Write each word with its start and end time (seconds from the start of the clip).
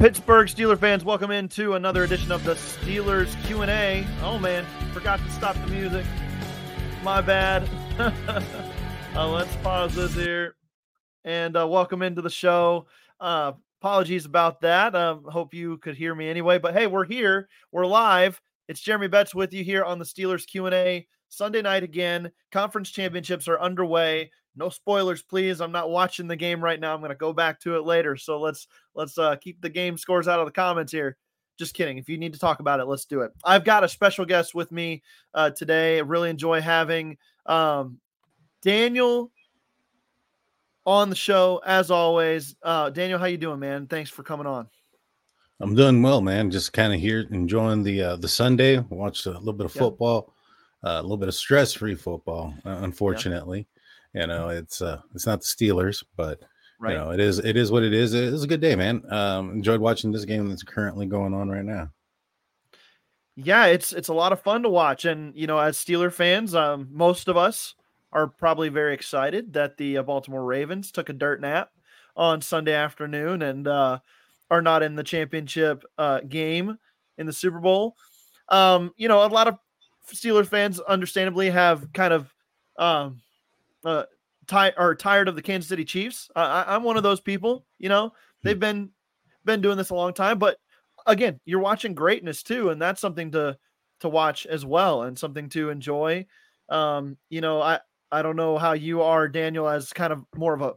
Pittsburgh 0.00 0.48
Steeler 0.48 0.78
fans, 0.78 1.04
welcome 1.04 1.30
into 1.30 1.74
another 1.74 2.04
edition 2.04 2.32
of 2.32 2.42
the 2.42 2.54
Steelers 2.54 3.36
Q&A. 3.44 4.06
Oh 4.22 4.38
man, 4.38 4.64
forgot 4.94 5.20
to 5.20 5.30
stop 5.30 5.54
the 5.56 5.66
music. 5.66 6.06
My 7.02 7.20
bad. 7.20 7.68
uh, 9.14 9.28
let's 9.28 9.54
pause 9.56 9.94
this 9.94 10.14
here 10.14 10.56
and 11.26 11.54
uh, 11.54 11.68
welcome 11.68 12.00
into 12.00 12.22
the 12.22 12.30
show. 12.30 12.86
Uh, 13.20 13.52
apologies 13.82 14.24
about 14.24 14.62
that. 14.62 14.94
Um, 14.94 15.22
hope 15.24 15.52
you 15.52 15.76
could 15.76 15.96
hear 15.96 16.14
me 16.14 16.30
anyway. 16.30 16.58
But 16.58 16.72
hey, 16.72 16.86
we're 16.86 17.04
here. 17.04 17.50
We're 17.70 17.84
live. 17.84 18.40
It's 18.68 18.80
Jeremy 18.80 19.08
Betts 19.08 19.34
with 19.34 19.52
you 19.52 19.62
here 19.62 19.84
on 19.84 19.98
the 19.98 20.06
Steelers 20.06 20.46
Q&A 20.46 21.06
Sunday 21.28 21.60
night 21.60 21.82
again. 21.82 22.32
Conference 22.52 22.90
championships 22.90 23.48
are 23.48 23.60
underway 23.60 24.30
no 24.60 24.68
spoilers 24.68 25.22
please. 25.22 25.60
I'm 25.60 25.72
not 25.72 25.90
watching 25.90 26.28
the 26.28 26.36
game 26.36 26.62
right 26.62 26.78
now. 26.78 26.94
I'm 26.94 27.00
going 27.00 27.08
to 27.08 27.16
go 27.16 27.32
back 27.32 27.58
to 27.60 27.76
it 27.76 27.84
later. 27.84 28.16
So 28.16 28.38
let's 28.38 28.68
let's 28.94 29.18
uh 29.18 29.34
keep 29.36 29.60
the 29.60 29.70
game 29.70 29.98
scores 29.98 30.28
out 30.28 30.38
of 30.38 30.46
the 30.46 30.52
comments 30.52 30.92
here. 30.92 31.16
Just 31.58 31.74
kidding. 31.74 31.98
If 31.98 32.08
you 32.08 32.18
need 32.18 32.34
to 32.34 32.38
talk 32.38 32.60
about 32.60 32.78
it 32.78 32.84
let's 32.84 33.06
do 33.06 33.22
it. 33.22 33.32
I've 33.44 33.64
got 33.64 33.82
a 33.82 33.88
special 33.88 34.24
guest 34.24 34.54
with 34.54 34.70
me 34.70 35.02
uh 35.34 35.50
today. 35.50 35.96
I 35.96 36.02
really 36.02 36.30
enjoy 36.30 36.60
having 36.60 37.16
um 37.46 37.98
daniel 38.62 39.32
on 40.84 41.10
the 41.10 41.16
show 41.16 41.60
as 41.64 41.90
always. 41.90 42.54
Uh 42.62 42.90
daniel 42.90 43.18
how 43.18 43.26
you 43.26 43.38
doing 43.38 43.58
man? 43.58 43.86
Thanks 43.86 44.10
for 44.10 44.22
coming 44.22 44.46
on. 44.46 44.68
I'm 45.58 45.74
doing 45.74 46.02
well 46.02 46.20
man. 46.20 46.50
Just 46.50 46.72
kind 46.72 46.92
of 46.92 47.00
here 47.00 47.26
enjoying 47.30 47.82
the 47.82 48.02
uh 48.02 48.16
the 48.16 48.28
sunday. 48.28 48.78
Watched 48.78 49.24
a 49.24 49.30
little 49.30 49.54
bit 49.54 49.66
of 49.66 49.72
football 49.72 50.34
uh, 50.82 50.92
a 50.98 51.02
little 51.02 51.18
bit 51.18 51.28
of 51.28 51.34
stress-free 51.34 51.94
football 51.94 52.54
uh, 52.64 52.78
unfortunately. 52.82 53.58
yeah 53.58 53.79
you 54.14 54.26
know, 54.26 54.48
it's 54.48 54.82
uh, 54.82 55.00
it's 55.14 55.26
not 55.26 55.40
the 55.40 55.46
Steelers, 55.46 56.02
but 56.16 56.40
right. 56.80 56.92
you 56.92 56.98
know, 56.98 57.10
it 57.10 57.20
is 57.20 57.38
it 57.38 57.56
is 57.56 57.70
what 57.70 57.82
it 57.82 57.92
is. 57.92 58.14
It 58.14 58.32
was 58.32 58.44
a 58.44 58.48
good 58.48 58.60
day, 58.60 58.74
man. 58.76 59.02
Um, 59.12 59.50
enjoyed 59.52 59.80
watching 59.80 60.12
this 60.12 60.24
game 60.24 60.48
that's 60.48 60.62
currently 60.62 61.06
going 61.06 61.34
on 61.34 61.48
right 61.48 61.64
now. 61.64 61.90
Yeah, 63.36 63.66
it's 63.66 63.92
it's 63.92 64.08
a 64.08 64.14
lot 64.14 64.32
of 64.32 64.40
fun 64.40 64.62
to 64.64 64.68
watch, 64.68 65.04
and 65.04 65.34
you 65.34 65.46
know, 65.46 65.58
as 65.58 65.76
Steeler 65.76 66.12
fans, 66.12 66.54
um, 66.54 66.88
most 66.90 67.28
of 67.28 67.36
us 67.36 67.74
are 68.12 68.26
probably 68.26 68.68
very 68.68 68.92
excited 68.92 69.52
that 69.52 69.76
the 69.76 69.98
uh, 69.98 70.02
Baltimore 70.02 70.44
Ravens 70.44 70.90
took 70.90 71.08
a 71.08 71.12
dirt 71.12 71.40
nap 71.40 71.70
on 72.16 72.42
Sunday 72.42 72.74
afternoon 72.74 73.40
and 73.42 73.68
uh, 73.68 74.00
are 74.50 74.62
not 74.62 74.82
in 74.82 74.96
the 74.96 75.04
championship 75.04 75.84
uh, 75.96 76.20
game 76.20 76.76
in 77.18 77.26
the 77.26 77.32
Super 77.32 77.60
Bowl. 77.60 77.94
Um, 78.48 78.92
you 78.96 79.06
know, 79.06 79.24
a 79.24 79.28
lot 79.28 79.46
of 79.46 79.58
Steeler 80.12 80.46
fans, 80.46 80.80
understandably, 80.80 81.50
have 81.50 81.92
kind 81.92 82.12
of 82.12 82.34
um, 82.76 83.20
uh, 83.84 84.04
ti- 84.46 84.76
are 84.76 84.94
tired 84.94 85.28
of 85.28 85.36
the 85.36 85.42
Kansas 85.42 85.68
City 85.68 85.84
Chiefs. 85.84 86.30
Uh, 86.34 86.64
I, 86.66 86.74
am 86.74 86.82
one 86.82 86.96
of 86.96 87.02
those 87.02 87.20
people. 87.20 87.64
You 87.78 87.88
know, 87.88 88.08
hmm. 88.08 88.12
they've 88.42 88.60
been 88.60 88.90
been 89.44 89.60
doing 89.60 89.76
this 89.76 89.90
a 89.90 89.94
long 89.94 90.12
time, 90.12 90.38
but 90.38 90.58
again, 91.06 91.40
you're 91.44 91.60
watching 91.60 91.94
greatness 91.94 92.42
too, 92.42 92.70
and 92.70 92.80
that's 92.80 93.00
something 93.00 93.30
to 93.32 93.56
to 94.00 94.08
watch 94.08 94.46
as 94.46 94.64
well, 94.64 95.02
and 95.02 95.18
something 95.18 95.48
to 95.50 95.70
enjoy. 95.70 96.26
Um, 96.68 97.16
you 97.28 97.40
know, 97.40 97.60
I 97.60 97.80
I 98.12 98.22
don't 98.22 98.36
know 98.36 98.58
how 98.58 98.72
you 98.72 99.02
are, 99.02 99.28
Daniel, 99.28 99.68
as 99.68 99.92
kind 99.92 100.12
of 100.12 100.24
more 100.36 100.54
of 100.54 100.62
a, 100.62 100.74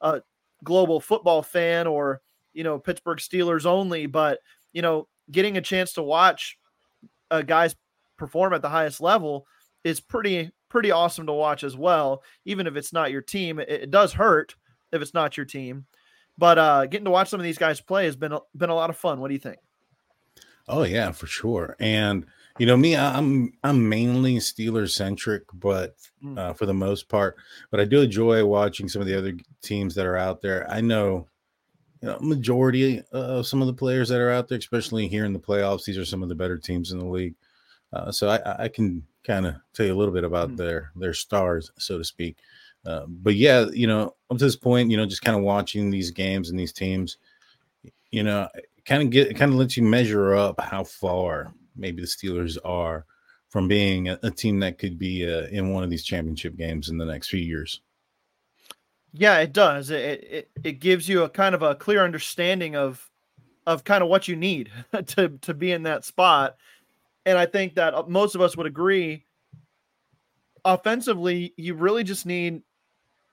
a 0.00 0.22
global 0.64 1.00
football 1.00 1.42
fan 1.42 1.86
or 1.86 2.20
you 2.52 2.64
know 2.64 2.78
Pittsburgh 2.78 3.18
Steelers 3.18 3.66
only, 3.66 4.06
but 4.06 4.40
you 4.72 4.82
know, 4.82 5.08
getting 5.30 5.56
a 5.56 5.62
chance 5.62 5.94
to 5.94 6.02
watch 6.02 6.58
uh, 7.30 7.42
guys 7.42 7.74
perform 8.16 8.52
at 8.52 8.62
the 8.62 8.68
highest 8.68 9.00
level 9.00 9.46
is 9.84 10.00
pretty 10.00 10.50
pretty 10.68 10.90
awesome 10.90 11.26
to 11.26 11.32
watch 11.32 11.64
as 11.64 11.76
well. 11.76 12.22
Even 12.44 12.66
if 12.66 12.76
it's 12.76 12.92
not 12.92 13.10
your 13.10 13.22
team, 13.22 13.58
it, 13.58 13.68
it 13.68 13.90
does 13.90 14.12
hurt 14.12 14.54
if 14.92 15.02
it's 15.02 15.14
not 15.14 15.36
your 15.36 15.46
team. 15.46 15.86
But 16.38 16.58
uh, 16.58 16.86
getting 16.86 17.06
to 17.06 17.10
watch 17.10 17.28
some 17.28 17.40
of 17.40 17.44
these 17.44 17.58
guys 17.58 17.80
play 17.80 18.04
has 18.04 18.16
been 18.16 18.36
been 18.56 18.70
a 18.70 18.74
lot 18.74 18.90
of 18.90 18.96
fun. 18.96 19.20
What 19.20 19.28
do 19.28 19.34
you 19.34 19.40
think? 19.40 19.58
Oh 20.68 20.82
yeah, 20.82 21.12
for 21.12 21.26
sure. 21.26 21.76
And 21.80 22.26
you 22.58 22.66
know 22.66 22.76
me, 22.76 22.96
I'm 22.96 23.52
I'm 23.62 23.88
mainly 23.88 24.36
Steelers 24.36 24.90
centric, 24.90 25.44
but 25.54 25.96
mm. 26.22 26.38
uh, 26.38 26.52
for 26.52 26.66
the 26.66 26.74
most 26.74 27.08
part, 27.08 27.36
but 27.70 27.80
I 27.80 27.84
do 27.84 28.00
enjoy 28.00 28.44
watching 28.44 28.88
some 28.88 29.00
of 29.00 29.08
the 29.08 29.16
other 29.16 29.34
teams 29.62 29.94
that 29.94 30.06
are 30.06 30.16
out 30.16 30.42
there. 30.42 30.70
I 30.70 30.80
know, 30.80 31.28
you 32.02 32.08
know, 32.08 32.18
majority 32.20 33.02
of 33.12 33.46
some 33.46 33.60
of 33.60 33.66
the 33.66 33.74
players 33.74 34.08
that 34.08 34.20
are 34.20 34.30
out 34.30 34.48
there, 34.48 34.58
especially 34.58 35.08
here 35.08 35.24
in 35.24 35.32
the 35.32 35.38
playoffs. 35.38 35.84
These 35.84 35.98
are 35.98 36.04
some 36.04 36.22
of 36.22 36.28
the 36.28 36.34
better 36.34 36.58
teams 36.58 36.92
in 36.92 36.98
the 36.98 37.06
league. 37.06 37.34
Uh, 37.92 38.10
so 38.10 38.28
I, 38.28 38.64
I 38.64 38.68
can 38.68 39.02
kind 39.26 39.46
of 39.46 39.56
tell 39.72 39.86
you 39.86 39.92
a 39.92 39.96
little 39.96 40.14
bit 40.14 40.24
about 40.24 40.48
mm-hmm. 40.48 40.56
their 40.56 40.92
their 40.96 41.14
stars, 41.14 41.70
so 41.78 41.98
to 41.98 42.04
speak. 42.04 42.36
Uh, 42.86 43.04
but 43.08 43.34
yeah, 43.34 43.66
you 43.72 43.86
know, 43.86 44.14
up 44.30 44.38
to 44.38 44.44
this 44.44 44.56
point, 44.56 44.90
you 44.90 44.96
know, 44.96 45.06
just 45.06 45.22
kind 45.22 45.36
of 45.36 45.42
watching 45.42 45.90
these 45.90 46.10
games 46.10 46.50
and 46.50 46.58
these 46.58 46.72
teams, 46.72 47.18
you 48.12 48.22
know, 48.22 48.48
kind 48.84 49.02
of 49.02 49.10
get 49.10 49.36
kind 49.36 49.52
of 49.52 49.58
lets 49.58 49.76
you 49.76 49.82
measure 49.82 50.34
up 50.34 50.60
how 50.60 50.84
far 50.84 51.52
maybe 51.74 52.00
the 52.00 52.06
Steelers 52.06 52.56
are 52.64 53.04
from 53.48 53.68
being 53.68 54.08
a, 54.08 54.18
a 54.22 54.30
team 54.30 54.60
that 54.60 54.78
could 54.78 54.98
be 54.98 55.28
uh, 55.28 55.46
in 55.48 55.72
one 55.72 55.82
of 55.82 55.90
these 55.90 56.04
championship 56.04 56.56
games 56.56 56.88
in 56.88 56.96
the 56.96 57.04
next 57.04 57.28
few 57.28 57.40
years. 57.40 57.80
Yeah, 59.12 59.38
it 59.38 59.52
does. 59.52 59.90
It, 59.90 60.24
it 60.30 60.50
it 60.62 60.72
gives 60.80 61.08
you 61.08 61.22
a 61.22 61.28
kind 61.28 61.54
of 61.54 61.62
a 61.62 61.74
clear 61.74 62.04
understanding 62.04 62.76
of 62.76 63.10
of 63.66 63.82
kind 63.82 64.02
of 64.02 64.08
what 64.08 64.28
you 64.28 64.36
need 64.36 64.70
to 65.06 65.28
to 65.40 65.54
be 65.54 65.72
in 65.72 65.82
that 65.84 66.04
spot 66.04 66.56
and 67.26 67.36
I 67.36 67.44
think 67.44 67.74
that 67.74 67.92
uh, 67.92 68.04
most 68.06 68.34
of 68.34 68.40
us 68.40 68.56
would 68.56 68.66
agree. 68.66 69.26
Offensively, 70.64 71.52
you 71.56 71.74
really 71.74 72.04
just 72.04 72.24
need 72.24 72.62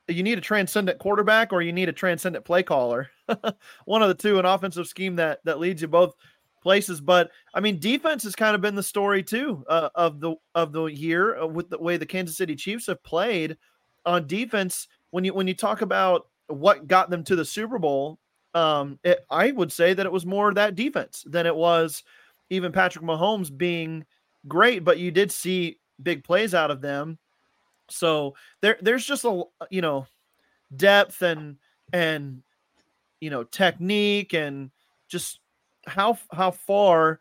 you 0.09 0.24
need 0.24 0.38
a 0.38 0.42
transcendent 0.42 1.00
quarterback 1.00 1.54
or 1.54 1.62
you 1.62 1.72
need 1.72 1.88
a 1.88 1.94
transcendent 1.94 2.44
play 2.44 2.62
caller. 2.62 3.09
One 3.86 4.02
of 4.02 4.09
the 4.09 4.16
two, 4.16 4.38
an 4.38 4.46
offensive 4.46 4.88
scheme 4.88 5.16
that 5.16 5.40
that 5.46 5.59
leads 5.59 5.82
you 5.82 5.88
both 5.88 6.16
places. 6.62 7.00
But 7.00 7.30
I 7.53 7.59
mean, 7.59 7.80
defense 7.80 8.24
has 8.24 8.36
kind 8.36 8.56
of 8.56 8.62
been 8.62 8.76
the 8.76 8.84
story 8.84 9.24
too 9.24 9.64
uh, 9.70 9.90
of 9.96 10.20
the 10.20 10.36
of 10.56 10.74
the 10.74 10.86
year 10.86 11.40
uh, 11.40 11.48
with 11.48 11.70
the 11.70 11.78
way 11.78 11.98
the 11.98 12.06
Kansas 12.06 12.36
City 12.36 12.56
Chiefs 12.56 12.88
have 12.88 13.02
played 13.03 13.58
on 14.06 14.28
defense. 14.28 14.88
When 15.12 15.24
you 15.24 15.34
when 15.34 15.48
you 15.48 15.53
talk 15.53 15.82
about 15.82 16.28
what 16.48 16.88
got 16.88 17.09
them 17.12 17.24
to 17.26 17.36
the 17.36 17.46
Super 17.46 17.78
Bowl, 17.78 18.20
um, 18.56 19.00
it, 19.03 19.26
I 19.30 19.52
would 19.52 19.72
say 19.72 19.94
that 19.94 20.06
it 20.06 20.12
was 20.12 20.26
more 20.26 20.52
that 20.53 20.76
defense 20.76 21.24
than 21.28 21.46
it 21.46 21.56
was 21.56 22.03
even 22.50 22.72
Patrick 22.72 23.04
Mahomes 23.04 23.56
being 23.56 24.06
great, 24.48 24.84
but 24.84 25.00
you 25.00 25.12
did 25.12 25.31
see 25.31 25.80
big 26.02 26.24
plays 26.24 26.54
out 26.54 26.72
of 26.72 26.81
them. 26.81 27.18
So 27.90 28.36
there 28.62 28.78
there's 28.81 29.06
just 29.06 29.26
a 29.26 29.44
you 29.70 29.81
know 29.81 30.08
depth 30.76 31.22
and 31.22 31.58
and 31.92 32.42
you 33.22 33.30
know 33.30 33.44
technique 33.44 34.34
and 34.34 34.72
just 35.08 35.40
how 35.85 36.17
how 36.32 36.52
far 36.52 37.20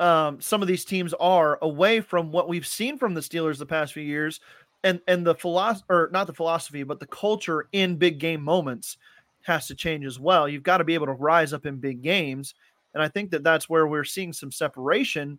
um, 0.00 0.40
some 0.40 0.62
of 0.62 0.68
these 0.68 0.84
teams 0.84 1.12
are 1.14 1.58
away 1.62 2.00
from 2.00 2.30
what 2.30 2.48
we've 2.48 2.66
seen 2.66 2.98
from 2.98 3.14
the 3.14 3.20
Steelers 3.20 3.58
the 3.58 3.66
past 3.66 3.92
few 3.92 4.02
years, 4.02 4.40
and 4.84 5.00
and 5.08 5.26
the 5.26 5.34
philosophy 5.34 5.86
or 5.88 6.08
not 6.12 6.26
the 6.26 6.34
philosophy, 6.34 6.82
but 6.82 7.00
the 7.00 7.06
culture 7.06 7.68
in 7.72 7.96
big 7.96 8.18
game 8.18 8.42
moments 8.42 8.96
has 9.42 9.66
to 9.66 9.74
change 9.74 10.04
as 10.04 10.18
well. 10.18 10.48
You've 10.48 10.62
got 10.62 10.78
to 10.78 10.84
be 10.84 10.94
able 10.94 11.06
to 11.06 11.12
rise 11.12 11.52
up 11.52 11.66
in 11.66 11.76
big 11.76 12.02
games, 12.02 12.54
and 12.94 13.02
I 13.02 13.08
think 13.08 13.30
that 13.30 13.44
that's 13.44 13.68
where 13.68 13.86
we're 13.86 14.04
seeing 14.04 14.32
some 14.32 14.52
separation. 14.52 15.38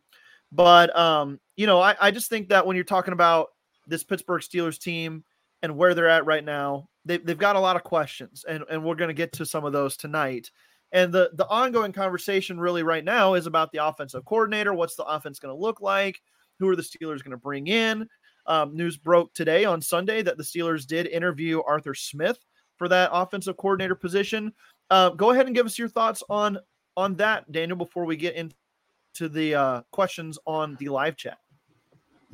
But, 0.52 0.96
um, 0.98 1.40
you 1.58 1.68
know, 1.68 1.80
I, 1.80 1.96
I 2.00 2.12
just 2.12 2.30
think 2.30 2.50
that 2.50 2.66
when 2.66 2.76
you're 2.76 2.84
talking 2.84 3.14
about 3.14 3.50
this 3.88 4.04
Pittsburgh 4.04 4.42
Steelers 4.42 4.80
team 4.80 5.24
and 5.62 5.78
where 5.78 5.94
they're 5.94 6.10
at 6.10 6.26
right 6.26 6.44
now, 6.44 6.90
they, 7.06 7.18
they've 7.18 7.38
got 7.38 7.56
a 7.56 7.60
lot 7.60 7.76
of 7.76 7.84
questions, 7.84 8.46
and, 8.48 8.64
and 8.70 8.84
we're 8.84 8.96
going 8.96 9.10
to 9.10 9.14
get 9.14 9.32
to 9.34 9.46
some 9.46 9.66
of 9.66 9.74
those 9.74 9.98
tonight. 9.98 10.52
And 10.92 11.14
the, 11.14 11.30
the 11.34 11.48
ongoing 11.48 11.92
conversation 11.92 12.60
really 12.60 12.82
right 12.82 13.06
now 13.06 13.36
is 13.36 13.46
about 13.46 13.72
the 13.72 13.86
offensive 13.86 14.26
coordinator. 14.26 14.74
What's 14.74 14.96
the 14.96 15.06
offense 15.06 15.38
going 15.40 15.54
to 15.54 15.60
look 15.60 15.82
like? 15.82 16.20
Who 16.60 16.68
are 16.68 16.76
the 16.76 16.82
Steelers 16.82 17.24
going 17.24 17.32
to 17.32 17.38
bring 17.38 17.68
in? 17.68 18.08
Um, 18.48 18.76
news 18.76 18.98
broke 18.98 19.34
today 19.34 19.66
on 19.66 19.82
Sunday 19.82 20.24
that 20.24 20.38
the 20.38 20.44
Steelers 20.44 20.88
did 20.88 21.06
interview 21.06 21.62
Arthur 21.62 21.94
Smith 21.94 22.40
for 22.78 22.88
that 22.88 23.12
offensive 23.14 23.58
coordinator 23.58 23.94
position. 23.96 24.52
uh, 24.90 25.10
go 25.10 25.32
ahead 25.32 25.46
and 25.46 25.56
give 25.56 25.66
us 25.66 25.78
your 25.78 25.88
thoughts 25.88 26.24
on 26.30 26.58
on 27.00 27.16
that, 27.16 27.52
Daniel, 27.52 27.78
before 27.78 28.06
we 28.06 28.18
get 28.18 28.36
into 28.36 29.30
the 29.30 29.56
uh, 29.56 29.82
questions 29.92 30.38
on 30.46 30.76
the 30.80 30.90
live 30.90 31.16
chat. 31.16 31.38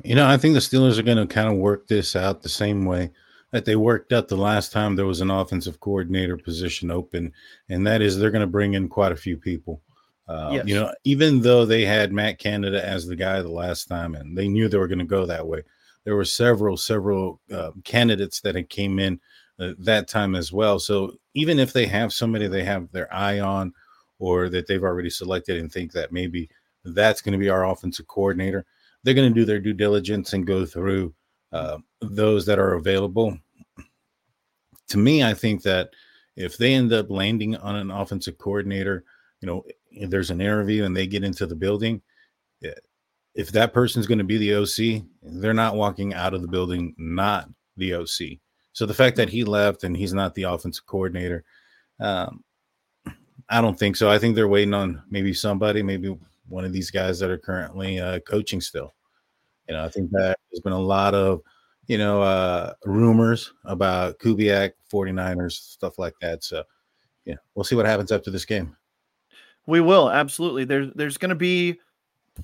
You 0.04 0.14
know, 0.14 0.26
I 0.26 0.36
think 0.36 0.54
the 0.54 0.60
Steelers 0.60 0.98
are 0.98 1.02
going 1.02 1.16
to 1.16 1.26
kind 1.26 1.48
of 1.48 1.56
work 1.56 1.88
this 1.88 2.14
out 2.14 2.42
the 2.42 2.48
same 2.48 2.84
way 2.84 3.10
that 3.52 3.64
they 3.64 3.76
worked 3.76 4.12
out 4.12 4.28
the 4.28 4.36
last 4.36 4.72
time 4.72 4.96
there 4.96 5.06
was 5.06 5.20
an 5.20 5.30
offensive 5.30 5.80
coordinator 5.80 6.36
position 6.36 6.90
open, 6.90 7.32
and 7.68 7.86
that 7.86 8.02
is 8.02 8.18
they're 8.18 8.30
going 8.30 8.40
to 8.40 8.46
bring 8.46 8.74
in 8.74 8.88
quite 8.88 9.12
a 9.12 9.16
few 9.16 9.36
people. 9.36 9.80
Uh, 10.28 10.50
yes. 10.52 10.66
You 10.66 10.74
know, 10.74 10.92
even 11.04 11.40
though 11.40 11.64
they 11.64 11.84
had 11.84 12.12
Matt 12.12 12.38
Canada 12.38 12.84
as 12.84 13.06
the 13.06 13.16
guy 13.16 13.40
the 13.40 13.48
last 13.48 13.86
time, 13.86 14.14
and 14.14 14.36
they 14.36 14.48
knew 14.48 14.68
they 14.68 14.78
were 14.78 14.88
going 14.88 14.98
to 14.98 15.04
go 15.04 15.24
that 15.24 15.46
way, 15.46 15.62
there 16.04 16.16
were 16.16 16.24
several, 16.24 16.76
several 16.76 17.40
uh, 17.52 17.70
candidates 17.84 18.40
that 18.40 18.56
had 18.56 18.68
came 18.68 18.98
in 18.98 19.20
uh, 19.58 19.72
that 19.78 20.08
time 20.08 20.34
as 20.34 20.52
well. 20.52 20.78
So 20.78 21.14
even 21.34 21.58
if 21.58 21.72
they 21.72 21.86
have 21.86 22.12
somebody 22.12 22.48
they 22.48 22.64
have 22.64 22.90
their 22.92 23.12
eye 23.14 23.40
on, 23.40 23.72
or 24.18 24.48
that 24.48 24.66
they've 24.66 24.82
already 24.82 25.10
selected 25.10 25.58
and 25.58 25.72
think 25.72 25.92
that 25.92 26.12
maybe 26.12 26.48
that's 26.84 27.20
going 27.20 27.32
to 27.32 27.38
be 27.38 27.48
our 27.48 27.66
offensive 27.66 28.06
coordinator, 28.06 28.64
they're 29.02 29.14
going 29.14 29.32
to 29.32 29.34
do 29.34 29.44
their 29.44 29.60
due 29.60 29.72
diligence 29.72 30.32
and 30.32 30.46
go 30.46 30.64
through 30.64 31.14
uh, 31.52 31.78
those 32.00 32.46
that 32.46 32.58
are 32.58 32.74
available. 32.74 33.36
To 34.88 34.98
me, 34.98 35.24
I 35.24 35.34
think 35.34 35.62
that 35.62 35.90
if 36.36 36.56
they 36.56 36.74
end 36.74 36.92
up 36.92 37.10
landing 37.10 37.56
on 37.56 37.76
an 37.76 37.90
offensive 37.90 38.38
coordinator, 38.38 39.04
you 39.40 39.46
know, 39.46 39.64
there's 40.08 40.30
an 40.30 40.40
interview 40.40 40.84
and 40.84 40.96
they 40.96 41.06
get 41.06 41.24
into 41.24 41.46
the 41.46 41.56
building, 41.56 42.02
eh, 42.62 42.72
if 43.34 43.50
that 43.52 43.72
person's 43.72 44.06
going 44.06 44.18
to 44.18 44.24
be 44.24 44.38
the 44.38 44.54
OC, 44.54 45.04
they're 45.22 45.54
not 45.54 45.76
walking 45.76 46.14
out 46.14 46.34
of 46.34 46.42
the 46.42 46.48
building 46.48 46.94
not 46.98 47.48
the 47.76 47.94
OC. 47.94 48.38
So 48.72 48.86
the 48.86 48.94
fact 48.94 49.16
that 49.16 49.28
he 49.28 49.44
left 49.44 49.84
and 49.84 49.96
he's 49.96 50.14
not 50.14 50.34
the 50.34 50.44
offensive 50.44 50.86
coordinator, 50.86 51.44
um, 52.00 52.42
I 53.48 53.60
don't 53.60 53.78
think 53.78 53.96
so. 53.96 54.10
I 54.10 54.18
think 54.18 54.34
they're 54.34 54.48
waiting 54.48 54.74
on 54.74 55.02
maybe 55.10 55.32
somebody, 55.32 55.82
maybe 55.82 56.16
one 56.48 56.64
of 56.64 56.72
these 56.72 56.90
guys 56.90 57.18
that 57.20 57.30
are 57.30 57.38
currently 57.38 58.00
uh, 58.00 58.18
coaching 58.20 58.60
still. 58.60 58.94
You 59.68 59.74
know, 59.74 59.84
I 59.84 59.88
think 59.88 60.10
that 60.12 60.38
there's 60.50 60.60
been 60.60 60.72
a 60.72 60.78
lot 60.78 61.14
of, 61.14 61.42
you 61.86 61.98
know, 61.98 62.22
uh, 62.22 62.72
rumors 62.84 63.52
about 63.64 64.18
Kubiak, 64.18 64.72
49ers, 64.92 65.52
stuff 65.52 65.98
like 65.98 66.14
that. 66.20 66.42
So, 66.44 66.62
yeah, 67.24 67.36
we'll 67.54 67.64
see 67.64 67.76
what 67.76 67.86
happens 67.86 68.12
after 68.12 68.30
this 68.30 68.44
game. 68.44 68.76
We 69.66 69.80
will 69.80 70.10
absolutely. 70.10 70.64
There's 70.64 70.92
there's 70.94 71.18
going 71.18 71.30
to 71.30 71.34
be 71.34 71.80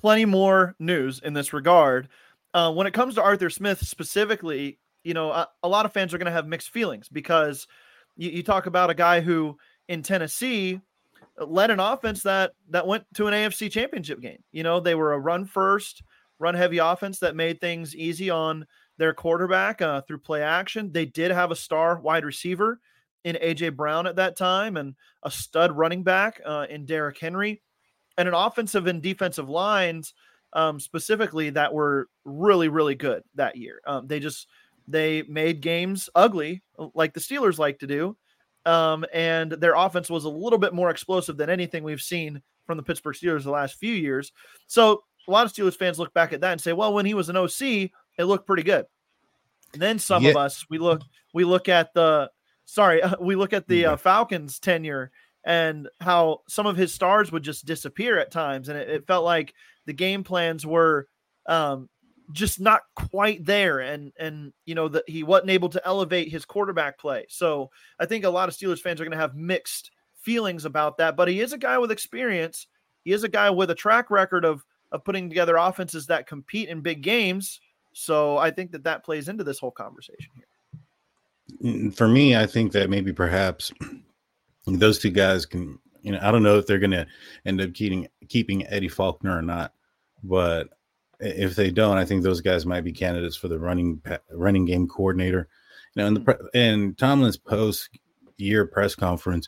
plenty 0.01 0.25
more 0.25 0.75
news 0.79 1.21
in 1.23 1.33
this 1.33 1.53
regard. 1.53 2.09
Uh, 2.53 2.71
when 2.71 2.87
it 2.87 2.93
comes 2.93 3.15
to 3.15 3.23
Arthur 3.23 3.49
Smith 3.49 3.85
specifically, 3.85 4.77
you 5.03 5.13
know, 5.13 5.31
a, 5.31 5.47
a 5.63 5.67
lot 5.67 5.85
of 5.85 5.93
fans 5.93 6.13
are 6.13 6.17
going 6.17 6.25
to 6.25 6.31
have 6.31 6.47
mixed 6.47 6.69
feelings 6.69 7.09
because 7.09 7.67
you, 8.17 8.29
you 8.29 8.43
talk 8.43 8.65
about 8.65 8.89
a 8.89 8.93
guy 8.93 9.21
who 9.21 9.57
in 9.87 10.03
Tennessee 10.03 10.81
led 11.39 11.71
an 11.71 11.79
offense 11.79 12.23
that 12.23 12.51
that 12.69 12.87
went 12.87 13.05
to 13.15 13.27
an 13.27 13.33
AFC 13.33 13.71
championship 13.71 14.21
game. 14.21 14.43
You 14.51 14.63
know, 14.63 14.79
they 14.79 14.95
were 14.95 15.13
a 15.13 15.19
run 15.19 15.45
first, 15.45 16.03
run 16.39 16.55
heavy 16.55 16.77
offense 16.77 17.19
that 17.19 17.35
made 17.35 17.59
things 17.59 17.95
easy 17.95 18.29
on 18.29 18.65
their 18.97 19.13
quarterback 19.13 19.81
uh, 19.81 20.01
through 20.01 20.19
play 20.19 20.43
action. 20.43 20.91
They 20.91 21.05
did 21.05 21.31
have 21.31 21.51
a 21.51 21.55
star 21.55 21.99
wide 21.99 22.25
receiver 22.25 22.79
in 23.23 23.37
AJ 23.37 23.75
Brown 23.75 24.05
at 24.05 24.17
that 24.17 24.37
time 24.37 24.77
and 24.77 24.95
a 25.23 25.31
stud 25.31 25.71
running 25.71 26.03
back 26.03 26.41
uh, 26.45 26.67
in 26.69 26.85
Derrick 26.85 27.17
Henry 27.17 27.61
and 28.17 28.27
an 28.27 28.33
offensive 28.33 28.85
and 28.87 29.01
defensive 29.01 29.49
lines 29.49 30.13
um, 30.53 30.79
specifically 30.79 31.49
that 31.49 31.73
were 31.73 32.07
really 32.25 32.67
really 32.67 32.95
good 32.95 33.23
that 33.35 33.55
year. 33.55 33.81
Um, 33.87 34.07
they 34.07 34.19
just 34.19 34.47
they 34.87 35.23
made 35.23 35.61
games 35.61 36.09
ugly 36.13 36.61
like 36.93 37.13
the 37.13 37.19
Steelers 37.19 37.57
like 37.57 37.79
to 37.79 37.87
do. 37.87 38.17
Um, 38.65 39.05
and 39.13 39.51
their 39.51 39.75
offense 39.75 40.09
was 40.09 40.25
a 40.25 40.29
little 40.29 40.59
bit 40.59 40.73
more 40.73 40.89
explosive 40.89 41.37
than 41.37 41.49
anything 41.49 41.83
we've 41.83 42.01
seen 42.01 42.41
from 42.65 42.77
the 42.77 42.83
Pittsburgh 42.83 43.15
Steelers 43.15 43.43
the 43.43 43.51
last 43.51 43.77
few 43.77 43.93
years. 43.93 44.31
So 44.67 45.03
a 45.27 45.31
lot 45.31 45.45
of 45.45 45.53
Steelers 45.53 45.77
fans 45.77 45.99
look 45.99 46.13
back 46.13 46.33
at 46.33 46.41
that 46.41 46.51
and 46.53 46.61
say, 46.61 46.73
well, 46.73 46.93
when 46.93 47.05
he 47.05 47.13
was 47.13 47.29
an 47.29 47.37
OC, 47.37 47.61
it 47.61 48.23
looked 48.25 48.47
pretty 48.47 48.63
good. 48.63 48.85
And 49.73 49.81
then 49.81 49.99
some 49.99 50.23
yeah. 50.23 50.31
of 50.31 50.37
us 50.37 50.65
we 50.69 50.77
look 50.77 51.01
we 51.33 51.43
look 51.43 51.67
at 51.67 51.93
the 51.93 52.29
sorry 52.65 53.01
we 53.19 53.35
look 53.35 53.53
at 53.53 53.67
the 53.67 53.85
uh, 53.87 53.97
Falcons 53.97 54.59
tenure 54.59 55.11
and 55.43 55.89
how 55.99 56.41
some 56.47 56.65
of 56.65 56.77
his 56.77 56.93
stars 56.93 57.31
would 57.31 57.43
just 57.43 57.65
disappear 57.65 58.17
at 58.17 58.31
times, 58.31 58.69
and 58.69 58.77
it, 58.77 58.89
it 58.89 59.07
felt 59.07 59.25
like 59.25 59.53
the 59.85 59.93
game 59.93 60.23
plans 60.23 60.65
were 60.65 61.07
um, 61.47 61.89
just 62.31 62.59
not 62.59 62.81
quite 62.95 63.45
there 63.45 63.79
and 63.79 64.11
and 64.17 64.53
you 64.65 64.75
know 64.75 64.87
that 64.87 65.03
he 65.07 65.23
wasn't 65.23 65.49
able 65.49 65.69
to 65.69 65.85
elevate 65.85 66.29
his 66.31 66.45
quarterback 66.45 66.97
play. 66.97 67.25
So 67.29 67.69
i 67.99 68.05
think 68.05 68.23
a 68.23 68.29
lot 68.29 68.49
of 68.49 68.55
steelers 68.55 68.79
fans 68.79 69.01
are 69.01 69.03
going 69.03 69.11
to 69.11 69.17
have 69.17 69.35
mixed 69.35 69.91
feelings 70.15 70.65
about 70.65 70.97
that 70.97 71.17
but 71.17 71.27
he 71.27 71.41
is 71.41 71.53
a 71.53 71.57
guy 71.57 71.77
with 71.77 71.91
experience. 71.91 72.67
He 73.03 73.11
is 73.11 73.23
a 73.23 73.29
guy 73.29 73.49
with 73.49 73.69
a 73.69 73.75
track 73.75 74.09
record 74.09 74.45
of 74.45 74.63
of 74.91 75.03
putting 75.03 75.27
together 75.27 75.57
offenses 75.57 76.05
that 76.07 76.27
compete 76.27 76.69
in 76.69 76.81
big 76.81 77.01
games. 77.01 77.59
So 77.93 78.37
i 78.37 78.51
think 78.51 78.71
that 78.71 78.83
that 78.85 79.03
plays 79.03 79.27
into 79.27 79.43
this 79.43 79.59
whole 79.59 79.71
conversation 79.71 80.31
here. 80.35 80.45
Mm, 81.61 81.95
for 81.95 82.07
me 82.07 82.35
i 82.35 82.45
think 82.45 82.71
that 82.71 82.89
maybe 82.89 83.11
perhaps 83.11 83.71
those 84.65 84.97
two 84.97 85.09
guys 85.09 85.45
can 85.45 85.77
you 86.01 86.11
know 86.11 86.19
i 86.21 86.31
don't 86.31 86.43
know 86.43 86.57
if 86.57 86.65
they're 86.65 86.79
going 86.79 86.91
to 86.91 87.05
end 87.45 87.61
up 87.61 87.73
keeping 87.73 88.07
keeping 88.29 88.65
eddie 88.67 88.87
faulkner 88.87 89.37
or 89.37 89.41
not 89.41 89.73
but 90.23 90.69
if 91.23 91.55
they 91.55 91.71
don't, 91.71 91.97
I 91.97 92.05
think 92.05 92.23
those 92.23 92.41
guys 92.41 92.65
might 92.65 92.83
be 92.83 92.91
candidates 92.91 93.35
for 93.35 93.47
the 93.47 93.59
running 93.59 94.01
running 94.31 94.65
game 94.65 94.87
coordinator. 94.87 95.47
You 95.95 96.01
know, 96.01 96.07
in 96.07 96.13
the 96.13 96.49
in 96.53 96.95
Tomlin's 96.95 97.37
post 97.37 97.89
year 98.37 98.65
press 98.65 98.95
conference, 98.95 99.47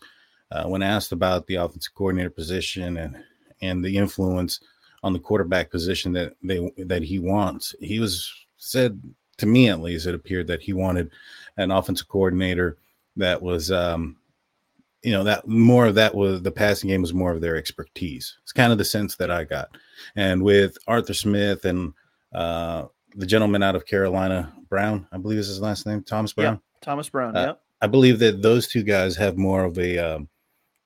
uh, 0.51 0.66
when 0.66 0.81
asked 0.81 1.12
about 1.12 1.48
the 1.48 1.56
offensive 1.56 1.94
coordinator 1.94 2.30
position 2.30 2.98
and 2.98 3.18
and 3.62 3.83
the 3.83 3.98
influence 3.98 4.60
on 5.04 5.13
the 5.13 5.19
quarterback 5.19 5.69
position 5.69 6.13
that 6.13 6.33
they 6.42 6.72
that 6.77 7.04
he 7.04 7.19
wants, 7.19 7.75
he 7.80 8.00
was 8.00 8.31
said 8.57 9.01
to 9.38 9.45
me 9.45 9.69
at 9.69 9.81
least 9.81 10.07
it 10.07 10.16
appeared 10.16 10.48
that 10.48 10.62
he 10.62 10.74
wanted 10.74 11.12
an 11.57 11.72
offensive 11.72 12.07
coordinator 12.07 12.77
that 13.18 13.42
was 13.42 13.72
um, 13.72 14.16
you 15.05 15.11
know 15.11 15.23
that 15.23 15.47
more 15.47 15.85
of 15.85 15.93
that 15.95 16.15
was 16.15 16.41
the 16.41 16.51
passing 16.51 16.89
game 16.89 17.01
was 17.01 17.13
more 17.13 17.31
of 17.31 17.39
their 17.39 17.55
expertise. 17.55 18.37
It's 18.41 18.51
kind 18.51 18.71
of 18.71 18.79
the 18.79 18.85
sense 18.85 19.15
that 19.17 19.29
I 19.29 19.43
got, 19.43 19.69
and 20.15 20.41
with 20.41 20.79
Arthur 20.87 21.13
Smith 21.13 21.63
and 21.63 21.93
uh, 22.33 22.85
the 23.15 23.27
gentleman 23.27 23.61
out 23.61 23.75
of 23.75 23.85
Carolina, 23.85 24.51
Brown, 24.67 25.07
I 25.11 25.17
believe 25.17 25.37
is 25.37 25.47
his 25.47 25.61
last 25.61 25.85
name, 25.85 26.01
Thomas 26.01 26.33
Brown. 26.33 26.55
Yeah, 26.55 26.59
Thomas 26.81 27.07
Brown. 27.07 27.37
Uh, 27.37 27.45
yeah, 27.45 27.53
I 27.81 27.87
believe 27.87 28.17
that 28.17 28.41
those 28.41 28.67
two 28.67 28.81
guys 28.81 29.15
have 29.17 29.37
more 29.37 29.63
of 29.63 29.77
a, 29.77 29.99
um, 29.99 30.27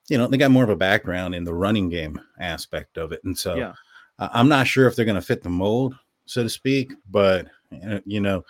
you 0.09 0.17
know, 0.17 0.27
they 0.27 0.37
got 0.37 0.51
more 0.51 0.65
of 0.65 0.69
a 0.69 0.75
background 0.75 1.33
in 1.33 1.45
the 1.45 1.53
running 1.53 1.87
game 1.87 2.19
aspect 2.41 2.97
of 2.97 3.13
it, 3.13 3.21
and 3.23 3.37
so 3.37 3.55
yeah. 3.55 3.73
I'm 4.19 4.49
not 4.49 4.67
sure 4.67 4.85
if 4.85 4.97
they're 4.97 5.05
going 5.05 5.15
to 5.15 5.21
fit 5.21 5.43
the 5.43 5.49
mold, 5.49 5.95
so 6.25 6.43
to 6.43 6.49
speak, 6.49 6.91
but 7.09 7.47
uh, 7.87 7.99
you 8.05 8.19
know. 8.19 8.43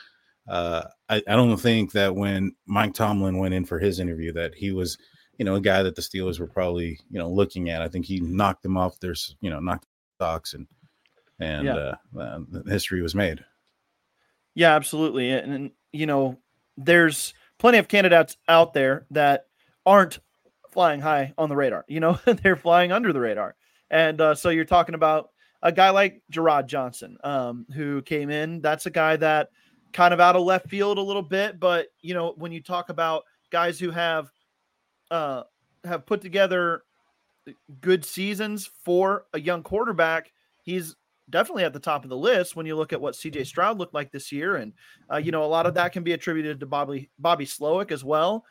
Uh, 0.48 0.84
I, 1.10 1.22
I 1.28 1.36
don't 1.36 1.56
think 1.58 1.92
that 1.92 2.16
when 2.16 2.56
Mike 2.66 2.96
Tomlin 2.96 3.38
went 3.38 3.54
in 3.54 3.66
for 3.66 3.78
his 3.78 4.00
interview 4.00 4.34
that 4.34 4.56
he 4.56 4.72
was 4.72 4.98
you 5.40 5.46
know, 5.46 5.56
a 5.56 5.62
guy 5.62 5.82
that 5.82 5.96
the 5.96 6.02
Steelers 6.02 6.38
were 6.38 6.48
probably, 6.48 7.00
you 7.10 7.18
know, 7.18 7.30
looking 7.30 7.70
at. 7.70 7.82
I 7.82 7.88
think 7.88 8.06
he 8.06 8.20
knocked 8.20 8.62
them 8.62 8.78
off 8.78 9.00
their, 9.00 9.16
you 9.40 9.50
know, 9.50 9.60
knocked 9.60 9.86
the 9.86 10.26
stocks 10.26 10.54
and 10.54 10.68
and 11.40 11.66
yeah. 11.66 11.94
uh, 12.16 12.20
uh, 12.20 12.40
history 12.68 13.02
was 13.02 13.16
made. 13.16 13.44
Yeah, 14.54 14.76
absolutely. 14.76 15.32
And, 15.32 15.54
and 15.54 15.72
you 15.94 16.06
know, 16.06 16.38
there's 16.76 17.34
plenty 17.58 17.78
of 17.78 17.88
candidates 17.88 18.36
out 18.50 18.74
there 18.74 19.06
that 19.12 19.46
aren't 19.86 20.20
flying 20.70 21.00
high 21.00 21.34
on 21.38 21.48
the 21.48 21.56
radar. 21.56 21.86
You 21.88 22.02
know, 22.02 22.20
they're 22.26 22.58
flying 22.58 22.92
under 22.92 23.14
the 23.14 23.22
radar. 23.22 23.56
And 23.90 24.20
uh, 24.20 24.36
so 24.36 24.50
you're 24.50 24.66
talking 24.66 24.96
about 24.96 25.30
a 25.62 25.72
guy 25.72 25.92
like 25.92 26.22
Jerrod 26.30 26.68
Johnson, 26.68 27.18
um, 27.24 27.66
who 27.74 28.02
came 28.02 28.30
in. 28.30 28.60
That's 28.60 28.86
a 28.86 28.92
guy 28.92 29.16
that 29.16 29.50
kind 29.94 30.14
of 30.14 30.20
out 30.20 30.36
of 30.36 30.44
left 30.44 30.68
field 30.68 30.98
a 30.98 31.02
little 31.02 31.24
bit, 31.24 31.60
but 31.60 31.88
you 32.02 32.14
know, 32.14 32.34
when 32.38 32.52
you 32.52 32.62
talk 32.62 32.90
about 32.90 33.24
guys 33.50 33.80
who 33.80 33.90
have 33.90 34.30
uh, 35.12 35.44
have 35.84 36.06
put 36.06 36.22
together 36.22 36.84
good 37.82 38.06
seasons 38.06 38.70
for 38.84 39.26
a 39.34 39.40
young 39.40 39.64
quarterback, 39.64 40.32
he's 40.64 40.96
definitely 41.30 41.64
at 41.64 41.74
the 41.74 41.80
top 41.80 42.04
of 42.04 42.10
the 42.10 42.18
list 42.18 42.56
when 42.56 42.66
you 42.66 42.76
look 42.76 42.94
at 42.94 43.02
what 43.02 43.16
CJ 43.16 43.46
Stroud 43.46 43.78
looked 43.78 43.94
like 43.94 44.12
this 44.12 44.32
year. 44.32 44.56
And, 44.56 44.74
uh, 45.12 45.18
you 45.18 45.32
know, 45.32 45.44
a 45.44 45.46
lot 45.46 45.66
of 45.66 45.76
that 45.76 45.92
can 45.92 46.04
be 46.04 46.14
attributed 46.14 46.60
to 46.60 46.66
Bobby, 46.66 47.10
Bobby 47.20 47.46
Slowik 47.46 47.92
as 47.92 48.04
well. 48.04 48.44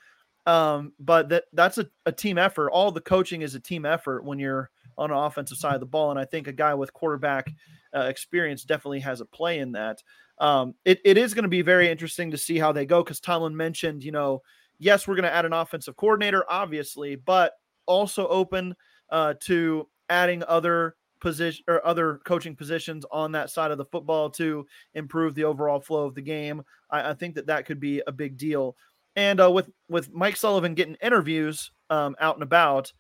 Um, 0.46 0.92
but 0.98 1.28
that 1.28 1.44
that's 1.52 1.76
a, 1.76 1.86
a 2.06 2.12
team 2.12 2.38
effort. 2.38 2.70
All 2.70 2.90
the 2.90 3.02
coaching 3.02 3.42
is 3.42 3.54
a 3.54 3.60
team 3.60 3.84
effort 3.84 4.24
when 4.24 4.38
you're 4.38 4.70
on 4.96 5.10
an 5.10 5.16
offensive 5.16 5.58
side 5.58 5.74
of 5.74 5.80
the 5.80 5.86
ball. 5.86 6.10
And 6.10 6.18
I 6.18 6.24
think 6.24 6.46
a 6.46 6.52
guy 6.52 6.72
with 6.74 6.92
quarterback 6.92 7.52
uh, 7.94 8.00
experience 8.00 8.64
definitely 8.64 9.00
has 9.00 9.20
a 9.20 9.26
play 9.26 9.58
in 9.58 9.72
that. 9.72 10.02
Um, 10.38 10.74
it, 10.84 11.00
it 11.04 11.18
is 11.18 11.34
going 11.34 11.42
to 11.42 11.48
be 11.48 11.62
very 11.62 11.90
interesting 11.90 12.30
to 12.30 12.38
see 12.38 12.58
how 12.58 12.72
they 12.72 12.86
go 12.86 13.02
because 13.02 13.20
Tomlin 13.20 13.56
mentioned, 13.56 14.04
you 14.04 14.12
know, 14.12 14.40
yes, 14.78 15.06
we're 15.06 15.14
going 15.14 15.25
to 15.25 15.35
add 15.35 15.44
an 15.44 15.52
offensive 15.52 15.97
coordinator, 15.97 16.44
obviously, 16.49 17.16
but 17.16 17.52
also 17.87 18.26
open 18.28 18.75
uh, 19.11 19.35
to 19.40 19.88
adding 20.08 20.42
other 20.47 20.94
position 21.20 21.64
or 21.68 21.85
other 21.85 22.20
coaching 22.25 22.54
positions 22.54 23.04
on 23.11 23.32
that 23.32 23.50
side 23.50 23.70
of 23.70 23.78
the 23.78 23.85
football 23.87 24.30
to 24.30 24.66
improve 24.94 25.35
the 25.35 25.44
overall 25.44 25.80
flow 25.80 26.06
of 26.06 26.14
the 26.14 26.23
game. 26.23 26.62
I, 26.90 27.11
I 27.11 27.14
think 27.14 27.35
that 27.35 27.47
that 27.47 27.66
could 27.66 27.80
be 27.80 28.02
a 28.06 28.12
big 28.12 28.37
deal. 28.37 28.76
and 29.16 29.40
uh, 29.40 29.50
with 29.50 29.70
with 29.88 30.12
Mike 30.12 30.37
Sullivan 30.37 30.75
getting 30.75 30.97
interviews 31.02 31.73
um, 31.90 32.14
out 32.20 32.37
and 32.37 32.42
about, 32.42 32.92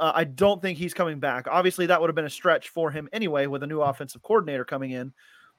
uh, 0.00 0.12
I 0.14 0.24
don't 0.24 0.62
think 0.62 0.78
he's 0.78 0.94
coming 0.94 1.18
back. 1.18 1.46
Obviously, 1.50 1.86
that 1.86 2.00
would 2.00 2.08
have 2.08 2.16
been 2.16 2.24
a 2.24 2.30
stretch 2.30 2.68
for 2.70 2.90
him 2.90 3.08
anyway, 3.12 3.46
with 3.46 3.62
a 3.62 3.66
new 3.66 3.80
offensive 3.80 4.22
coordinator 4.22 4.64
coming 4.64 4.92
in. 4.92 5.12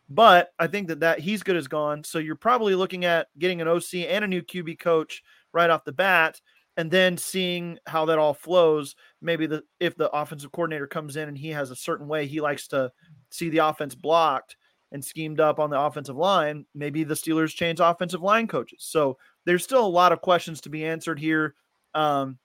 But 0.09 0.51
I 0.57 0.65
think 0.65 0.88
that 0.88 1.01
that 1.01 1.19
he's 1.19 1.43
good 1.43 1.55
as 1.55 1.67
gone. 1.67 2.03
So 2.03 2.17
you're 2.17 2.35
probably 2.35 2.73
looking 2.73 3.05
at 3.05 3.27
getting 3.38 3.61
an 3.61 3.67
OC 3.67 3.95
and 4.07 4.25
a 4.25 4.27
new 4.27 4.41
QB 4.41 4.79
coach 4.79 5.21
right 5.53 5.69
off 5.69 5.85
the 5.85 5.91
bat, 5.91 6.39
and 6.77 6.89
then 6.89 7.17
seeing 7.17 7.77
how 7.85 8.05
that 8.05 8.19
all 8.19 8.33
flows. 8.33 8.95
Maybe 9.21 9.47
the 9.47 9.63
if 9.79 9.95
the 9.95 10.09
offensive 10.11 10.51
coordinator 10.51 10.87
comes 10.87 11.15
in 11.15 11.27
and 11.27 11.37
he 11.37 11.49
has 11.49 11.71
a 11.71 11.75
certain 11.75 12.07
way 12.07 12.25
he 12.25 12.41
likes 12.41 12.67
to 12.69 12.91
see 13.29 13.49
the 13.49 13.59
offense 13.59 13.95
blocked 13.95 14.55
and 14.91 15.03
schemed 15.03 15.39
up 15.39 15.59
on 15.59 15.69
the 15.69 15.79
offensive 15.79 16.15
line, 16.15 16.65
maybe 16.73 17.03
the 17.03 17.13
Steelers 17.13 17.53
change 17.53 17.79
offensive 17.79 18.21
line 18.21 18.47
coaches. 18.47 18.79
So 18.87 19.17
there's 19.45 19.63
still 19.63 19.85
a 19.85 19.87
lot 19.87 20.11
of 20.11 20.21
questions 20.21 20.61
to 20.61 20.69
be 20.69 20.85
answered 20.85 21.19
here. 21.19 21.55
Um, 21.93 22.37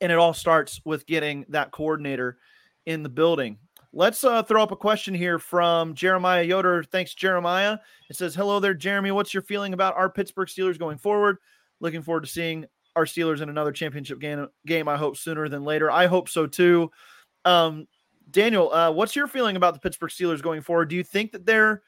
and 0.00 0.10
it 0.10 0.18
all 0.18 0.34
starts 0.34 0.80
with 0.84 1.06
getting 1.06 1.44
that 1.48 1.70
coordinator 1.70 2.38
in 2.86 3.02
the 3.02 3.08
building. 3.08 3.58
Let's 3.92 4.22
uh, 4.22 4.42
throw 4.42 4.62
up 4.62 4.70
a 4.70 4.76
question 4.76 5.14
here 5.14 5.38
from 5.38 5.94
Jeremiah 5.94 6.42
Yoder. 6.42 6.84
Thanks, 6.84 7.12
Jeremiah. 7.14 7.78
It 8.08 8.16
says, 8.16 8.34
Hello 8.34 8.60
there, 8.60 8.74
Jeremy. 8.74 9.10
What's 9.10 9.34
your 9.34 9.42
feeling 9.42 9.72
about 9.72 9.96
our 9.96 10.08
Pittsburgh 10.08 10.48
Steelers 10.48 10.78
going 10.78 10.98
forward? 10.98 11.38
Looking 11.80 12.02
forward 12.02 12.22
to 12.22 12.26
seeing 12.26 12.66
our 12.96 13.04
Steelers 13.04 13.40
in 13.40 13.48
another 13.48 13.72
championship 13.72 14.18
game, 14.18 14.48
game 14.66 14.88
I 14.88 14.96
hope 14.96 15.16
sooner 15.16 15.48
than 15.48 15.64
later. 15.64 15.90
I 15.90 16.06
hope 16.06 16.28
so 16.28 16.46
too. 16.46 16.90
Um, 17.44 17.86
Daniel, 18.30 18.72
uh, 18.72 18.90
what's 18.90 19.16
your 19.16 19.26
feeling 19.26 19.56
about 19.56 19.74
the 19.74 19.80
Pittsburgh 19.80 20.10
Steelers 20.10 20.42
going 20.42 20.60
forward? 20.60 20.88
Do 20.88 20.96
you 20.96 21.04
think 21.04 21.32
that 21.32 21.46
they're 21.46 21.82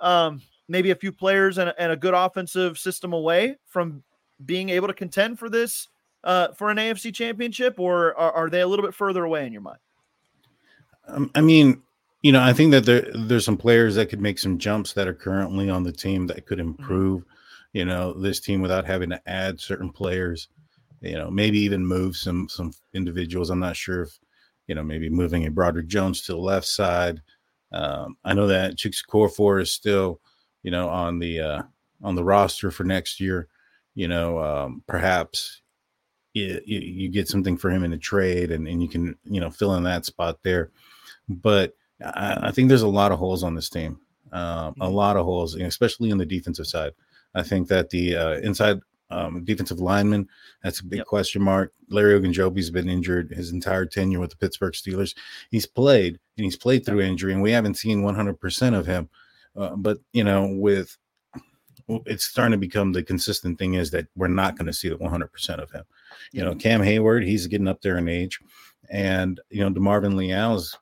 um, 0.00 0.42
maybe 0.68 0.90
a 0.90 0.94
few 0.94 1.12
players 1.12 1.58
and, 1.58 1.72
and 1.78 1.92
a 1.92 1.96
good 1.96 2.14
offensive 2.14 2.78
system 2.78 3.12
away 3.12 3.56
from 3.66 4.02
being 4.44 4.68
able 4.68 4.88
to 4.88 4.94
contend 4.94 5.38
for 5.38 5.48
this 5.48 5.88
uh, 6.24 6.48
for 6.52 6.70
an 6.70 6.76
AFC 6.76 7.14
championship, 7.14 7.78
or 7.78 8.16
are, 8.18 8.32
are, 8.32 8.50
they 8.50 8.60
a 8.60 8.66
little 8.66 8.84
bit 8.84 8.94
further 8.94 9.24
away 9.24 9.46
in 9.46 9.52
your 9.52 9.62
mind? 9.62 9.78
Um, 11.06 11.30
I 11.34 11.40
mean, 11.40 11.82
you 12.22 12.32
know, 12.32 12.42
I 12.42 12.52
think 12.52 12.72
that 12.72 12.84
there 12.84 13.10
there's 13.14 13.44
some 13.44 13.56
players 13.56 13.94
that 13.94 14.06
could 14.06 14.20
make 14.20 14.38
some 14.38 14.58
jumps 14.58 14.92
that 14.94 15.08
are 15.08 15.14
currently 15.14 15.70
on 15.70 15.84
the 15.84 15.92
team 15.92 16.26
that 16.26 16.46
could 16.46 16.58
mm-hmm. 16.58 16.70
improve, 16.70 17.20
mm-hmm. 17.22 17.30
You 17.72 17.84
know, 17.84 18.12
this 18.12 18.40
team 18.40 18.60
without 18.60 18.84
having 18.84 19.10
to 19.10 19.20
add 19.28 19.60
certain 19.60 19.90
players. 19.90 20.48
You 21.00 21.14
know, 21.14 21.30
maybe 21.30 21.58
even 21.60 21.86
move 21.86 22.16
some 22.16 22.48
some 22.48 22.72
individuals. 22.92 23.50
I'm 23.50 23.60
not 23.60 23.76
sure 23.76 24.02
if, 24.02 24.18
you 24.66 24.74
know, 24.74 24.82
maybe 24.82 25.08
moving 25.08 25.46
a 25.46 25.50
Broderick 25.50 25.86
Jones 25.86 26.22
to 26.22 26.32
the 26.32 26.38
left 26.38 26.66
side. 26.66 27.22
Um, 27.72 28.16
I 28.24 28.34
know 28.34 28.46
that 28.48 28.76
Chuks 28.76 29.04
Okorafor 29.08 29.62
is 29.62 29.70
still, 29.70 30.20
you 30.62 30.70
know, 30.70 30.88
on 30.88 31.18
the 31.18 31.40
uh, 31.40 31.62
on 32.02 32.14
the 32.14 32.24
roster 32.24 32.70
for 32.70 32.84
next 32.84 33.20
year. 33.20 33.48
You 33.94 34.08
know, 34.08 34.38
um, 34.38 34.82
perhaps 34.86 35.62
you, 36.38 36.60
you, 36.64 37.08
get 37.08 37.28
something 37.28 37.56
for 37.56 37.70
him 37.70 37.84
in 37.84 37.92
a 37.92 37.98
trade 37.98 38.50
and, 38.50 38.68
and 38.68 38.82
you 38.82 38.88
can 38.88 39.16
you 39.24 39.40
know 39.40 39.50
fill 39.50 39.74
in 39.74 39.82
that 39.84 40.04
spot 40.04 40.38
there 40.42 40.70
but 41.28 41.74
I, 42.02 42.48
I 42.48 42.52
think 42.52 42.68
there's 42.68 42.82
a 42.82 42.88
lot 42.88 43.12
of 43.12 43.18
holes 43.18 43.42
on 43.42 43.54
this 43.54 43.68
team 43.68 43.98
um, 44.32 44.42
a 44.42 44.86
mm-hmm. 44.86 44.94
lot 44.94 45.16
of 45.16 45.24
holes 45.24 45.54
especially 45.54 46.12
on 46.12 46.18
the 46.18 46.26
defensive 46.26 46.66
side 46.66 46.92
i 47.38 47.42
think 47.42 47.68
that 47.68 47.90
the 47.90 48.16
uh, 48.16 48.34
inside 48.38 48.78
um, 49.10 49.42
defensive 49.44 49.80
lineman 49.80 50.28
that's 50.62 50.80
a 50.80 50.84
big 50.84 50.98
yep. 50.98 51.06
question 51.06 51.40
mark 51.40 51.72
larry 51.88 52.20
ogunjobi's 52.20 52.70
been 52.70 52.90
injured 52.90 53.30
his 53.30 53.52
entire 53.52 53.86
tenure 53.86 54.20
with 54.20 54.30
the 54.30 54.36
pittsburgh 54.36 54.74
steelers 54.74 55.16
he's 55.50 55.64
played 55.64 56.18
and 56.36 56.44
he's 56.44 56.56
played 56.56 56.84
through 56.84 57.00
injury 57.00 57.32
and 57.32 57.40
we 57.40 57.50
haven't 57.50 57.78
seen 57.78 58.02
100% 58.02 58.78
of 58.78 58.84
him 58.84 59.08
uh, 59.56 59.74
but 59.76 59.98
you 60.12 60.24
know 60.24 60.46
with 60.46 60.98
it's 62.06 62.24
starting 62.24 62.52
to 62.52 62.58
become 62.58 62.92
the 62.92 63.02
consistent 63.02 63.58
thing 63.58 63.74
is 63.74 63.90
that 63.90 64.06
we're 64.14 64.28
not 64.28 64.56
going 64.56 64.66
to 64.66 64.72
see 64.72 64.88
the 64.88 64.96
100% 64.96 65.48
of 65.58 65.70
him. 65.70 65.84
You 66.32 66.44
know, 66.44 66.54
Cam 66.54 66.80
Heyward, 66.80 67.24
he's 67.24 67.46
getting 67.46 67.68
up 67.68 67.80
there 67.80 67.98
in 67.98 68.08
age, 68.08 68.38
and 68.90 69.40
you 69.50 69.60
know, 69.60 69.70
DeMarvin 69.70 70.14
Leal's, 70.14 70.76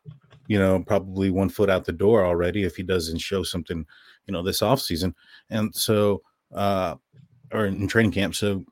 you 0.49 0.59
know, 0.59 0.83
probably 0.85 1.31
one 1.31 1.49
foot 1.49 1.71
out 1.71 1.85
the 1.85 1.93
door 1.93 2.25
already 2.25 2.65
if 2.65 2.77
he 2.77 2.83
doesn't 2.83 3.19
show 3.19 3.43
something, 3.43 3.85
you 4.27 4.33
know, 4.33 4.43
this 4.43 4.61
offseason. 4.61 5.15
And 5.51 5.75
so, 5.75 6.23
uh, 6.55 6.97
or 7.53 7.67
in 7.67 7.89
training 7.89 8.13
camp. 8.13 8.35
So, 8.35 8.65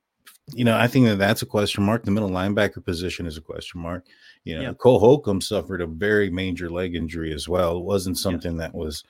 you 0.53 0.65
know, 0.65 0.77
I 0.77 0.87
think 0.89 1.07
that 1.07 1.17
that's 1.19 1.43
a 1.43 1.47
question 1.47 1.85
mark. 1.85 2.05
The 2.05 2.11
middle 2.11 2.31
linebacker 2.31 2.85
position 2.85 3.27
is 3.27 3.37
a 3.37 3.43
question 3.43 3.81
mark. 3.81 4.05
You 4.45 4.57
know, 4.57 4.63
yeah. 4.63 4.73
Cole 4.75 4.99
Holcomb 4.99 5.41
suffered 5.41 5.81
a 5.81 5.87
very 5.87 6.31
major 6.31 6.69
leg 6.69 6.95
injury 6.95 7.33
as 7.33 7.49
well. 7.49 7.79
It 7.79 7.85
wasn't 7.85 8.19
something 8.19 8.57
yeah. 8.57 8.67
that 8.67 8.75
was 8.75 9.05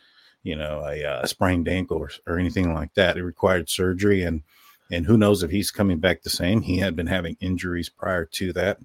you 0.44 0.54
know, 0.54 0.82
a, 0.86 1.02
uh, 1.02 1.20
a 1.22 1.26
sprained 1.26 1.68
ankle 1.68 1.98
or, 1.98 2.10
or 2.26 2.38
anything 2.38 2.72
like 2.72 2.94
that. 2.94 3.16
It 3.16 3.24
required 3.24 3.68
surgery, 3.68 4.22
and 4.22 4.42
and 4.92 5.04
who 5.04 5.16
knows 5.16 5.42
if 5.42 5.50
he's 5.50 5.70
coming 5.70 5.98
back 5.98 6.22
the 6.22 6.30
same. 6.30 6.60
He 6.60 6.76
had 6.78 6.94
been 6.94 7.06
having 7.06 7.36
injuries 7.40 7.88
prior 7.88 8.26
to 8.26 8.52
that. 8.52 8.78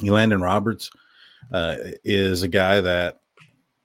Elandon 0.00 0.42
Roberts 0.42 0.90
uh, 1.52 1.76
is 2.04 2.42
a 2.42 2.48
guy 2.48 2.82
that, 2.82 3.20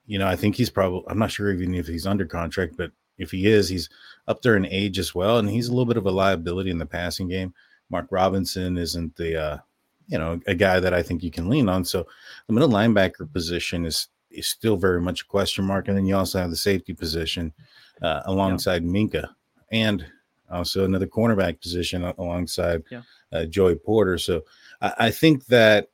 you 0.06 0.18
know, 0.18 0.26
I 0.26 0.36
think 0.36 0.54
he's 0.54 0.70
probably. 0.70 1.02
I'm 1.08 1.18
not 1.18 1.32
sure 1.32 1.50
even 1.50 1.74
if 1.74 1.86
he's 1.86 2.06
under 2.06 2.26
contract, 2.26 2.74
but 2.76 2.92
if 3.20 3.30
he 3.30 3.46
is, 3.46 3.68
he's 3.68 3.88
up 4.26 4.42
there 4.42 4.56
in 4.56 4.66
age 4.66 4.98
as 4.98 5.14
well, 5.14 5.38
and 5.38 5.48
he's 5.48 5.68
a 5.68 5.70
little 5.70 5.86
bit 5.86 5.96
of 5.96 6.06
a 6.06 6.10
liability 6.10 6.70
in 6.70 6.78
the 6.78 6.86
passing 6.86 7.28
game. 7.28 7.54
Mark 7.90 8.06
Robinson 8.10 8.78
isn't 8.78 9.14
the, 9.16 9.40
uh, 9.40 9.58
you 10.06 10.18
know, 10.18 10.40
a 10.46 10.54
guy 10.54 10.80
that 10.80 10.94
I 10.94 11.02
think 11.02 11.22
you 11.22 11.30
can 11.30 11.48
lean 11.48 11.68
on. 11.68 11.84
So 11.84 12.06
the 12.46 12.52
middle 12.52 12.68
linebacker 12.68 13.32
position 13.32 13.84
is 13.84 14.08
is 14.30 14.46
still 14.46 14.76
very 14.76 15.00
much 15.00 15.22
a 15.22 15.26
question 15.26 15.64
mark. 15.64 15.88
And 15.88 15.96
then 15.96 16.06
you 16.06 16.16
also 16.16 16.38
have 16.38 16.50
the 16.50 16.56
safety 16.56 16.94
position 16.94 17.52
uh, 18.00 18.22
alongside 18.26 18.84
yeah. 18.84 18.90
Minkah 18.90 19.28
and 19.72 20.06
also 20.50 20.84
another 20.84 21.06
cornerback 21.06 21.60
position 21.60 22.04
alongside 22.04 22.82
yeah. 22.90 23.02
uh, 23.32 23.44
Joey 23.46 23.76
Porter. 23.76 24.18
So 24.18 24.42
I, 24.80 24.92
I, 24.98 25.10
think 25.10 25.46
that 25.46 25.88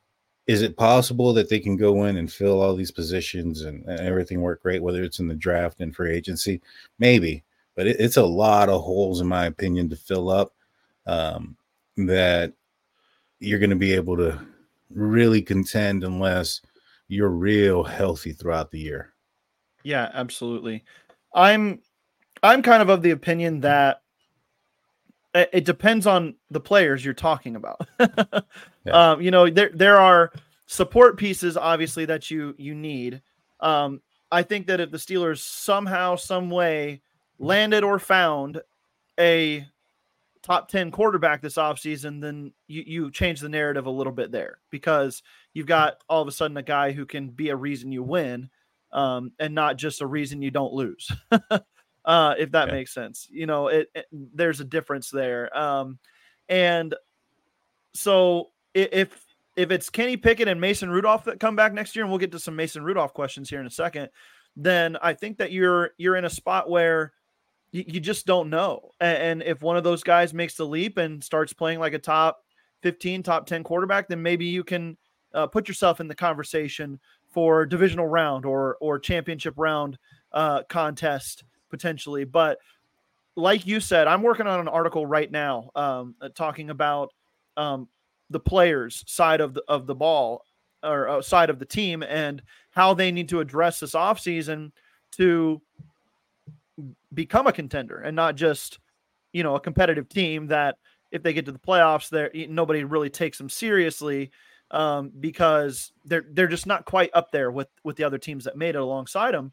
is 0.47 0.61
it 0.61 0.77
possible 0.77 1.33
that 1.33 1.49
they 1.49 1.59
can 1.59 1.75
go 1.75 2.05
in 2.05 2.17
and 2.17 2.31
fill 2.31 2.61
all 2.61 2.75
these 2.75 2.91
positions 2.91 3.61
and, 3.61 3.83
and 3.85 3.99
everything 3.99 4.41
work 4.41 4.63
great, 4.63 4.81
whether 4.81 5.03
it's 5.03 5.19
in 5.19 5.27
the 5.27 5.35
draft 5.35 5.81
and 5.81 5.95
free 5.95 6.15
agency? 6.15 6.61
Maybe, 6.99 7.43
but 7.75 7.87
it, 7.87 7.97
it's 7.99 8.17
a 8.17 8.25
lot 8.25 8.69
of 8.69 8.81
holes, 8.81 9.21
in 9.21 9.27
my 9.27 9.45
opinion, 9.45 9.89
to 9.89 9.95
fill 9.95 10.29
up 10.29 10.53
um, 11.05 11.57
that 11.97 12.53
you're 13.39 13.59
going 13.59 13.69
to 13.69 13.75
be 13.75 13.93
able 13.93 14.17
to 14.17 14.39
really 14.89 15.41
contend 15.41 16.03
unless– 16.03 16.61
you're 17.07 17.29
real 17.29 17.83
healthy 17.83 18.33
throughout 18.33 18.71
the 18.71 18.79
year. 18.79 19.13
Yeah, 19.83 20.09
absolutely. 20.13 20.83
I'm 21.33 21.79
I'm 22.43 22.61
kind 22.61 22.81
of 22.81 22.89
of 22.89 23.01
the 23.01 23.11
opinion 23.11 23.61
that 23.61 24.01
it 25.33 25.65
depends 25.65 26.07
on 26.07 26.35
the 26.49 26.59
players 26.59 27.03
you're 27.03 27.13
talking 27.13 27.55
about. 27.55 27.87
yeah. 27.99 29.11
um, 29.11 29.21
you 29.21 29.31
know, 29.31 29.49
there 29.49 29.71
there 29.73 29.97
are 29.97 30.31
support 30.65 31.17
pieces 31.17 31.57
obviously 31.57 32.05
that 32.05 32.29
you 32.31 32.55
you 32.57 32.75
need. 32.75 33.21
Um, 33.59 34.01
I 34.31 34.43
think 34.43 34.67
that 34.67 34.79
if 34.79 34.91
the 34.91 34.97
Steelers 34.97 35.39
somehow, 35.39 36.15
some 36.15 36.49
way 36.49 37.01
landed 37.39 37.83
or 37.83 37.99
found 37.99 38.61
a 39.19 39.65
top 40.43 40.69
10 40.69 40.91
quarterback 40.91 41.41
this 41.41 41.55
offseason, 41.55 42.21
then 42.21 42.53
you, 42.67 42.83
you 42.85 43.11
change 43.11 43.39
the 43.39 43.49
narrative 43.49 43.85
a 43.85 43.91
little 43.91 44.13
bit 44.13 44.31
there 44.31 44.59
because 44.69 45.23
you've 45.53 45.67
got 45.67 45.97
all 46.09 46.21
of 46.21 46.27
a 46.27 46.31
sudden 46.31 46.57
a 46.57 46.63
guy 46.63 46.91
who 46.91 47.05
can 47.05 47.29
be 47.29 47.49
a 47.49 47.55
reason 47.55 47.91
you 47.91 48.03
win 48.03 48.49
um, 48.91 49.31
and 49.39 49.53
not 49.53 49.77
just 49.77 50.01
a 50.01 50.07
reason 50.07 50.41
you 50.41 50.51
don't 50.51 50.73
lose. 50.73 51.11
uh, 52.07 52.35
if 52.39 52.51
that 52.51 52.71
makes 52.71 52.93
sense. 52.93 53.27
You 53.29 53.45
know, 53.45 53.67
it, 53.67 53.89
it, 53.93 54.05
there's 54.11 54.61
a 54.61 54.65
difference 54.65 55.11
there. 55.11 55.55
Um, 55.55 55.99
and 56.49 56.95
so 57.93 58.47
if 58.73 59.23
if 59.57 59.71
it's 59.71 59.89
Kenny 59.89 60.15
Pickett 60.15 60.47
and 60.47 60.61
Mason 60.61 60.89
Rudolph 60.89 61.25
that 61.25 61.39
come 61.39 61.55
back 61.55 61.73
next 61.73 61.95
year, 61.95 62.05
and 62.05 62.11
we'll 62.11 62.19
get 62.19 62.31
to 62.31 62.39
some 62.39 62.55
Mason 62.55 62.83
Rudolph 62.83 63.13
questions 63.13 63.49
here 63.49 63.59
in 63.59 63.67
a 63.67 63.71
second, 63.71 64.09
then 64.55 64.97
I 65.01 65.13
think 65.13 65.37
that 65.39 65.51
you're 65.51 65.91
you're 65.97 66.15
in 66.15 66.23
a 66.25 66.29
spot 66.29 66.69
where 66.69 67.11
you, 67.71 67.83
you 67.85 67.99
just 67.99 68.25
don't 68.25 68.49
know. 68.49 68.91
And, 69.01 69.17
and 69.17 69.43
if 69.43 69.61
one 69.61 69.75
of 69.75 69.83
those 69.83 70.01
guys 70.01 70.33
makes 70.33 70.55
the 70.55 70.65
leap 70.65 70.97
and 70.97 71.21
starts 71.21 71.51
playing 71.51 71.79
like 71.79 71.93
a 71.93 71.99
top 71.99 72.41
15, 72.83 73.21
top 73.23 73.45
10 73.45 73.65
quarterback, 73.65 74.07
then 74.07 74.21
maybe 74.21 74.45
you 74.45 74.63
can 74.63 74.95
uh, 75.33 75.47
put 75.47 75.67
yourself 75.67 75.99
in 75.99 76.07
the 76.07 76.15
conversation 76.15 77.01
for 77.31 77.65
divisional 77.65 78.07
round 78.07 78.45
or 78.45 78.77
or 78.79 78.97
championship 78.97 79.55
round 79.57 79.97
uh, 80.31 80.63
contest 80.69 81.43
potentially. 81.69 82.23
But 82.23 82.59
like 83.35 83.65
you 83.65 83.79
said, 83.79 84.07
I'm 84.07 84.23
working 84.23 84.47
on 84.47 84.59
an 84.59 84.67
article 84.67 85.05
right 85.05 85.31
now 85.31 85.69
um, 85.75 86.15
uh, 86.21 86.29
talking 86.29 86.69
about 86.69 87.13
um, 87.55 87.87
the 88.29 88.39
players 88.39 89.03
side 89.07 89.41
of 89.41 89.53
the 89.53 89.63
of 89.67 89.87
the 89.87 89.95
ball 89.95 90.43
or 90.83 91.07
uh, 91.07 91.21
side 91.21 91.49
of 91.49 91.59
the 91.59 91.65
team 91.65 92.03
and 92.03 92.41
how 92.71 92.93
they 92.93 93.11
need 93.11 93.29
to 93.29 93.39
address 93.39 93.79
this 93.79 93.93
offseason 93.93 94.71
to 95.11 95.61
become 97.13 97.47
a 97.47 97.53
contender 97.53 97.97
and 97.99 98.15
not 98.15 98.35
just 98.35 98.79
you 99.33 99.41
know 99.41 99.55
a 99.55 99.59
competitive 99.59 100.07
team 100.07 100.47
that 100.47 100.77
if 101.11 101.23
they 101.23 101.33
get 101.33 101.45
to 101.45 101.51
the 101.51 101.57
playoffs 101.57 102.09
there 102.09 102.29
nobody 102.49 102.83
really 102.83 103.09
takes 103.09 103.37
them 103.39 103.49
seriously 103.49 104.29
um, 104.71 105.11
because 105.19 105.91
they're 106.05 106.25
they're 106.31 106.47
just 106.47 106.67
not 106.67 106.85
quite 106.85 107.11
up 107.13 107.31
there 107.31 107.51
with 107.51 107.69
with 107.83 107.95
the 107.95 108.03
other 108.03 108.17
teams 108.17 108.43
that 108.43 108.57
made 108.57 108.75
it 108.75 108.81
alongside 108.81 109.33
them. 109.33 109.51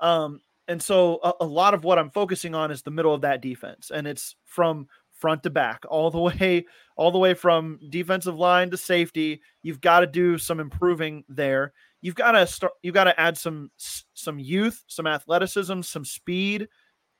Um, 0.00 0.40
and 0.68 0.82
so 0.82 1.20
a, 1.22 1.32
a, 1.40 1.46
lot 1.46 1.74
of 1.74 1.84
what 1.84 1.98
I'm 1.98 2.10
focusing 2.10 2.54
on 2.54 2.70
is 2.70 2.82
the 2.82 2.90
middle 2.90 3.14
of 3.14 3.22
that 3.22 3.42
defense, 3.42 3.90
and 3.92 4.06
it's 4.06 4.36
from 4.44 4.88
front 5.12 5.42
to 5.42 5.50
back, 5.50 5.84
all 5.88 6.10
the 6.10 6.18
way, 6.40 6.66
all 6.96 7.10
the 7.10 7.18
way 7.18 7.34
from 7.34 7.78
defensive 7.90 8.38
line 8.38 8.70
to 8.70 8.76
safety. 8.76 9.40
You've 9.62 9.80
got 9.80 10.00
to 10.00 10.06
do 10.06 10.38
some 10.38 10.60
improving 10.60 11.24
there. 11.28 11.72
You've 12.00 12.14
got 12.14 12.32
to 12.32 12.46
start. 12.46 12.72
You've 12.82 12.94
got 12.94 13.04
to 13.04 13.18
add 13.20 13.38
some 13.38 13.70
some 13.76 14.38
youth, 14.38 14.82
some 14.86 15.06
athleticism, 15.06 15.82
some 15.82 16.04
speed. 16.04 16.68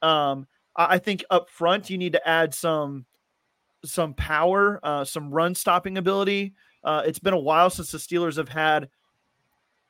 Um, 0.02 0.46
I 0.76 0.98
think 0.98 1.24
up 1.30 1.48
front 1.48 1.88
you 1.88 1.98
need 1.98 2.12
to 2.12 2.28
add 2.28 2.52
some 2.52 3.06
some 3.84 4.14
power, 4.14 4.80
uh, 4.82 5.04
some 5.04 5.30
run 5.30 5.54
stopping 5.54 5.98
ability. 5.98 6.54
Uh, 6.82 7.02
it's 7.06 7.18
been 7.18 7.34
a 7.34 7.38
while 7.38 7.70
since 7.70 7.92
the 7.92 7.98
Steelers 7.98 8.36
have 8.36 8.48
had 8.48 8.88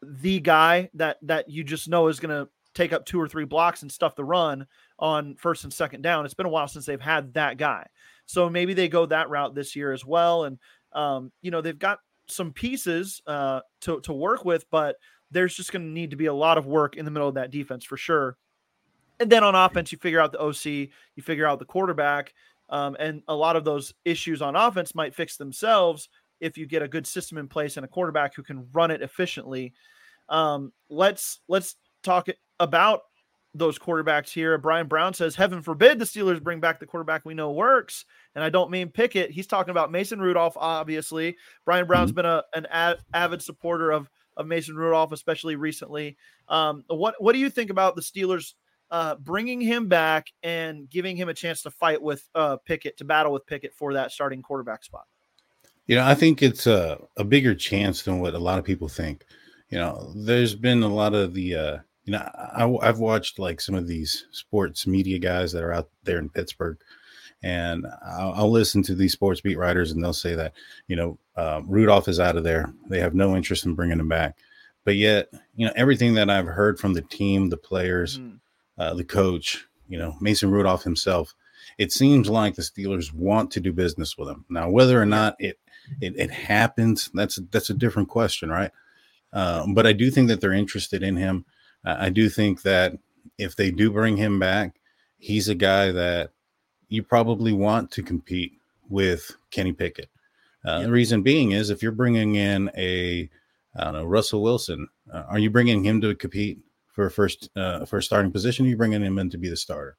the 0.03 0.41
guy 0.41 0.91
that 0.95 1.19
that 1.23 1.49
you 1.49 1.65
just 1.65 1.89
know 1.89 2.09
is 2.09 2.21
going 2.21 2.31
to 2.31 2.49
take 2.75 2.93
up 2.93 3.07
two 3.07 3.21
or 3.21 3.29
three 3.29 3.45
blocks 3.45 3.83
and 3.83 3.91
stuff 3.91 4.17
the 4.17 4.25
run 4.25 4.67
on 4.99 5.37
first 5.37 5.65
and 5.65 5.73
second 5.73 6.03
down. 6.03 6.25
It's 6.25 6.35
been 6.35 6.47
a 6.47 6.51
while 6.51 6.69
since 6.69 6.87
they've 6.87 7.01
had 7.01 7.35
that 7.35 7.57
guy. 7.57 7.87
So 8.27 8.49
maybe 8.49 8.75
they 8.75 8.89
go 8.89 9.07
that 9.07 9.31
route 9.31 9.55
this 9.55 9.77
year 9.77 9.93
as 9.93 10.05
well. 10.05 10.45
And 10.45 10.59
um, 10.93 11.33
you 11.43 11.51
know, 11.51 11.61
they've 11.61 11.79
got 11.79 11.99
some 12.29 12.53
pieces 12.53 13.23
uh, 13.27 13.61
to 13.83 14.01
to 14.01 14.13
work 14.13 14.45
with, 14.45 14.69
but 14.71 14.97
there's 15.31 15.55
just 15.55 15.73
going 15.73 15.85
to 15.85 15.91
need 15.91 16.11
to 16.11 16.17
be 16.17 16.27
a 16.27 16.35
lot 16.35 16.59
of 16.59 16.67
work 16.67 16.97
in 16.97 17.05
the 17.05 17.11
middle 17.11 17.29
of 17.29 17.35
that 17.35 17.51
defense 17.51 17.85
for 17.85 17.97
sure. 17.97 18.37
And 19.21 19.31
then 19.31 19.45
on 19.45 19.55
offense, 19.55 19.93
you 19.93 19.99
figure 19.99 20.21
out 20.21 20.33
the 20.33 20.41
OC, 20.41 20.65
you 20.67 21.23
figure 21.23 21.47
out 21.47 21.59
the 21.59 21.65
quarterback, 21.65 22.35
um, 22.71 22.97
and 22.99 23.23
a 23.29 23.35
lot 23.35 23.57
of 23.57 23.65
those 23.65 23.95
issues 24.05 24.43
on 24.43 24.57
offense 24.57 24.95
might 24.95 25.15
fix 25.15 25.37
themselves 25.37 26.09
if 26.41 26.59
you 26.59 26.67
get 26.67 26.83
a 26.83 26.89
good 26.89 27.07
system 27.07 27.39
in 27.39 27.49
place 27.49 27.77
and 27.77 27.85
a 27.85 27.89
quarterback 27.89 28.35
who 28.35 28.43
can 28.43 28.67
run 28.73 28.91
it 28.91 29.03
efficiently. 29.03 29.73
Um, 30.29 30.73
let's 30.89 31.41
let's 31.49 31.77
talk 32.03 32.29
about 32.61 33.03
those 33.55 33.79
quarterbacks 33.79 34.31
here. 34.31 34.59
Brian 34.59 34.89
Brown 34.89 35.15
says, 35.15 35.37
"Heaven 35.37 35.63
forbid 35.63 35.99
the 35.99 36.05
Steelers 36.05 36.43
bring 36.43 36.61
back 36.61 36.81
the 36.81 36.87
quarterback 36.87 37.25
we 37.25 37.35
know 37.35 37.53
works." 37.53 38.05
And 38.35 38.43
I 38.43 38.51
don't 38.51 38.71
mean 38.71 38.89
Pickett. 38.89 39.31
He's 39.31 39.47
talking 39.47 39.71
about 39.71 39.93
Mason 39.93 40.21
Rudolph. 40.21 40.57
Obviously, 40.57 41.37
Brian 41.65 41.87
Brown's 41.87 42.11
mm-hmm. 42.11 42.17
been 42.17 42.27
a, 42.27 42.45
an 42.55 42.97
avid 43.13 43.43
supporter 43.43 43.91
of 43.91 44.11
of 44.37 44.47
Mason 44.47 44.77
Rudolph, 44.77 45.13
especially 45.13 45.57
recently. 45.57 46.17
Um, 46.49 46.85
what 46.89 47.15
what 47.19 47.33
do 47.33 47.39
you 47.39 47.51
think 47.51 47.71
about 47.71 47.95
the 47.97 48.03
Steelers 48.03 48.55
uh, 48.91 49.17
bringing 49.17 49.61
him 49.61 49.89
back 49.89 50.29
and 50.43 50.89
giving 50.91 51.17
him 51.17 51.29
a 51.29 51.35
chance 51.35 51.63
to 51.63 51.71
fight 51.71 52.03
with 52.03 52.29
uh, 52.35 52.57
Pickett 52.65 52.97
to 52.99 53.05
battle 53.05 53.33
with 53.33 53.47
Pickett 53.47 53.75
for 53.75 53.93
that 53.95 54.13
starting 54.13 54.43
quarterback 54.43 54.85
spot? 54.85 55.05
You 55.87 55.97
know, 55.97 56.05
I 56.07 56.15
think 56.15 56.43
it's 56.43 56.67
a, 56.67 56.99
a 57.17 57.25
bigger 57.25 57.55
chance 57.55 58.03
than 58.03 58.21
what 58.21 58.35
a 58.35 58.39
lot 58.39 58.59
of 58.59 58.65
people 58.65 58.89
think. 58.89 59.25
You 59.69 59.79
know, 59.79 60.13
there's 60.17 60.55
been 60.55 60.83
a 60.83 60.89
lot 60.89 61.15
of 61.15 61.35
the, 61.35 61.55
uh, 61.55 61.79
you 62.05 62.13
know, 62.13 62.19
I, 62.19 62.89
I've 62.89 62.99
watched 62.99 63.39
like 63.39 63.61
some 63.61 63.75
of 63.75 63.87
these 63.87 64.27
sports 64.31 64.87
media 64.87 65.19
guys 65.19 65.53
that 65.53 65.63
are 65.63 65.73
out 65.73 65.89
there 66.03 66.19
in 66.19 66.29
Pittsburgh, 66.29 66.79
and 67.43 67.87
I'll, 68.07 68.33
I'll 68.33 68.51
listen 68.51 68.83
to 68.85 68.95
these 68.95 69.13
sports 69.13 69.41
beat 69.41 69.59
writers, 69.59 69.91
and 69.93 70.03
they'll 70.03 70.13
say 70.13 70.35
that, 70.35 70.53
you 70.87 70.97
know, 70.97 71.19
uh, 71.37 71.63
Rudolph 71.65 72.09
is 72.09 72.21
out 72.21 72.37
of 72.37 72.45
there. 72.45 72.73
They 72.89 73.01
have 73.01 73.15
no 73.15 73.37
interest 73.37 73.67
in 73.67 73.75
bringing 73.75 74.01
him 74.01 74.09
back. 74.09 74.37
But 74.85 74.97
yet, 74.97 75.29
you 75.57 75.67
know, 75.67 75.73
everything 75.77 76.15
that 76.15 76.29
I've 76.29 76.47
heard 76.47 76.79
from 76.79 76.93
the 76.93 77.03
team, 77.03 77.49
the 77.49 77.57
players, 77.57 78.19
mm-hmm 78.19 78.37
uh, 78.79 78.95
the 78.95 79.05
coach, 79.05 79.67
you 79.89 79.99
know, 79.99 80.17
Mason 80.21 80.51
Rudolph 80.51 80.83
himself. 80.83 81.35
It 81.79 81.93
seems 81.93 82.29
like 82.29 82.55
the 82.55 82.63
Steelers 82.63 83.13
want 83.13 83.51
to 83.53 83.61
do 83.61 83.73
business 83.73 84.17
with 84.17 84.29
him. 84.29 84.45
Now, 84.49 84.69
whether 84.69 85.01
or 85.01 85.07
not 85.07 85.37
it 85.39 85.59
it, 86.01 86.15
it 86.17 86.31
happens, 86.31 87.11
that's 87.15 87.39
that's 87.51 87.71
a 87.71 87.75
different 87.75 88.09
question, 88.09 88.51
right? 88.51 88.71
Um, 89.33 89.75
but 89.75 89.87
I 89.87 89.93
do 89.93 90.11
think 90.11 90.29
that 90.29 90.41
they're 90.41 90.53
interested 90.53 91.03
in 91.03 91.17
him. 91.17 91.45
I 91.85 92.11
do 92.11 92.29
think 92.29 92.63
that 92.63 92.99
if 93.39 93.57
they 93.57 93.71
do 93.71 93.91
bring 93.91 94.17
him 94.17 94.39
back, 94.39 94.77
he's 95.19 95.49
a 95.49 95.55
guy 95.55 95.93
that 95.93 96.31
you 96.89 97.03
probably 97.03 97.53
want 97.53 97.91
to 97.93 98.03
compete 98.03 98.53
with 98.89 99.31
Kenny 99.51 99.73
Pickett. 99.73 100.09
Uh, 100.65 100.83
The 100.83 100.91
reason 100.91 101.23
being 101.23 101.53
is 101.53 101.71
if 101.71 101.83
you're 101.83 101.93
bringing 101.93 102.37
in 102.37 102.71
a, 102.77 103.29
I 103.77 103.85
don't 103.85 103.93
know, 103.95 104.05
Russell 104.05 104.43
Wilson, 104.43 104.89
uh, 105.13 105.25
are 105.29 105.39
you 105.39 105.51
bringing 105.51 105.85
him 105.85 106.01
to 106.01 106.15
compete 106.15 106.59
for 106.95 107.07
a 107.07 107.11
first 107.11 107.51
uh, 107.57 107.85
for 107.85 107.99
a 107.99 108.03
starting 108.03 108.31
position, 108.31 108.67
you're 108.67 108.79
bringing 108.79 109.03
him 109.03 109.19
in 109.19 109.29
to 109.31 109.37
be 109.37 109.51
the 109.51 109.57
starter. 109.57 109.97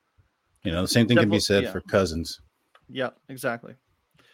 You 0.64 0.72
know, 0.72 0.82
the 0.82 0.88
same 0.88 1.08
thing 1.08 1.18
can 1.18 1.30
be 1.30 1.40
said 1.40 1.64
yeah. 1.64 1.72
for 1.72 1.82
Cousins. 1.82 2.40
Yeah, 2.90 3.10
exactly. 3.28 3.76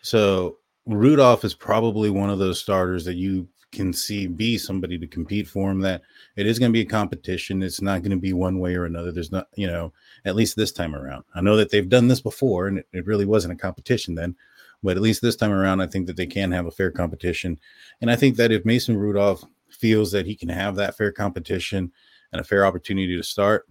So 0.03 0.57
Rudolph 0.85 1.43
is 1.43 1.55
probably 1.55 2.11
one 2.11 2.29
of 2.29 2.37
those 2.39 2.59
starters 2.59 3.03
that 3.05 3.15
you 3.15 3.47
can 3.71 3.93
see 3.93 4.27
be 4.27 4.57
somebody 4.57 4.97
to 4.97 5.07
compete 5.07 5.47
for 5.47 5.71
him. 5.71 5.79
That 5.79 6.01
it 6.35 6.45
is 6.45 6.59
going 6.59 6.71
to 6.71 6.73
be 6.73 6.81
a 6.81 6.85
competition. 6.85 7.63
It's 7.63 7.81
not 7.81 8.01
going 8.01 8.11
to 8.11 8.17
be 8.17 8.33
one 8.33 8.59
way 8.59 8.75
or 8.75 8.85
another. 8.85 9.11
There's 9.11 9.31
not, 9.31 9.47
you 9.55 9.67
know, 9.67 9.93
at 10.25 10.35
least 10.35 10.55
this 10.55 10.71
time 10.71 10.95
around. 10.95 11.23
I 11.35 11.41
know 11.41 11.55
that 11.57 11.71
they've 11.71 11.87
done 11.87 12.07
this 12.07 12.21
before, 12.21 12.67
and 12.67 12.79
it, 12.79 12.87
it 12.93 13.05
really 13.05 13.25
wasn't 13.25 13.53
a 13.53 13.57
competition 13.57 14.15
then. 14.15 14.35
But 14.83 14.97
at 14.97 15.03
least 15.03 15.21
this 15.21 15.35
time 15.35 15.51
around, 15.51 15.81
I 15.81 15.87
think 15.87 16.07
that 16.07 16.17
they 16.17 16.25
can 16.25 16.51
have 16.51 16.65
a 16.65 16.71
fair 16.71 16.91
competition. 16.91 17.59
And 18.01 18.09
I 18.09 18.15
think 18.15 18.35
that 18.37 18.51
if 18.51 18.65
Mason 18.65 18.97
Rudolph 18.97 19.43
feels 19.69 20.11
that 20.11 20.25
he 20.25 20.35
can 20.35 20.49
have 20.49 20.75
that 20.75 20.97
fair 20.97 21.11
competition 21.11 21.91
and 22.31 22.41
a 22.41 22.43
fair 22.43 22.65
opportunity 22.65 23.15
to 23.15 23.23
start, 23.23 23.67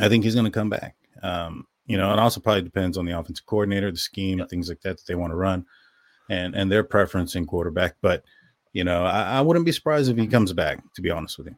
I 0.00 0.08
think 0.08 0.24
he's 0.24 0.34
going 0.34 0.46
to 0.46 0.50
come 0.50 0.70
back. 0.70 0.96
Um, 1.22 1.66
you 1.86 1.96
know, 1.96 2.12
it 2.12 2.18
also 2.18 2.40
probably 2.40 2.62
depends 2.62 2.98
on 2.98 3.06
the 3.06 3.18
offensive 3.18 3.46
coordinator, 3.46 3.90
the 3.90 3.96
scheme, 3.96 4.44
things 4.46 4.68
like 4.68 4.80
that 4.82 4.98
that 4.98 5.06
they 5.06 5.14
want 5.14 5.32
to 5.32 5.36
run, 5.36 5.64
and 6.28 6.54
and 6.54 6.70
their 6.70 6.84
preference 6.84 7.34
in 7.34 7.46
quarterback. 7.46 7.96
But 8.02 8.24
you 8.78 8.84
know, 8.84 9.04
I, 9.04 9.38
I 9.38 9.40
wouldn't 9.40 9.66
be 9.66 9.72
surprised 9.72 10.08
if 10.08 10.16
he 10.16 10.28
comes 10.28 10.52
back. 10.52 10.80
To 10.94 11.02
be 11.02 11.10
honest 11.10 11.36
with 11.36 11.48
you. 11.48 11.56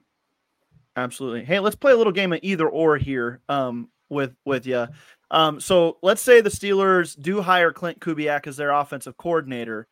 Absolutely. 0.96 1.44
Hey, 1.44 1.60
let's 1.60 1.76
play 1.76 1.92
a 1.92 1.96
little 1.96 2.14
game 2.14 2.32
of 2.32 2.40
either 2.42 2.66
or 2.66 2.96
here 2.96 3.42
um, 3.50 3.90
with 4.08 4.34
with 4.46 4.66
you. 4.66 4.86
Um, 5.30 5.60
so 5.60 5.98
let's 6.02 6.22
say 6.22 6.40
the 6.40 6.48
Steelers 6.48 7.20
do 7.20 7.42
hire 7.42 7.74
Klint 7.74 7.98
Kubiak 7.98 8.46
as 8.46 8.56
their 8.56 8.70
offensive 8.70 9.18
coordinator. 9.18 9.86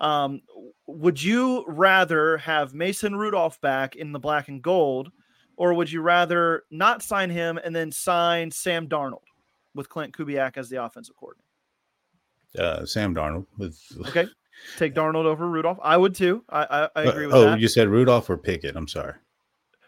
Um, 0.00 0.40
would 0.88 1.22
you 1.22 1.64
rather 1.68 2.38
have 2.38 2.74
Mason 2.74 3.14
Rudolph 3.14 3.60
back 3.60 3.94
in 3.94 4.10
the 4.10 4.18
black 4.18 4.48
and 4.48 4.60
gold, 4.60 5.12
or 5.56 5.74
would 5.74 5.92
you 5.92 6.02
rather 6.02 6.64
not 6.72 7.00
sign 7.00 7.30
him 7.30 7.60
and 7.62 7.76
then 7.76 7.92
sign 7.92 8.50
Sam 8.50 8.88
Darnold 8.88 9.22
with 9.72 9.88
Klint 9.88 10.10
Kubiak 10.10 10.56
as 10.56 10.68
the 10.68 10.82
offensive 10.82 11.14
coordinator? 11.14 11.46
Uh, 12.58 12.84
Sam 12.84 13.14
Darnold 13.14 13.46
with 13.56 13.80
okay. 14.08 14.26
Take 14.78 14.94
Darnold 14.94 15.24
over 15.24 15.48
Rudolph. 15.48 15.78
I 15.82 15.96
would 15.96 16.14
too. 16.14 16.44
I 16.48 16.64
I, 16.64 16.88
I 17.00 17.02
agree 17.04 17.26
with 17.26 17.34
oh, 17.34 17.42
that. 17.42 17.60
you 17.60 17.68
said 17.68 17.88
Rudolph 17.88 18.28
or 18.30 18.36
Pickett? 18.36 18.76
I'm 18.76 18.88
sorry. 18.88 19.14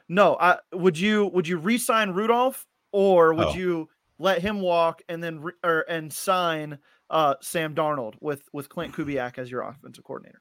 No, 0.09 0.37
I 0.40 0.59
would 0.72 0.98
you 0.98 1.27
would 1.27 1.48
you 1.48 1.57
re-sign 1.57 2.11
Rudolph 2.11 2.66
or 2.92 3.35
would 3.35 3.48
oh. 3.48 3.55
you 3.55 3.88
let 4.18 4.40
him 4.40 4.61
walk 4.61 5.03
and 5.09 5.22
then 5.22 5.40
re, 5.40 5.53
or 5.62 5.85
and 5.88 6.12
sign 6.12 6.79
uh, 7.11 7.35
Sam 7.40 7.74
Darnold 7.74 8.14
with 8.20 8.42
with 8.53 8.68
Klint 8.68 8.92
Kubiak 8.92 9.38
as 9.38 9.50
your 9.50 9.62
offensive 9.62 10.05
coordinator? 10.05 10.40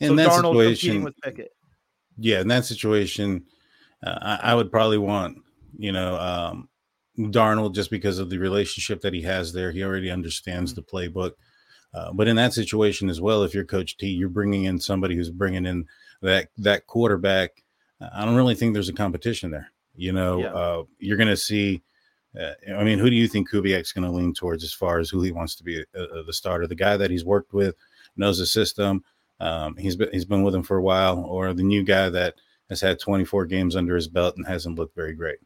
In 0.00 0.10
so 0.10 0.16
that 0.16 0.28
Darnold 0.30 0.54
situation, 0.54 1.04
with 1.04 1.14
Pickett. 1.22 1.52
Yeah, 2.18 2.40
in 2.40 2.48
that 2.48 2.64
situation, 2.64 3.44
uh, 4.04 4.18
I, 4.20 4.50
I, 4.50 4.54
would 4.54 4.70
probably 4.70 4.98
want, 4.98 5.38
you 5.78 5.92
know, 5.92 6.16
um, 6.16 6.68
Darnold 7.18 7.74
just 7.74 7.90
because 7.90 8.18
of 8.18 8.28
the 8.28 8.38
relationship 8.38 9.00
that 9.02 9.14
he 9.14 9.22
has 9.22 9.52
there. 9.52 9.70
He 9.70 9.82
already 9.82 10.10
understands 10.10 10.72
mm-hmm. 10.72 10.80
the 10.80 11.08
playbook. 11.10 11.32
Uh, 11.94 12.12
but 12.12 12.28
in 12.28 12.36
that 12.36 12.54
situation 12.54 13.10
as 13.10 13.20
well, 13.20 13.42
if 13.42 13.54
you're 13.54 13.64
Coach 13.64 13.96
T, 13.96 14.08
you're 14.08 14.28
bringing 14.28 14.64
in 14.64 14.78
somebody 14.78 15.14
who's 15.14 15.30
bringing 15.30 15.66
in 15.66 15.86
that 16.22 16.48
that 16.58 16.86
quarterback. 16.86 17.62
I 18.14 18.24
don't 18.24 18.34
really 18.34 18.54
think 18.54 18.72
there's 18.72 18.88
a 18.88 18.94
competition 18.94 19.50
there. 19.50 19.70
You 19.94 20.12
know, 20.12 20.40
yeah. 20.40 20.52
uh, 20.52 20.82
you're 20.98 21.18
going 21.18 21.28
to 21.28 21.36
see. 21.36 21.82
Uh, 22.38 22.52
I 22.74 22.82
mean, 22.82 22.98
who 22.98 23.10
do 23.10 23.16
you 23.16 23.28
think 23.28 23.50
Kubiak's 23.50 23.92
going 23.92 24.10
to 24.10 24.10
lean 24.10 24.32
towards 24.32 24.64
as 24.64 24.72
far 24.72 24.98
as 24.98 25.10
who 25.10 25.20
he 25.20 25.32
wants 25.32 25.54
to 25.56 25.64
be 25.64 25.84
uh, 25.94 26.00
uh, 26.00 26.22
the 26.22 26.32
starter? 26.32 26.66
The 26.66 26.74
guy 26.74 26.96
that 26.96 27.10
he's 27.10 27.26
worked 27.26 27.52
with, 27.52 27.74
knows 28.16 28.38
the 28.38 28.46
system. 28.46 29.04
Um, 29.40 29.76
he's 29.76 29.96
been 29.96 30.08
he's 30.12 30.24
been 30.24 30.42
with 30.42 30.54
him 30.54 30.62
for 30.62 30.78
a 30.78 30.82
while, 30.82 31.24
or 31.24 31.52
the 31.52 31.62
new 31.62 31.82
guy 31.82 32.08
that 32.08 32.36
has 32.68 32.80
had 32.80 32.98
24 32.98 33.44
games 33.46 33.76
under 33.76 33.94
his 33.94 34.08
belt 34.08 34.36
and 34.36 34.46
hasn't 34.46 34.78
looked 34.78 34.96
very 34.96 35.12
great. 35.14 35.38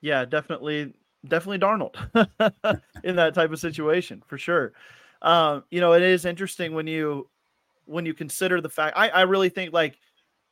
Yeah, 0.00 0.24
definitely, 0.24 0.94
definitely 1.26 1.58
Darnold 1.58 1.96
in 3.04 3.16
that 3.16 3.34
type 3.34 3.50
of 3.50 3.58
situation 3.58 4.22
for 4.26 4.38
sure. 4.38 4.72
Um, 5.22 5.64
you 5.70 5.80
know, 5.80 5.92
it 5.92 6.02
is 6.02 6.24
interesting 6.24 6.74
when 6.74 6.86
you 6.86 7.28
when 7.86 8.06
you 8.06 8.14
consider 8.14 8.60
the 8.60 8.68
fact. 8.68 8.96
I, 8.96 9.08
I 9.08 9.22
really 9.22 9.48
think 9.48 9.72
like 9.72 9.98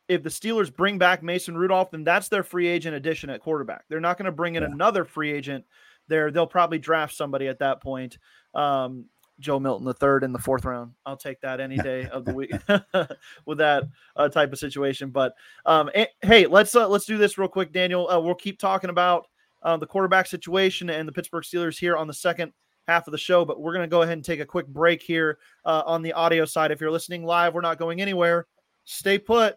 if 0.07 0.23
the 0.23 0.29
Steelers 0.29 0.75
bring 0.75 0.97
back 0.97 1.23
Mason 1.23 1.57
Rudolph, 1.57 1.91
then 1.91 2.03
that's 2.03 2.27
their 2.27 2.43
free 2.43 2.67
agent 2.67 2.95
addition 2.95 3.29
at 3.29 3.41
quarterback. 3.41 3.85
They're 3.87 3.99
not 3.99 4.17
going 4.17 4.25
to 4.25 4.31
bring 4.31 4.55
in 4.55 4.63
yeah. 4.63 4.69
another 4.69 5.05
free 5.05 5.31
agent. 5.31 5.65
There, 6.07 6.31
they'll 6.31 6.47
probably 6.47 6.79
draft 6.79 7.15
somebody 7.15 7.47
at 7.47 7.59
that 7.59 7.81
point. 7.81 8.17
Um, 8.55 9.05
Joe 9.39 9.59
Milton 9.59 9.85
the 9.85 9.93
third 9.93 10.23
in 10.23 10.33
the 10.33 10.39
fourth 10.39 10.65
round. 10.65 10.93
I'll 11.05 11.15
take 11.15 11.39
that 11.41 11.59
any 11.59 11.77
day 11.83 12.07
of 12.07 12.25
the 12.25 12.33
week 12.33 12.51
with 13.45 13.59
that 13.59 13.83
uh, 14.15 14.29
type 14.29 14.51
of 14.51 14.59
situation. 14.59 15.11
But 15.11 15.33
um, 15.65 15.89
hey, 16.21 16.45
let's 16.47 16.75
uh, 16.75 16.87
let's 16.87 17.05
do 17.05 17.17
this 17.17 17.37
real 17.37 17.47
quick, 17.47 17.71
Daniel. 17.71 18.09
Uh, 18.09 18.19
we'll 18.19 18.35
keep 18.35 18.59
talking 18.59 18.89
about 18.89 19.27
uh, 19.63 19.77
the 19.77 19.87
quarterback 19.87 20.27
situation 20.27 20.89
and 20.89 21.07
the 21.07 21.11
Pittsburgh 21.11 21.43
Steelers 21.43 21.79
here 21.79 21.95
on 21.95 22.07
the 22.07 22.13
second 22.13 22.51
half 22.89 23.07
of 23.07 23.11
the 23.11 23.17
show. 23.17 23.45
But 23.45 23.61
we're 23.61 23.73
going 23.73 23.87
to 23.87 23.89
go 23.89 24.01
ahead 24.01 24.13
and 24.13 24.25
take 24.25 24.39
a 24.39 24.45
quick 24.45 24.67
break 24.67 25.01
here 25.01 25.37
uh, 25.65 25.83
on 25.85 26.01
the 26.01 26.13
audio 26.13 26.45
side. 26.45 26.71
If 26.71 26.81
you're 26.81 26.91
listening 26.91 27.23
live, 27.23 27.53
we're 27.53 27.61
not 27.61 27.77
going 27.77 28.01
anywhere. 28.01 28.47
Stay 28.85 29.19
put. 29.19 29.55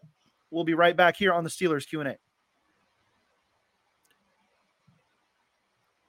We'll 0.51 0.65
be 0.65 0.75
right 0.75 0.97
back 0.97 1.17
here 1.17 1.33
on 1.33 1.45
the 1.45 1.51
Steelers 1.51 1.89
Q 1.89 2.01
and 2.01 2.11
A. 2.11 2.17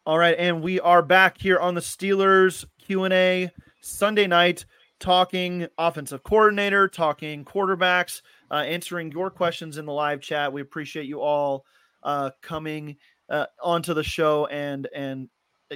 All 0.05 0.17
right, 0.17 0.35
and 0.37 0.61
we 0.61 0.81
are 0.81 1.01
back 1.01 1.39
here 1.39 1.59
on 1.59 1.75
the 1.75 1.81
Steelers 1.81 2.65
Q&A 2.77 3.49
Sunday 3.79 4.27
night 4.27 4.65
talking 4.99 5.65
offensive 5.77 6.23
coordinator, 6.23 6.89
talking 6.89 7.45
quarterbacks, 7.45 8.21
uh, 8.51 8.55
answering 8.55 9.13
your 9.13 9.29
questions 9.29 9.77
in 9.77 9.85
the 9.85 9.93
live 9.93 10.19
chat. 10.19 10.51
We 10.51 10.59
appreciate 10.59 11.05
you 11.05 11.21
all 11.21 11.65
uh, 12.03 12.31
coming 12.41 12.97
uh, 13.29 13.45
onto 13.61 13.93
the 13.93 14.03
show 14.03 14.45
and 14.47 14.89
and 14.93 15.29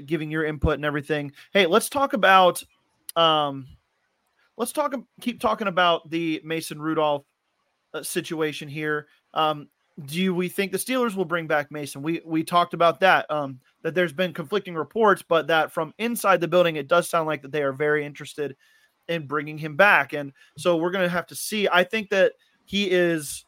giving 0.05 0.31
your 0.31 0.45
input 0.45 0.75
and 0.75 0.85
everything. 0.85 1.31
Hey, 1.53 1.65
let's 1.65 1.89
talk 1.89 2.13
about 2.13 2.63
um, 3.15 3.67
let's 4.57 4.71
talk 4.71 4.93
keep 5.21 5.39
talking 5.39 5.67
about 5.67 6.09
the 6.09 6.41
Mason 6.43 6.81
Rudolph 6.81 7.25
uh, 7.93 8.03
situation 8.03 8.67
here. 8.67 9.07
Um, 9.33 9.69
do 10.05 10.35
we 10.35 10.47
think 10.47 10.71
the 10.71 10.77
Steelers 10.77 11.15
will 11.15 11.25
bring 11.25 11.47
back 11.47 11.71
Mason? 11.71 12.03
We 12.03 12.21
we 12.23 12.43
talked 12.43 12.73
about 12.73 12.99
that. 12.99 13.29
Um, 13.31 13.59
that 13.81 13.95
there's 13.95 14.13
been 14.13 14.33
conflicting 14.33 14.75
reports, 14.75 15.23
but 15.27 15.47
that 15.47 15.71
from 15.71 15.93
inside 15.97 16.41
the 16.41 16.47
building, 16.47 16.75
it 16.75 16.87
does 16.87 17.09
sound 17.09 17.27
like 17.27 17.41
that 17.41 17.51
they 17.51 17.63
are 17.63 17.73
very 17.73 18.05
interested 18.05 18.55
in 19.07 19.25
bringing 19.25 19.57
him 19.57 19.75
back. 19.75 20.13
And 20.13 20.33
so 20.57 20.75
we're 20.75 20.91
going 20.91 21.05
to 21.05 21.09
have 21.09 21.27
to 21.27 21.35
see. 21.35 21.67
I 21.71 21.83
think 21.83 22.09
that 22.09 22.33
he 22.65 22.91
is 22.91 23.45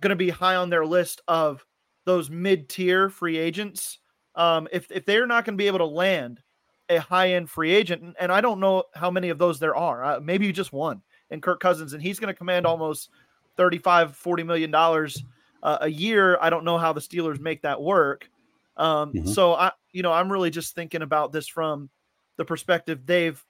going 0.00 0.10
to 0.10 0.16
be 0.16 0.30
high 0.30 0.54
on 0.54 0.70
their 0.70 0.86
list 0.86 1.20
of 1.26 1.66
those 2.04 2.30
mid-tier 2.30 3.10
free 3.10 3.36
agents. 3.36 3.98
Um, 4.36 4.68
if 4.72 4.90
if 4.90 5.04
they're 5.06 5.26
not 5.26 5.44
going 5.44 5.54
to 5.54 5.62
be 5.62 5.66
able 5.66 5.78
to 5.78 5.84
land 5.84 6.40
a 6.88 6.98
high-end 6.98 7.48
free 7.48 7.72
agent, 7.72 8.16
and 8.18 8.32
I 8.32 8.40
don't 8.40 8.60
know 8.60 8.84
how 8.94 9.10
many 9.10 9.30
of 9.30 9.38
those 9.38 9.58
there 9.58 9.76
are, 9.76 10.04
uh, 10.04 10.20
maybe 10.20 10.50
just 10.52 10.72
one, 10.72 11.02
and 11.30 11.42
Kirk 11.42 11.60
Cousins, 11.60 11.92
and 11.92 12.02
he's 12.02 12.18
going 12.18 12.32
to 12.32 12.36
command 12.36 12.66
almost 12.66 13.10
35, 13.56 14.16
40 14.16 14.42
million 14.42 14.70
dollars 14.70 15.22
uh, 15.62 15.78
a 15.82 15.88
year. 15.88 16.38
I 16.40 16.50
don't 16.50 16.64
know 16.64 16.78
how 16.78 16.92
the 16.92 17.00
Steelers 17.00 17.40
make 17.40 17.62
that 17.62 17.80
work. 17.80 18.28
Um, 18.76 19.12
mm-hmm. 19.12 19.28
So 19.28 19.54
I, 19.54 19.72
you 19.92 20.02
know, 20.02 20.12
I'm 20.12 20.30
really 20.30 20.50
just 20.50 20.74
thinking 20.74 21.02
about 21.02 21.32
this 21.32 21.48
from 21.48 21.90
the 22.36 22.44
perspective 22.44 23.06
they've 23.06 23.42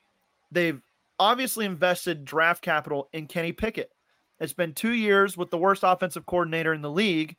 they've 0.50 0.80
obviously 1.18 1.64
invested 1.64 2.24
draft 2.24 2.62
capital 2.62 3.08
in 3.12 3.26
Kenny 3.26 3.52
Pickett. 3.52 3.90
It's 4.40 4.52
been 4.52 4.74
two 4.74 4.92
years 4.92 5.36
with 5.36 5.50
the 5.50 5.58
worst 5.58 5.82
offensive 5.84 6.26
coordinator 6.26 6.74
in 6.74 6.82
the 6.82 6.90
league. 6.90 7.36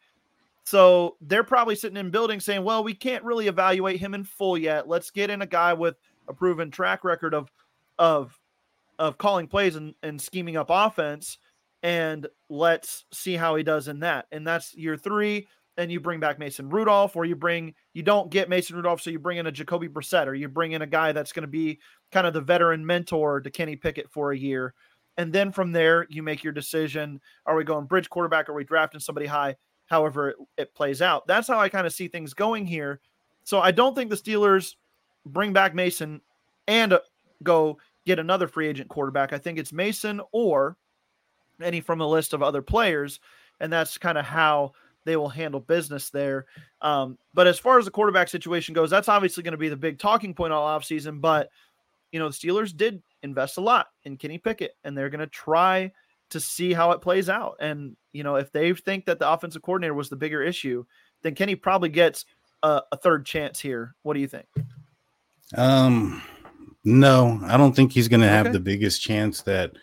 So 0.66 1.16
they're 1.22 1.44
probably 1.44 1.76
sitting 1.76 1.98
in 1.98 2.10
buildings 2.10 2.44
saying, 2.44 2.64
well, 2.64 2.84
we 2.84 2.94
can't 2.94 3.24
really 3.24 3.48
evaluate 3.48 4.00
him 4.00 4.14
in 4.16 4.24
full 4.24 4.58
yet. 4.58 4.88
Let's 4.88 5.12
get 5.12 5.30
in 5.30 5.42
a 5.42 5.48
guy 5.48 5.74
with 5.74 5.96
a 6.28 6.34
proven 6.34 6.72
track 6.72 7.04
record 7.04 7.34
of 7.34 7.52
of 8.00 8.38
of 8.98 9.18
calling 9.18 9.48
plays 9.48 9.76
and, 9.76 9.94
and 10.04 10.20
scheming 10.20 10.58
up 10.58 10.68
offense 10.70 11.38
and 11.84 12.28
let's 12.50 13.06
see 13.12 13.36
how 13.36 13.56
he 13.56 13.62
does 13.64 13.88
in 13.88 14.00
that. 14.00 14.26
And 14.32 14.46
that's 14.46 14.74
year 14.76 14.98
three. 14.98 15.48
And 15.78 15.92
you 15.92 16.00
bring 16.00 16.22
back 16.22 16.40
Mason 16.40 16.70
Rudolph, 16.70 17.18
or 17.18 17.26
you 17.26 17.36
bring 17.36 17.76
you 17.94 18.02
don't 18.02 18.32
get 18.32 18.48
Mason 18.48 18.78
Rudolph, 18.78 19.02
so 19.02 19.10
you 19.10 19.20
bring 19.20 19.38
in 19.38 19.46
a 19.46 19.52
Jacoby 19.52 19.90
Brissett, 19.90 20.26
or 20.26 20.34
you 20.34 20.48
bring 20.48 20.72
in 20.72 20.82
a 20.82 20.88
guy 20.88 21.12
that's 21.12 21.34
going 21.34 21.44
to 21.44 21.48
be 21.48 21.80
kind 22.14 22.26
of 22.26 22.34
the 22.34 22.40
veteran 22.40 22.86
mentor 22.86 23.42
to 23.42 23.52
Kenny 23.52 23.76
Pickett 23.76 24.10
for 24.10 24.32
a 24.32 24.38
year. 24.38 24.74
And 25.18 25.34
then 25.34 25.52
from 25.52 25.74
there, 25.74 26.08
you 26.10 26.24
make 26.24 26.46
your 26.46 26.54
decision. 26.54 27.20
Are 27.46 27.58
we 27.58 27.66
going 27.66 27.88
bridge 27.88 28.10
quarterback? 28.10 28.48
Are 28.48 28.54
we 28.54 28.64
drafting 28.64 29.02
somebody 29.02 29.26
high? 29.28 29.58
However, 29.88 30.30
it, 30.30 30.36
it 30.58 30.76
plays 30.76 31.02
out. 31.02 31.28
That's 31.28 31.48
how 31.48 31.60
I 31.60 31.70
kind 31.70 31.88
of 31.88 31.94
see 31.94 32.08
things 32.08 32.34
going 32.34 32.66
here. 32.66 33.00
So 33.44 33.60
I 33.60 33.72
don't 33.72 33.96
think 33.96 34.10
the 34.10 34.16
Steelers 34.16 34.76
bring 35.26 35.54
back 35.54 35.76
Mason 35.76 36.22
and 36.68 36.94
uh, 36.94 37.00
go 37.44 37.78
get 38.06 38.20
another 38.20 38.48
free 38.48 38.68
agent 38.68 38.90
quarterback. 38.90 39.34
I 39.34 39.38
think 39.38 39.58
it's 39.60 39.74
Mason 39.74 40.22
or 40.32 40.78
any 41.62 41.82
from 41.82 42.02
a 42.02 42.08
list 42.08 42.34
of 42.34 42.44
other 42.44 42.62
players, 42.62 43.20
and 43.60 43.72
that's 43.72 43.98
kind 43.98 44.18
of 44.18 44.26
how 44.26 44.74
they 45.06 45.16
will 45.16 45.30
handle 45.30 45.60
business 45.60 46.10
there. 46.10 46.46
Um, 46.82 47.18
but 47.34 47.48
as 47.48 47.60
far 47.60 47.78
as 47.78 47.86
the 47.86 47.92
quarterback 47.92 48.28
situation 48.28 48.74
goes, 48.74 48.90
that's 48.90 49.10
obviously 49.10 49.44
going 49.44 49.52
to 49.54 49.58
be 49.58 49.70
the 49.70 49.78
big 49.78 50.00
talking 50.00 50.34
point 50.34 50.52
all 50.52 50.68
offseason. 50.68 51.22
But 51.22 51.50
you 52.12 52.20
know, 52.20 52.30
the 52.30 52.36
Steelers 52.36 52.76
did 52.76 53.02
invest 53.24 53.58
a 53.58 53.62
lot 53.62 53.88
in 54.04 54.18
Kenny 54.18 54.38
Pickett, 54.38 54.76
and 54.84 54.98
they're 54.98 55.10
going 55.10 55.20
to 55.20 55.28
try 55.28 55.92
to 56.30 56.40
see 56.40 56.74
how 56.74 56.92
it 56.92 57.02
plays 57.02 57.30
out. 57.30 57.58
And 57.60 57.96
you 58.14 58.24
know, 58.24 58.36
if 58.36 58.52
they 58.52 58.74
think 58.74 59.06
that 59.06 59.20
the 59.20 59.30
offensive 59.30 59.62
coordinator 59.62 59.94
was 59.94 60.10
the 60.10 60.16
bigger 60.16 60.42
issue, 60.42 60.86
then 61.22 61.36
Kenny 61.36 61.56
probably 61.56 61.90
gets 61.90 62.26
a, 62.64 62.82
a 62.92 62.98
third 62.98 63.26
chance 63.26 63.60
here. 63.60 63.96
What 64.04 64.14
do 64.14 64.20
you 64.20 64.28
think? 64.28 64.48
Um, 65.56 66.22
no, 66.84 67.40
I 67.44 67.58
don't 67.58 67.76
think 67.76 67.92
he's 67.92 68.08
going 68.08 68.22
to 68.22 68.28
have 68.28 68.48
okay. 68.48 68.54
the 68.54 68.60
biggest 68.60 69.02
chance 69.02 69.42
that 69.44 69.74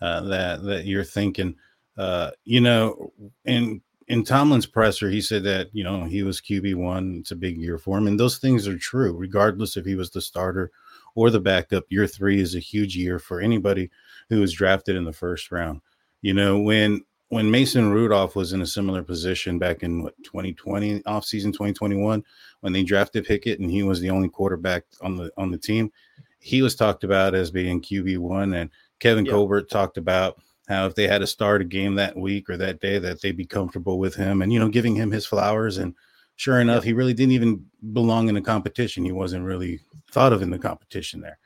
uh, 0.00 0.22
that 0.22 0.62
that 0.64 0.84
you're 0.86 1.04
thinking. 1.04 1.56
Uh, 1.96 2.30
you 2.44 2.60
know, 2.60 3.12
in 3.44 3.82
in 4.08 4.24
Tomlin's 4.24 4.66
presser, 4.66 5.10
he 5.10 5.20
said 5.20 5.44
that 5.44 5.68
you 5.72 5.84
know 5.84 6.04
he 6.04 6.22
was 6.22 6.40
QB 6.40 6.74
one. 6.76 7.18
It's 7.20 7.30
a 7.30 7.36
big 7.36 7.58
year 7.58 7.78
for 7.78 7.98
him, 7.98 8.06
and 8.06 8.18
those 8.18 8.38
things 8.38 8.66
are 8.66 8.78
true, 8.78 9.16
regardless 9.16 9.76
if 9.76 9.84
he 9.84 9.94
was 9.94 10.10
the 10.10 10.20
starter 10.20 10.70
or 11.14 11.30
the 11.30 11.40
backup. 11.40 11.84
Year 11.88 12.06
three 12.06 12.40
is 12.40 12.54
a 12.54 12.60
huge 12.60 12.96
year 12.96 13.18
for 13.18 13.40
anybody 13.40 13.90
who 14.28 14.40
was 14.40 14.52
drafted 14.52 14.96
in 14.96 15.04
the 15.04 15.12
first 15.12 15.52
round. 15.52 15.80
You 16.22 16.34
know, 16.34 16.58
when 16.60 17.02
when 17.28 17.50
Mason 17.50 17.90
Rudolph 17.90 18.36
was 18.36 18.52
in 18.52 18.60
a 18.60 18.66
similar 18.66 19.02
position 19.02 19.58
back 19.58 19.82
in 19.82 20.02
what 20.02 20.14
2020 20.22 21.00
offseason 21.00 21.46
2021 21.46 22.22
when 22.60 22.72
they 22.72 22.82
drafted 22.82 23.24
Pickett 23.24 23.58
and 23.58 23.70
he 23.70 23.82
was 23.82 24.00
the 24.00 24.10
only 24.10 24.28
quarterback 24.28 24.84
on 25.00 25.16
the 25.16 25.30
on 25.36 25.50
the 25.50 25.58
team, 25.58 25.90
he 26.38 26.62
was 26.62 26.74
talked 26.74 27.04
about 27.04 27.34
as 27.34 27.50
being 27.50 27.80
QB 27.80 28.18
one 28.18 28.54
and 28.54 28.70
Kevin 29.00 29.24
yep. 29.24 29.32
Colbert 29.32 29.68
talked 29.68 29.96
about 29.96 30.40
how 30.68 30.86
if 30.86 30.94
they 30.94 31.08
had 31.08 31.18
to 31.18 31.26
start 31.26 31.60
a 31.60 31.64
game 31.64 31.94
that 31.96 32.16
week 32.16 32.48
or 32.48 32.56
that 32.56 32.80
day, 32.80 32.98
that 32.98 33.20
they'd 33.20 33.36
be 33.36 33.44
comfortable 33.44 33.98
with 33.98 34.14
him 34.14 34.42
and, 34.42 34.52
you 34.52 34.58
know, 34.58 34.68
giving 34.68 34.94
him 34.94 35.10
his 35.10 35.26
flowers. 35.26 35.78
And 35.78 35.94
sure 36.36 36.60
enough, 36.60 36.84
he 36.84 36.92
really 36.92 37.14
didn't 37.14 37.32
even 37.32 37.64
belong 37.92 38.28
in 38.28 38.34
the 38.34 38.40
competition. 38.40 39.04
He 39.04 39.12
wasn't 39.12 39.44
really 39.44 39.80
thought 40.10 40.32
of 40.32 40.42
in 40.42 40.50
the 40.50 40.58
competition 40.58 41.20
there. 41.20 41.38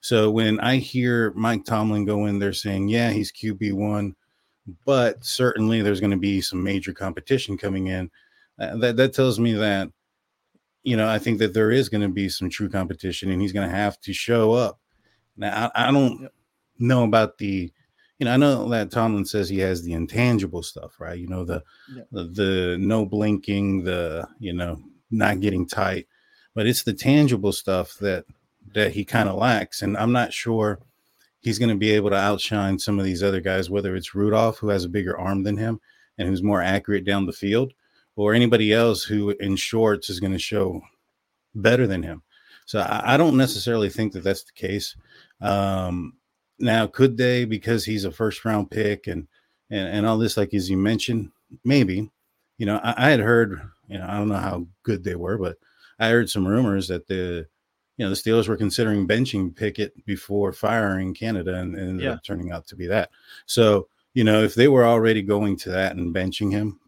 So 0.00 0.30
when 0.30 0.60
I 0.60 0.76
hear 0.76 1.32
Mike 1.34 1.64
Tomlin 1.64 2.04
go 2.04 2.26
in 2.26 2.38
there 2.38 2.52
saying, 2.52 2.88
yeah, 2.88 3.10
he's 3.10 3.32
QB1, 3.32 4.14
but 4.84 5.24
certainly 5.24 5.82
there's 5.82 6.00
going 6.00 6.10
to 6.10 6.16
be 6.16 6.40
some 6.40 6.62
major 6.62 6.92
competition 6.92 7.56
coming 7.56 7.86
in, 7.86 8.10
uh, 8.58 8.76
that, 8.76 8.96
that 8.96 9.14
tells 9.14 9.40
me 9.40 9.52
that, 9.54 9.88
you 10.82 10.96
know, 10.96 11.08
I 11.08 11.18
think 11.18 11.38
that 11.38 11.54
there 11.54 11.70
is 11.70 11.88
going 11.88 12.02
to 12.02 12.08
be 12.08 12.28
some 12.28 12.50
true 12.50 12.68
competition 12.68 13.30
and 13.30 13.40
he's 13.40 13.52
going 13.52 13.68
to 13.68 13.74
have 13.74 13.98
to 14.02 14.12
show 14.12 14.52
up. 14.52 14.78
Now, 15.36 15.70
I, 15.74 15.88
I 15.88 15.90
don't. 15.90 16.28
Know 16.80 17.04
about 17.04 17.38
the 17.38 17.72
you 18.24 18.30
know, 18.30 18.34
I 18.34 18.36
know 18.36 18.68
that 18.70 18.90
Tomlin 18.90 19.24
says 19.24 19.48
he 19.48 19.58
has 19.58 19.82
the 19.82 19.92
intangible 19.92 20.62
stuff, 20.62 20.98
right? 20.98 21.18
You 21.18 21.28
know, 21.28 21.44
the, 21.44 21.62
yeah. 21.94 22.02
the, 22.10 22.24
the 22.24 22.76
no 22.78 23.04
blinking, 23.04 23.84
the 23.84 24.26
you 24.38 24.52
know, 24.52 24.80
not 25.10 25.40
getting 25.40 25.66
tight, 25.66 26.06
but 26.54 26.66
it's 26.66 26.82
the 26.82 26.94
tangible 26.94 27.52
stuff 27.52 27.94
that 27.98 28.24
that 28.74 28.92
he 28.92 29.04
kind 29.04 29.28
of 29.28 29.36
lacks, 29.36 29.82
and 29.82 29.96
I'm 29.96 30.12
not 30.12 30.32
sure 30.32 30.80
he's 31.40 31.58
going 31.58 31.68
to 31.68 31.76
be 31.76 31.90
able 31.90 32.10
to 32.10 32.16
outshine 32.16 32.78
some 32.78 32.98
of 32.98 33.04
these 33.04 33.22
other 33.22 33.40
guys, 33.40 33.68
whether 33.68 33.94
it's 33.94 34.14
Rudolph 34.14 34.58
who 34.58 34.68
has 34.68 34.84
a 34.84 34.88
bigger 34.88 35.18
arm 35.18 35.42
than 35.42 35.58
him 35.58 35.78
and 36.16 36.26
who's 36.26 36.42
more 36.42 36.62
accurate 36.62 37.04
down 37.04 37.26
the 37.26 37.32
field, 37.32 37.74
or 38.16 38.32
anybody 38.32 38.72
else 38.72 39.04
who 39.04 39.30
in 39.40 39.56
shorts 39.56 40.08
is 40.08 40.20
going 40.20 40.32
to 40.32 40.38
show 40.38 40.80
better 41.54 41.86
than 41.86 42.02
him. 42.02 42.22
So 42.64 42.80
I, 42.80 43.14
I 43.14 43.16
don't 43.18 43.36
necessarily 43.36 43.90
think 43.90 44.14
that 44.14 44.24
that's 44.24 44.44
the 44.44 44.52
case. 44.52 44.96
Um, 45.40 46.14
now, 46.58 46.86
could 46.86 47.16
they 47.16 47.44
because 47.44 47.84
he's 47.84 48.04
a 48.04 48.10
first 48.10 48.44
round 48.44 48.70
pick 48.70 49.06
and 49.06 49.26
and, 49.70 49.88
and 49.88 50.06
all 50.06 50.18
this, 50.18 50.36
like 50.36 50.54
as 50.54 50.70
you 50.70 50.76
mentioned, 50.76 51.30
maybe. 51.64 52.10
You 52.58 52.66
know, 52.66 52.80
I, 52.84 53.08
I 53.08 53.10
had 53.10 53.20
heard, 53.20 53.60
you 53.88 53.98
know, 53.98 54.06
I 54.08 54.16
don't 54.18 54.28
know 54.28 54.36
how 54.36 54.66
good 54.84 55.02
they 55.02 55.16
were, 55.16 55.38
but 55.38 55.56
I 55.98 56.08
heard 56.08 56.30
some 56.30 56.46
rumors 56.46 56.88
that 56.88 57.06
the 57.06 57.46
you 57.96 58.04
know 58.04 58.10
the 58.10 58.16
Steelers 58.16 58.48
were 58.48 58.56
considering 58.56 59.06
benching 59.06 59.54
Pickett 59.54 60.04
before 60.04 60.52
firing 60.52 61.14
Canada, 61.14 61.54
and, 61.54 61.74
and 61.74 61.90
ended 61.90 62.04
yeah. 62.04 62.12
up 62.12 62.24
turning 62.24 62.50
out 62.50 62.66
to 62.68 62.76
be 62.76 62.86
that. 62.88 63.10
So 63.46 63.88
you 64.14 64.24
know, 64.24 64.42
if 64.42 64.54
they 64.54 64.68
were 64.68 64.84
already 64.84 65.22
going 65.22 65.56
to 65.58 65.70
that 65.70 65.96
and 65.96 66.14
benching 66.14 66.52
him, 66.52 66.80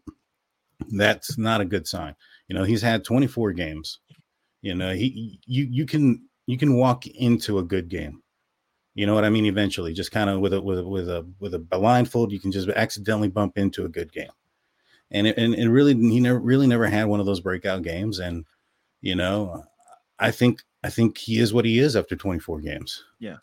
that's 0.91 1.37
not 1.37 1.61
a 1.61 1.65
good 1.65 1.87
sign. 1.87 2.15
You 2.47 2.55
know, 2.55 2.63
he's 2.63 2.81
had 2.81 3.03
24 3.03 3.53
games. 3.53 3.99
You 4.61 4.75
know, 4.75 4.93
he 4.93 5.39
you 5.45 5.65
you 5.69 5.85
can 5.85 6.27
you 6.45 6.57
can 6.57 6.75
walk 6.75 7.07
into 7.07 7.59
a 7.59 7.63
good 7.63 7.89
game. 7.89 8.21
You 8.97 9.05
know 9.05 9.13
what 9.13 9.25
I 9.25 9.29
mean? 9.29 9.45
Eventually, 9.45 9.93
just 9.93 10.11
kind 10.11 10.27
of 10.27 10.39
with 10.39 10.53
a 10.53 10.59
with 10.59 10.79
a 10.79 10.83
with 10.83 11.07
a 11.07 11.23
with 11.39 11.53
a 11.53 11.59
blindfold, 11.59 12.31
you 12.31 12.39
can 12.39 12.51
just 12.51 12.67
accidentally 12.67 13.27
bump 13.27 13.55
into 13.55 13.85
a 13.85 13.89
good 13.89 14.11
game. 14.11 14.31
And 15.11 15.27
it, 15.27 15.37
and 15.37 15.53
it 15.53 15.69
really 15.69 15.93
he 15.93 16.19
never 16.19 16.39
really 16.39 16.65
never 16.65 16.87
had 16.87 17.05
one 17.05 17.19
of 17.19 17.27
those 17.27 17.39
breakout 17.39 17.83
games. 17.83 18.17
And 18.17 18.43
you 19.01 19.13
know, 19.13 19.63
I 20.17 20.31
think 20.31 20.63
I 20.83 20.89
think 20.89 21.19
he 21.19 21.37
is 21.37 21.53
what 21.53 21.63
he 21.63 21.77
is 21.77 21.95
after 21.95 22.15
24 22.15 22.61
games. 22.61 23.03
Yeah. 23.19 23.37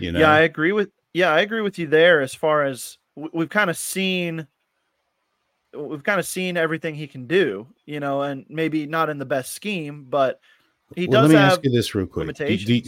You 0.00 0.10
know. 0.10 0.18
Yeah, 0.18 0.32
I 0.32 0.40
agree 0.40 0.72
with 0.72 0.90
yeah, 1.12 1.32
I 1.32 1.42
agree 1.42 1.60
with 1.60 1.78
you 1.78 1.86
there 1.86 2.20
as 2.20 2.34
far 2.34 2.64
as 2.64 2.98
we've 3.14 3.48
kind 3.48 3.70
of 3.70 3.76
seen 3.76 4.48
we've 5.72 6.02
kind 6.02 6.18
of 6.18 6.26
seen 6.26 6.56
everything 6.56 6.96
he 6.96 7.06
can 7.06 7.28
do, 7.28 7.68
you 7.86 8.00
know, 8.00 8.22
and 8.22 8.44
maybe 8.48 8.86
not 8.86 9.08
in 9.08 9.18
the 9.18 9.24
best 9.24 9.52
scheme, 9.52 10.06
but 10.10 10.40
he 10.96 11.06
well, 11.06 11.22
does 11.22 11.32
let 11.32 11.38
me 11.38 11.44
ask 11.44 11.60
you 11.62 11.70
this 11.70 11.94
real 11.94 12.06
quick. 12.06 12.34
Do, 12.34 12.56
do, 12.56 12.80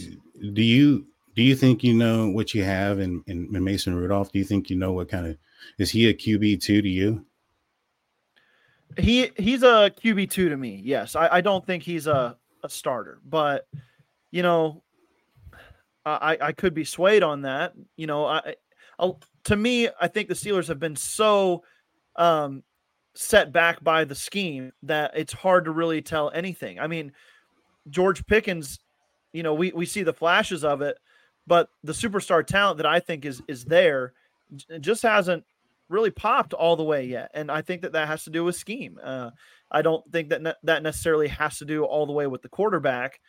do, 0.51 0.61
you 0.61 1.07
do 1.37 1.43
you 1.43 1.55
think 1.55 1.83
you 1.83 1.93
know 1.93 2.27
what 2.27 2.55
you 2.55 2.63
have 2.63 2.99
in, 2.99 3.23
in, 3.27 3.55
in 3.55 3.63
Mason 3.63 3.95
Rudolph? 3.95 4.31
Do 4.31 4.39
you 4.39 4.43
think 4.43 4.71
you 4.71 4.75
know 4.75 4.91
what 4.91 5.07
kind 5.07 5.27
of 5.27 5.37
is 5.77 5.91
he 5.91 6.09
a 6.09 6.13
QB 6.13 6.63
two 6.63 6.81
to 6.81 6.89
you? 6.89 7.23
He 8.97 9.29
he's 9.37 9.61
a 9.61 9.91
QB 10.03 10.31
two 10.31 10.49
to 10.49 10.57
me. 10.57 10.81
Yes, 10.83 11.15
I, 11.15 11.27
I 11.33 11.41
don't 11.41 11.63
think 11.63 11.83
he's 11.83 12.07
a 12.07 12.35
a 12.63 12.69
starter. 12.69 13.19
But 13.23 13.67
you 14.31 14.41
know, 14.41 14.81
I 16.07 16.39
I 16.41 16.51
could 16.53 16.73
be 16.73 16.83
swayed 16.83 17.21
on 17.21 17.43
that. 17.43 17.73
You 17.97 18.07
know, 18.07 18.25
I, 18.25 18.55
I 18.97 19.11
to 19.43 19.55
me, 19.55 19.89
I 20.01 20.07
think 20.07 20.29
the 20.29 20.33
Steelers 20.33 20.67
have 20.69 20.79
been 20.79 20.95
so 20.95 21.63
um, 22.15 22.63
set 23.13 23.51
back 23.51 23.83
by 23.83 24.05
the 24.05 24.15
scheme 24.15 24.71
that 24.81 25.11
it's 25.15 25.33
hard 25.33 25.65
to 25.65 25.71
really 25.71 26.01
tell 26.01 26.31
anything. 26.31 26.79
I 26.79 26.87
mean, 26.87 27.11
George 27.91 28.25
Pickens, 28.25 28.79
you 29.33 29.43
know, 29.43 29.53
we 29.53 29.71
we 29.75 29.85
see 29.85 30.01
the 30.01 30.13
flashes 30.13 30.63
of 30.63 30.81
it, 30.81 30.97
but 31.47 31.69
the 31.83 31.93
superstar 31.93 32.45
talent 32.45 32.77
that 32.77 32.85
I 32.85 32.99
think 32.99 33.25
is 33.25 33.41
is 33.47 33.65
there 33.65 34.13
just 34.79 35.01
hasn't 35.01 35.43
really 35.89 36.11
popped 36.11 36.53
all 36.53 36.75
the 36.75 36.83
way 36.83 37.05
yet. 37.05 37.31
And 37.33 37.49
I 37.49 37.61
think 37.61 37.81
that 37.81 37.93
that 37.93 38.07
has 38.07 38.25
to 38.25 38.29
do 38.29 38.43
with 38.43 38.55
scheme. 38.55 38.99
Uh, 39.01 39.31
I 39.71 39.81
don't 39.81 40.09
think 40.11 40.29
that 40.29 40.41
ne- 40.41 40.53
that 40.63 40.83
necessarily 40.83 41.27
has 41.29 41.57
to 41.59 41.65
do 41.65 41.83
all 41.83 42.05
the 42.05 42.13
way 42.13 42.27
with 42.27 42.41
the 42.41 42.49
quarterback. 42.49 43.19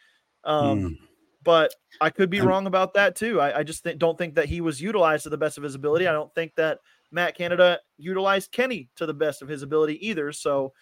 Um, 0.44 0.80
mm. 0.80 0.98
But 1.44 1.74
I 2.00 2.10
could 2.10 2.30
be 2.30 2.40
I'm, 2.40 2.48
wrong 2.48 2.66
about 2.66 2.94
that 2.94 3.16
too. 3.16 3.40
I, 3.40 3.60
I 3.60 3.62
just 3.62 3.84
th- 3.84 3.98
don't 3.98 4.18
think 4.18 4.34
that 4.34 4.46
he 4.46 4.60
was 4.60 4.80
utilized 4.80 5.22
to 5.24 5.30
the 5.30 5.38
best 5.38 5.56
of 5.56 5.64
his 5.64 5.74
ability. 5.74 6.06
I 6.06 6.12
don't 6.12 6.34
think 6.34 6.54
that 6.56 6.78
Matt 7.10 7.36
Canada 7.36 7.80
utilized 7.96 8.52
Kenny 8.52 8.90
to 8.96 9.06
the 9.06 9.14
best 9.14 9.40
of 9.40 9.48
his 9.48 9.62
ability 9.62 10.06
either. 10.06 10.32
So, 10.32 10.72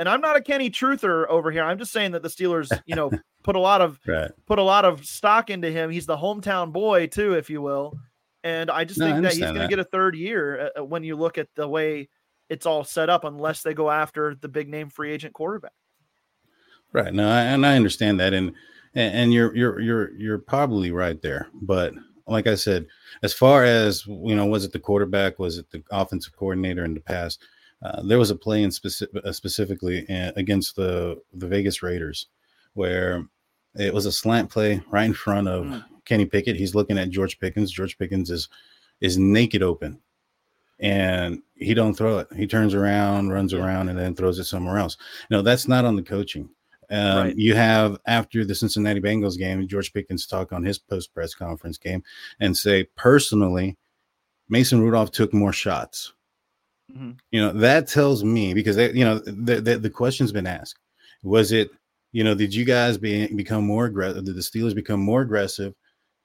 and 0.00 0.08
I'm 0.08 0.22
not 0.22 0.34
a 0.34 0.40
Kenny 0.40 0.70
truther 0.70 1.28
over 1.28 1.50
here. 1.50 1.62
I'm 1.62 1.78
just 1.78 1.92
saying 1.92 2.12
that 2.12 2.22
the 2.22 2.30
Steelers, 2.30 2.70
you 2.86 2.96
know, 2.96 3.10
put 3.44 3.54
a 3.54 3.60
lot 3.60 3.82
of 3.82 4.00
right. 4.06 4.30
put 4.46 4.58
a 4.58 4.62
lot 4.62 4.86
of 4.86 5.04
stock 5.04 5.50
into 5.50 5.70
him. 5.70 5.90
He's 5.90 6.06
the 6.06 6.16
hometown 6.16 6.72
boy 6.72 7.06
too, 7.06 7.34
if 7.34 7.50
you 7.50 7.60
will. 7.60 7.92
And 8.42 8.70
I 8.70 8.84
just 8.84 8.98
no, 8.98 9.06
think 9.06 9.18
I 9.18 9.20
that 9.20 9.32
he's 9.34 9.42
going 9.42 9.56
to 9.56 9.68
get 9.68 9.78
a 9.78 9.84
third 9.84 10.16
year 10.16 10.72
uh, 10.74 10.80
uh, 10.80 10.84
when 10.84 11.04
you 11.04 11.16
look 11.16 11.36
at 11.36 11.48
the 11.54 11.68
way 11.68 12.08
it's 12.48 12.64
all 12.64 12.82
set 12.82 13.10
up, 13.10 13.24
unless 13.24 13.62
they 13.62 13.74
go 13.74 13.90
after 13.90 14.34
the 14.34 14.48
big 14.48 14.70
name 14.70 14.88
free 14.88 15.12
agent 15.12 15.34
quarterback. 15.34 15.72
Right. 16.94 17.12
No, 17.12 17.28
and 17.28 17.66
I 17.66 17.76
understand 17.76 18.18
that, 18.20 18.32
and 18.32 18.52
and 18.94 19.34
you're 19.34 19.54
you're 19.54 19.80
you're 19.80 20.12
you're 20.16 20.38
probably 20.38 20.92
right 20.92 21.20
there. 21.20 21.48
But 21.60 21.92
like 22.26 22.46
I 22.46 22.54
said, 22.54 22.86
as 23.22 23.34
far 23.34 23.64
as 23.64 24.06
you 24.06 24.34
know, 24.34 24.46
was 24.46 24.64
it 24.64 24.72
the 24.72 24.80
quarterback? 24.80 25.38
Was 25.38 25.58
it 25.58 25.70
the 25.70 25.82
offensive 25.90 26.34
coordinator 26.34 26.86
in 26.86 26.94
the 26.94 27.00
past? 27.00 27.44
Uh, 27.82 28.02
there 28.02 28.18
was 28.18 28.30
a 28.30 28.36
play 28.36 28.62
in 28.62 28.70
specific, 28.70 29.24
uh, 29.24 29.32
specifically 29.32 30.06
uh, 30.08 30.32
against 30.36 30.76
the 30.76 31.20
the 31.34 31.46
Vegas 31.46 31.82
Raiders 31.82 32.26
where 32.74 33.26
it 33.74 33.94
was 33.94 34.06
a 34.06 34.12
slant 34.12 34.50
play 34.50 34.82
right 34.90 35.04
in 35.04 35.14
front 35.14 35.48
of 35.48 35.64
mm. 35.64 35.84
Kenny 36.04 36.26
Pickett. 36.26 36.56
He's 36.56 36.74
looking 36.74 36.98
at 36.98 37.10
George 37.10 37.38
Pickens. 37.38 37.70
George 37.70 37.96
Pickens 37.98 38.30
is 38.30 38.48
is 39.00 39.16
naked 39.16 39.62
open, 39.62 39.98
and 40.78 41.42
he 41.54 41.72
don't 41.72 41.94
throw 41.94 42.18
it. 42.18 42.28
He 42.36 42.46
turns 42.46 42.74
around, 42.74 43.30
runs 43.30 43.54
around, 43.54 43.88
and 43.88 43.98
then 43.98 44.14
throws 44.14 44.38
it 44.38 44.44
somewhere 44.44 44.78
else. 44.78 44.96
No, 45.30 45.42
that's 45.42 45.68
not 45.68 45.84
on 45.84 45.96
the 45.96 46.02
coaching. 46.02 46.50
Um, 46.90 47.16
right. 47.16 47.36
You 47.36 47.54
have 47.54 47.98
after 48.06 48.44
the 48.44 48.54
Cincinnati 48.54 49.00
Bengals 49.00 49.38
game, 49.38 49.66
George 49.68 49.92
Pickens 49.92 50.26
talk 50.26 50.52
on 50.52 50.64
his 50.64 50.78
post 50.78 51.14
press 51.14 51.34
conference 51.34 51.78
game 51.78 52.02
and 52.40 52.56
say, 52.56 52.84
personally, 52.96 53.76
Mason 54.48 54.82
Rudolph 54.82 55.12
took 55.12 55.32
more 55.32 55.52
shots. 55.52 56.12
Mm-hmm. 56.90 57.10
You 57.30 57.40
know 57.40 57.52
that 57.52 57.88
tells 57.88 58.24
me 58.24 58.54
because 58.54 58.76
they, 58.76 58.92
you 58.92 59.04
know 59.04 59.18
the, 59.18 59.60
the, 59.60 59.78
the 59.78 59.90
question's 59.90 60.32
been 60.32 60.46
asked. 60.46 60.78
Was 61.22 61.52
it 61.52 61.70
you 62.12 62.24
know 62.24 62.34
did 62.34 62.54
you 62.54 62.64
guys 62.64 62.98
be, 62.98 63.26
become 63.34 63.64
more 63.64 63.86
aggressive? 63.86 64.24
Did 64.24 64.34
the 64.34 64.40
Steelers 64.40 64.74
become 64.74 65.00
more 65.00 65.22
aggressive? 65.22 65.74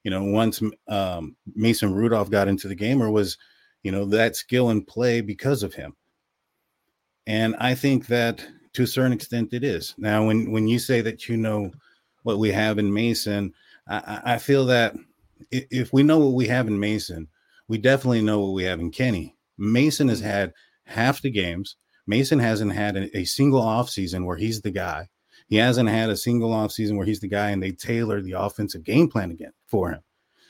You 0.04 0.12
know 0.12 0.24
once 0.24 0.62
um, 0.88 1.36
Mason 1.56 1.94
Rudolph 1.94 2.30
got 2.30 2.48
into 2.48 2.68
the 2.68 2.76
game, 2.76 3.02
or 3.02 3.12
was 3.12 3.38
you 3.84 3.92
know 3.92 4.06
that 4.06 4.36
skill 4.36 4.70
and 4.70 4.86
play 4.86 5.22
because 5.22 5.64
of 5.64 5.74
him? 5.74 5.96
And 7.28 7.56
I 7.60 7.76
think 7.76 8.08
that 8.08 8.46
to 8.74 8.84
a 8.84 8.88
certain 8.88 9.14
extent 9.14 9.54
it 9.54 9.64
is. 9.64 9.96
Now, 9.98 10.26
when 10.28 10.52
when 10.52 10.68
you 10.68 10.80
say 10.80 11.02
that 11.02 11.28
you 11.28 11.38
know 11.38 11.72
what 12.24 12.40
we 12.40 12.52
have 12.52 12.80
in 12.80 12.94
Mason, 12.94 13.54
I, 13.88 14.22
I 14.26 14.38
feel 14.38 14.66
that 14.66 14.96
if 15.52 15.94
we 15.94 16.04
know 16.04 16.20
what 16.20 16.34
we 16.34 16.48
have 16.48 16.68
in 16.68 16.80
Mason, 16.80 17.28
we 17.68 17.78
definitely 17.78 18.22
know 18.22 18.40
what 18.40 18.54
we 18.54 18.64
have 18.64 18.80
in 18.80 18.92
Kenny. 18.92 19.35
Mason 19.58 20.08
has 20.10 20.22
had 20.22 20.54
half 20.86 21.22
the 21.22 21.32
games. 21.32 21.76
Mason 22.08 22.40
hasn't 22.40 22.74
had 22.74 22.96
a, 22.96 23.18
a 23.18 23.26
single 23.26 23.62
offseason 23.62 24.26
where 24.26 24.38
he's 24.38 24.62
the 24.62 24.72
guy. 24.72 25.10
He 25.48 25.58
hasn't 25.58 25.90
had 25.90 26.10
a 26.10 26.18
single 26.18 26.52
offseason 26.52 26.98
where 26.98 27.06
he's 27.06 27.20
the 27.20 27.28
guy 27.28 27.52
and 27.52 27.62
they 27.62 27.72
tailor 27.72 28.22
the 28.22 28.34
offensive 28.34 28.84
game 28.84 29.10
plan 29.10 29.32
again 29.32 29.54
for 29.68 29.92
him. 29.92 30.02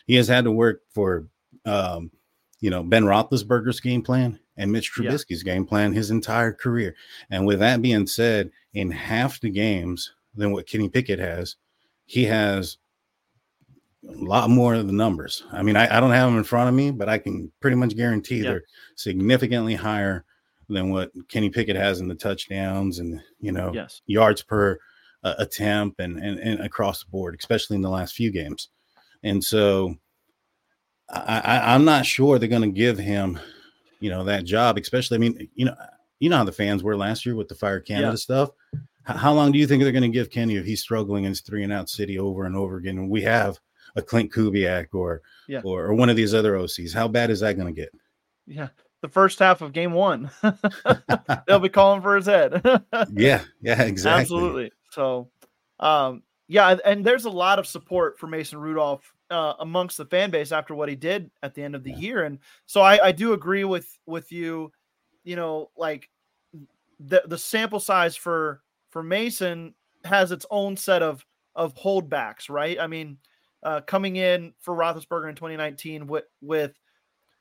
He 0.06 0.16
has 0.16 0.28
had 0.28 0.46
to 0.46 0.52
work 0.52 0.82
for 0.94 1.28
um, 1.66 2.12
you 2.60 2.70
know, 2.70 2.84
Ben 2.84 3.04
Roethlisberger's 3.04 3.80
game 3.80 4.02
plan 4.02 4.40
and 4.58 4.72
Mitch 4.72 4.92
Trubisky's 4.94 5.44
yeah. 5.46 5.54
game 5.54 5.66
plan 5.66 5.94
his 5.94 6.12
entire 6.12 6.54
career. 6.54 6.96
And 7.30 7.46
with 7.46 7.60
that 7.60 7.82
being 7.82 8.08
said, 8.08 8.52
in 8.74 8.92
half 8.92 9.40
the 9.40 9.50
games 9.50 10.14
than 10.34 10.52
what 10.52 10.68
Kenny 10.68 10.90
Pickett 10.90 11.20
has, 11.20 11.56
he 12.06 12.24
has 12.26 12.78
a 14.08 14.24
lot 14.24 14.50
more 14.50 14.76
of 14.76 14.88
the 14.88 14.94
numbers. 14.94 15.44
I 15.52 15.64
mean, 15.64 15.76
I, 15.76 15.98
I 15.98 16.00
don't 16.00 16.12
have 16.12 16.30
them 16.30 16.38
in 16.38 16.44
front 16.44 16.70
of 16.70 16.76
me, 16.76 16.92
but 16.92 17.10
I 17.10 17.18
can 17.18 17.52
pretty 17.60 17.76
much 17.76 17.96
guarantee 17.96 18.38
yeah. 18.38 18.50
they're 18.50 18.64
significantly 18.96 19.76
higher 19.76 20.26
than 20.70 20.90
what 20.90 21.12
Kenny 21.28 21.50
Pickett 21.50 21.76
has 21.76 22.00
in 22.00 22.08
the 22.08 22.16
touchdowns 22.16 23.00
and 23.00 23.22
you 23.40 23.52
know 23.52 23.72
yes. 23.74 24.02
yards 24.08 24.42
per 24.42 24.80
uh, 25.24 25.36
attempt 25.38 26.00
and, 26.00 26.18
and 26.18 26.40
and 26.40 26.60
across 26.62 27.04
the 27.04 27.10
board, 27.10 27.36
especially 27.40 27.76
in 27.76 27.82
the 27.82 27.90
last 27.90 28.16
few 28.16 28.32
games. 28.32 28.70
And 29.24 29.44
so 29.44 29.96
I, 31.10 31.74
am 31.76 31.86
not 31.86 32.06
sure 32.06 32.38
they're 32.38 32.50
going 32.50 32.62
to 32.62 32.68
give 32.68 32.98
him, 32.98 33.40
you 34.00 34.10
know, 34.10 34.24
that 34.26 34.46
job. 34.46 34.78
Especially, 34.78 35.16
I 35.16 35.20
mean, 35.20 35.50
you 35.56 35.66
know, 35.66 35.76
you 36.20 36.30
know 36.30 36.38
how 36.38 36.44
the 36.44 36.52
fans 36.52 36.84
were 36.84 36.98
last 36.98 37.26
year 37.26 37.36
with 37.36 37.48
the 37.48 37.56
Fire 37.56 37.80
Canada 37.80 38.10
yeah. 38.10 38.16
stuff. 38.16 38.50
How 39.04 39.34
long 39.34 39.52
do 39.52 39.60
you 39.60 39.68
think 39.68 39.84
they're 39.84 39.92
going 39.92 40.02
to 40.02 40.10
give 40.10 40.32
Kenny 40.32 40.56
if 40.56 40.66
he's 40.66 40.82
struggling 40.82 41.26
in 41.26 41.30
his 41.30 41.42
three 41.42 41.64
and 41.64 41.72
out 41.72 41.90
city 41.90 42.18
over 42.18 42.46
and 42.46 42.56
over 42.56 42.78
again? 42.78 42.98
And 42.98 43.10
we 43.10 43.22
have 43.22 43.60
a 43.96 44.02
Klint 44.02 44.32
Kubiak 44.32 44.88
or, 44.94 45.22
yeah. 45.48 45.62
or, 45.64 45.86
or 45.86 45.94
one 45.94 46.10
of 46.10 46.16
these 46.16 46.34
other 46.34 46.54
OCs. 46.54 46.94
How 46.94 47.08
bad 47.08 47.30
is 47.30 47.40
that 47.40 47.56
going 47.56 47.74
to 47.74 47.82
get? 47.82 47.90
Yeah, 48.48 48.70
the 49.02 49.10
first 49.10 49.40
half 49.40 49.62
of 49.62 49.74
game 49.74 49.94
one, 49.94 50.30
they'll 51.48 51.60
be 51.60 51.70
calling 51.70 52.02
for 52.02 52.16
his 52.16 52.26
head. 52.26 52.62
yeah, 53.14 53.44
yeah, 53.62 53.82
exactly. 53.82 54.22
Absolutely. 54.22 54.72
So, 54.92 55.30
um, 55.80 56.24
yeah, 56.48 56.78
and 56.86 57.04
there's 57.04 57.26
a 57.26 57.30
lot 57.30 57.60
of 57.60 57.68
support 57.68 58.20
for 58.20 58.28
Mason 58.28 58.60
Rudolph 58.60 59.14
uh, 59.30 59.54
amongst 59.60 59.98
the 59.98 60.06
fan 60.06 60.30
base 60.30 60.52
after 60.52 60.76
what 60.76 60.90
he 60.90 60.96
did 60.96 61.32
at 61.42 61.56
the 61.56 61.64
end 61.64 61.76
of 61.76 61.84
the 61.84 61.92
yeah. 61.92 61.98
year, 61.98 62.24
and 62.24 62.40
so 62.66 62.82
I, 62.82 63.08
I 63.08 63.12
do 63.12 63.34
agree 63.34 63.64
with 63.64 63.98
with 64.06 64.32
you. 64.32 64.72
You 65.24 65.36
know, 65.36 65.72
like 65.76 66.10
the 67.00 67.24
the 67.26 67.38
sample 67.38 67.80
size 67.80 68.16
for 68.16 68.62
for 68.92 69.02
Mason 69.02 69.74
has 70.04 70.32
its 70.32 70.46
own 70.52 70.78
set 70.78 71.02
of 71.02 71.26
of 71.56 71.74
holdbacks, 71.76 72.50
right? 72.50 72.80
I 72.80 72.88
mean, 72.88 73.18
uh, 73.66 73.82
coming 73.82 74.16
in 74.16 74.54
for 74.62 74.74
Roethlisberger 74.74 75.28
in 75.28 75.36
2019 75.36 76.08
with 76.08 76.26
with 76.42 76.80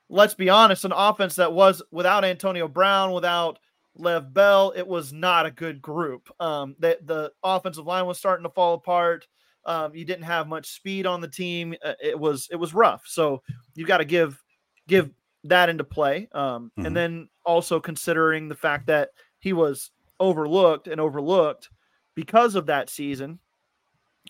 let's 0.09 0.35
be 0.35 0.49
honest, 0.49 0.85
an 0.85 0.93
offense 0.93 1.37
that 1.37 1.53
was 1.53 1.83
without 1.91 2.25
Antonio 2.25 2.67
Brown, 2.69 3.13
without 3.13 3.59
Lev 3.97 4.35
Bell, 4.35 4.73
it 4.77 4.87
was 4.87 5.13
not 5.13 5.47
a 5.47 5.51
good 5.51 5.81
group. 5.81 6.29
Um, 6.41 6.75
the 6.79 6.99
the 7.03 7.33
offensive 7.43 7.87
line 7.87 8.07
was 8.07 8.19
starting 8.19 8.45
to 8.45 8.51
fall 8.51 8.75
apart. 8.75 9.27
Um, 9.67 9.95
you 9.95 10.05
didn't 10.05 10.25
have 10.25 10.49
much 10.49 10.73
speed 10.73 11.07
on 11.07 11.21
the 11.21 11.29
team. 11.29 11.75
Uh, 11.83 11.95
it 12.03 12.19
was 12.19 12.49
it 12.51 12.57
was 12.57 12.75
rough. 12.75 13.03
So 13.07 13.43
you've 13.75 13.89
got 13.89 13.99
to 13.99 14.05
give 14.05 14.43
give 14.89 15.11
that 15.45 15.69
into 15.69 15.85
play. 15.85 16.29
Um, 16.33 16.73
mm-hmm. 16.77 16.87
And 16.87 16.97
then 16.97 17.29
also 17.45 17.81
considering 17.81 18.49
the 18.49 18.55
fact 18.55 18.87
that 18.87 19.11
he 19.39 19.53
was 19.53 19.91
overlooked 20.21 20.89
and 20.89 21.01
overlooked 21.01 21.69
because 22.15 22.55
of 22.55 22.67
that 22.67 22.91
season. 22.91 23.39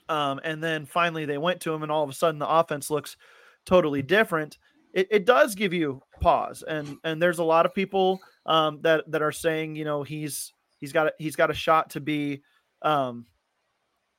Um, 0.08 0.40
and 0.44 0.62
then 0.62 0.86
finally 0.86 1.24
they 1.24 1.38
went 1.38 1.60
to 1.62 1.72
him, 1.72 1.82
and 1.82 1.90
all 1.90 2.04
of 2.04 2.10
a 2.10 2.14
sudden 2.14 2.38
the 2.38 2.48
offense 2.48 2.90
looks 2.90 3.16
totally 3.64 4.02
different. 4.02 4.58
It, 4.92 5.08
it 5.10 5.26
does 5.26 5.54
give 5.54 5.72
you 5.72 6.02
pause, 6.20 6.62
and 6.66 6.98
and 7.04 7.20
there's 7.20 7.38
a 7.38 7.44
lot 7.44 7.66
of 7.66 7.74
people 7.74 8.20
um, 8.46 8.80
that 8.82 9.10
that 9.10 9.22
are 9.22 9.32
saying, 9.32 9.76
you 9.76 9.84
know, 9.84 10.02
he's 10.02 10.52
he's 10.80 10.92
got 10.92 11.08
a, 11.08 11.12
he's 11.18 11.36
got 11.36 11.50
a 11.50 11.54
shot 11.54 11.90
to 11.90 12.00
be 12.00 12.42
um, 12.82 13.26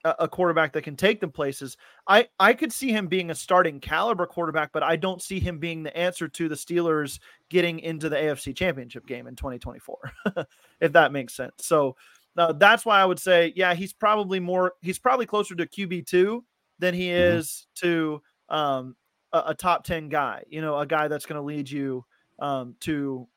a 0.04 0.28
quarterback 0.28 0.74
that 0.74 0.84
can 0.84 0.96
take 0.96 1.20
them 1.20 1.32
places. 1.32 1.78
I 2.08 2.28
I 2.40 2.54
could 2.54 2.72
see 2.72 2.92
him 2.92 3.08
being 3.08 3.32
a 3.32 3.36
starting 3.36 3.80
caliber 3.80 4.26
quarterback, 4.26 4.72
but 4.72 4.84
I 4.84 4.96
don't 4.96 5.22
see 5.22 5.40
him 5.40 5.58
being 5.60 5.84
the 5.84 5.96
answer 5.98 6.28
to 6.28 6.48
the 6.48 6.56
Steelers 6.56 7.20
getting 7.50 7.80
into 7.80 8.10
the 8.10 8.16
AFC 8.16 8.56
Championship 8.56 9.08
game 9.08 9.28
in 9.28 9.36
2024, 9.36 10.12
if 10.82 10.92
that 10.94 11.12
makes 11.12 11.34
sense. 11.36 11.54
So 11.60 11.96
uh, 12.38 12.54
that's 12.54 12.86
why 12.86 13.00
I 13.00 13.06
would 13.06 13.20
say, 13.20 13.54
yeah, 13.56 13.74
he's 13.74 13.94
probably 13.94 14.40
more 14.40 14.74
he's 14.82 15.00
probably 15.00 15.26
closer 15.26 15.56
to 15.56 15.66
QB 15.66 16.08
two 16.08 16.44
than 16.80 16.94
he 16.94 17.08
mm-hmm. 17.08 17.38
is 17.38 17.68
to 17.76 18.22
um, 18.50 18.96
a, 19.32 19.44
a, 19.48 19.56
top 19.56 19.86
10 19.86 20.10
guy. 20.10 20.44
You 20.50 20.62
know, 20.62 20.78
a 20.78 20.86
guy 20.86 21.08
that's 21.08 21.26
going 21.26 21.38
to 21.38 21.46
lead 21.46 21.70
you 21.70 22.06
um, 22.40 22.76
to 22.82 23.28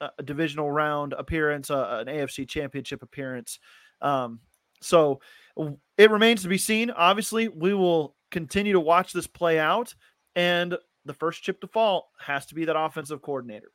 a, 0.00 0.10
a, 0.18 0.22
divisional 0.22 0.70
round 0.70 1.12
appearance, 1.12 1.70
uh, 1.70 2.04
an 2.06 2.12
AFC 2.12 2.48
Championship 2.48 3.02
appearance. 3.02 3.58
Um, 4.00 4.40
so 4.80 5.20
it 5.98 6.10
remains 6.10 6.42
to 6.42 6.48
be 6.48 6.58
seen. 6.58 6.90
Obviously, 6.90 7.48
we 7.48 7.74
will 7.74 8.14
continue 8.30 8.72
to 8.72 8.80
watch 8.80 9.12
this 9.12 9.26
play 9.26 9.58
out, 9.58 9.94
and 10.34 10.76
the 11.04 11.14
first 11.14 11.42
chip 11.42 11.60
to 11.60 11.66
fall 11.66 12.10
has 12.18 12.46
to 12.46 12.54
be 12.54 12.64
that 12.66 12.78
offensive 12.78 13.22
coordinator. 13.22 13.70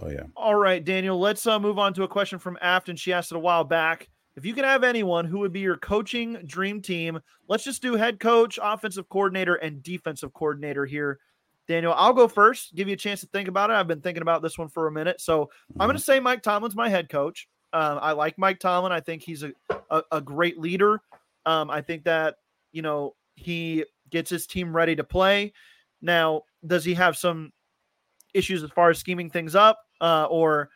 Oh 0.00 0.08
yeah. 0.08 0.24
All 0.36 0.54
right, 0.54 0.82
Daniel. 0.82 1.18
Let's 1.18 1.46
uh, 1.46 1.58
move 1.58 1.78
on 1.78 1.92
to 1.94 2.04
a 2.04 2.08
question 2.08 2.38
from 2.38 2.58
Afton. 2.60 2.96
She 2.96 3.12
asked 3.12 3.32
it 3.32 3.36
a 3.36 3.40
while 3.40 3.64
back. 3.64 4.08
If 4.38 4.46
you 4.46 4.54
can 4.54 4.62
have 4.62 4.84
anyone 4.84 5.24
who 5.24 5.40
would 5.40 5.52
be 5.52 5.58
your 5.58 5.76
coaching 5.76 6.34
dream 6.46 6.80
team, 6.80 7.18
let's 7.48 7.64
just 7.64 7.82
do 7.82 7.94
head 7.94 8.20
coach, 8.20 8.56
offensive 8.62 9.08
coordinator, 9.08 9.56
and 9.56 9.82
defensive 9.82 10.32
coordinator 10.32 10.86
here. 10.86 11.18
Daniel, 11.66 11.92
I'll 11.96 12.12
go 12.12 12.28
first, 12.28 12.74
give 12.76 12.86
you 12.86 12.94
a 12.94 12.96
chance 12.96 13.20
to 13.20 13.26
think 13.26 13.48
about 13.48 13.70
it. 13.70 13.72
I've 13.74 13.88
been 13.88 14.00
thinking 14.00 14.22
about 14.22 14.40
this 14.40 14.56
one 14.56 14.68
for 14.68 14.86
a 14.86 14.92
minute. 14.92 15.20
So 15.20 15.46
mm-hmm. 15.46 15.82
I'm 15.82 15.88
going 15.88 15.98
to 15.98 16.02
say 16.02 16.20
Mike 16.20 16.42
Tomlin's 16.42 16.76
my 16.76 16.88
head 16.88 17.08
coach. 17.08 17.48
Um, 17.72 17.98
I 18.00 18.12
like 18.12 18.38
Mike 18.38 18.60
Tomlin. 18.60 18.92
I 18.92 19.00
think 19.00 19.22
he's 19.22 19.42
a, 19.42 19.52
a, 19.90 20.02
a 20.12 20.20
great 20.20 20.60
leader. 20.60 21.00
Um, 21.44 21.68
I 21.68 21.80
think 21.80 22.04
that, 22.04 22.36
you 22.70 22.82
know, 22.82 23.16
he 23.34 23.84
gets 24.08 24.30
his 24.30 24.46
team 24.46 24.74
ready 24.74 24.94
to 24.94 25.04
play. 25.04 25.52
Now, 26.00 26.42
does 26.64 26.84
he 26.84 26.94
have 26.94 27.16
some 27.16 27.52
issues 28.34 28.62
as 28.62 28.70
far 28.70 28.88
as 28.88 28.98
scheming 28.98 29.30
things 29.30 29.56
up 29.56 29.80
uh, 30.00 30.26
or, 30.30 30.70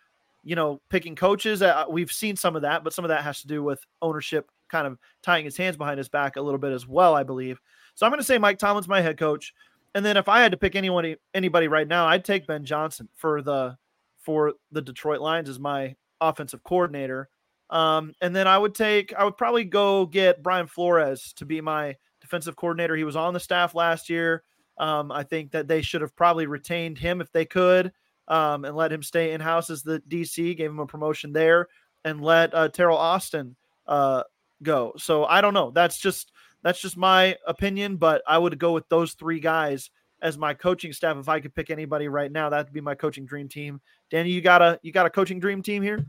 you 0.44 0.57
know, 0.57 0.81
picking 0.90 1.16
coaches? 1.16 1.62
Uh, 1.62 1.85
we've 1.88 2.12
seen 2.12 2.37
some 2.37 2.57
of 2.57 2.62
that, 2.62 2.85
but 2.85 2.92
some 2.92 3.05
of 3.05 3.11
that 3.11 3.22
has 3.22 3.40
to 3.42 3.46
do 3.46 3.62
with 3.62 3.85
ownership 4.00 4.50
kind 4.68 4.87
of 4.87 4.98
tying 5.22 5.44
his 5.44 5.57
hands 5.57 5.76
behind 5.76 5.98
his 5.98 6.09
back 6.09 6.37
a 6.37 6.40
little 6.40 6.59
bit 6.59 6.72
as 6.72 6.87
well, 6.87 7.14
I 7.14 7.22
believe. 7.22 7.61
So 7.94 8.07
I'm 8.07 8.11
going 8.11 8.20
to 8.20 8.24
say 8.24 8.38
Mike 8.38 8.59
Tomlin's 8.59 8.88
my 8.88 9.00
head 9.00 9.18
coach. 9.18 9.52
And 9.94 10.05
then 10.05 10.16
if 10.16 10.28
I 10.28 10.40
had 10.40 10.52
to 10.52 10.59
pick 10.59 10.74
anyone, 10.74 11.14
anybody 11.35 11.68
right 11.68 11.87
now, 11.87 12.07
I'd 12.07 12.24
take 12.24 12.46
Ben 12.46 12.64
Johnson 12.64 13.09
for 13.14 13.42
the 13.42 13.76
for 14.18 14.55
the 14.70 14.81
Detroit 14.81 15.20
Lions 15.20 15.48
as 15.48 15.59
my 15.59 15.94
offensive 16.20 16.62
coordinator. 16.62 17.28
Um, 17.70 18.12
and 18.20 18.35
then 18.35 18.46
I 18.46 18.57
would 18.57 18.74
take, 18.74 19.12
I 19.14 19.24
would 19.24 19.37
probably 19.37 19.64
go 19.64 20.07
get 20.07 20.42
Brian 20.42 20.66
Flores 20.66 21.33
to 21.35 21.44
be 21.44 21.61
my 21.61 21.96
defensive 22.20 22.55
coordinator. 22.55 22.94
He 22.94 23.05
was 23.05 23.16
on 23.16 23.35
the 23.35 23.40
staff 23.40 23.74
last 23.74 24.09
year. 24.09 24.44
Um, 24.78 25.11
I 25.11 25.24
think 25.24 25.50
that 25.52 25.68
they 25.68 25.83
should 25.83 26.00
have 26.00 26.14
probably 26.14 26.46
retained 26.46 26.98
him 26.98 27.20
if 27.20 27.33
they 27.33 27.44
could 27.44 27.92
um, 28.28 28.64
and 28.64 28.76
let 28.76 28.92
him 28.92 29.02
stay 29.02 29.32
in 29.32 29.40
house 29.40 29.70
as 29.70 29.82
the 29.82 30.00
DC, 30.08 30.56
gave 30.56 30.70
him 30.70 30.78
a 30.78 30.87
promotion 30.87 31.32
there, 31.32 31.68
and 32.04 32.20
let 32.20 32.54
uh, 32.54 32.68
Teryl 32.68 32.96
Austin 32.96 33.56
uh, 33.87 34.22
go. 34.62 34.92
So 34.96 35.24
I 35.24 35.40
don't 35.40 35.54
know. 35.54 35.70
That's 35.70 35.98
just 35.98 36.32
that's 36.62 36.80
just 36.80 36.96
my 36.96 37.37
opinion, 37.46 37.96
but 37.96 38.22
I 38.26 38.38
would 38.38 38.58
go 38.58 38.72
with 38.72 38.88
those 38.88 39.14
three 39.14 39.40
guys 39.40 39.90
as 40.20 40.38
my 40.38 40.54
coaching 40.54 40.92
staff. 40.92 41.16
If 41.16 41.28
I 41.28 41.40
could 41.40 41.54
pick 41.54 41.70
anybody 41.70 42.08
right 42.08 42.30
now, 42.30 42.48
that'd 42.48 42.72
be 42.72 42.80
my 42.80 42.94
coaching 42.94 43.26
dream 43.26 43.48
team. 43.48 43.80
Danny, 44.11 44.30
you 44.30 44.40
got 44.40 44.62
a 44.62 44.78
you 44.82 44.92
got 44.92 45.06
a 45.06 45.11
coaching 45.11 45.40
dream 45.40 45.62
team 45.62 45.82
here? 45.82 46.06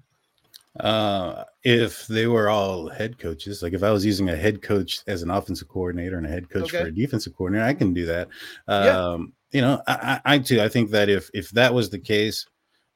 Uh, 0.79 1.43
if 1.63 2.07
they 2.07 2.25
were 2.25 2.49
all 2.49 2.89
head 2.89 3.19
coaches, 3.19 3.61
like 3.61 3.73
if 3.73 3.83
I 3.83 3.91
was 3.91 4.03
using 4.03 4.29
a 4.29 4.35
head 4.35 4.61
coach 4.61 5.01
as 5.05 5.21
an 5.21 5.29
offensive 5.29 5.67
coordinator 5.67 6.17
and 6.17 6.25
a 6.25 6.29
head 6.29 6.49
coach 6.49 6.73
okay. 6.73 6.81
for 6.81 6.87
a 6.87 6.91
defensive 6.91 7.35
coordinator, 7.35 7.65
I 7.65 7.75
can 7.75 7.93
do 7.93 8.05
that. 8.07 8.27
Um, 8.67 9.33
yeah. 9.51 9.59
you 9.59 9.61
know, 9.61 9.81
I, 9.87 10.19
I, 10.25 10.39
too, 10.39 10.61
I 10.61 10.69
think 10.69 10.89
that 10.89 11.09
if 11.09 11.29
if 11.33 11.51
that 11.51 11.73
was 11.73 11.91
the 11.91 11.99
case, 11.99 12.47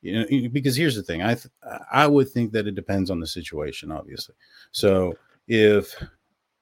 you 0.01 0.19
know, 0.19 0.49
because 0.49 0.75
here's 0.75 0.95
the 0.95 1.03
thing, 1.03 1.21
I 1.21 1.35
th- 1.35 1.53
I 1.91 2.07
would 2.07 2.29
think 2.29 2.51
that 2.53 2.67
it 2.67 2.73
depends 2.73 3.11
on 3.11 3.19
the 3.19 3.27
situation, 3.27 3.91
obviously. 3.91 4.33
So 4.71 5.13
if 5.47 5.95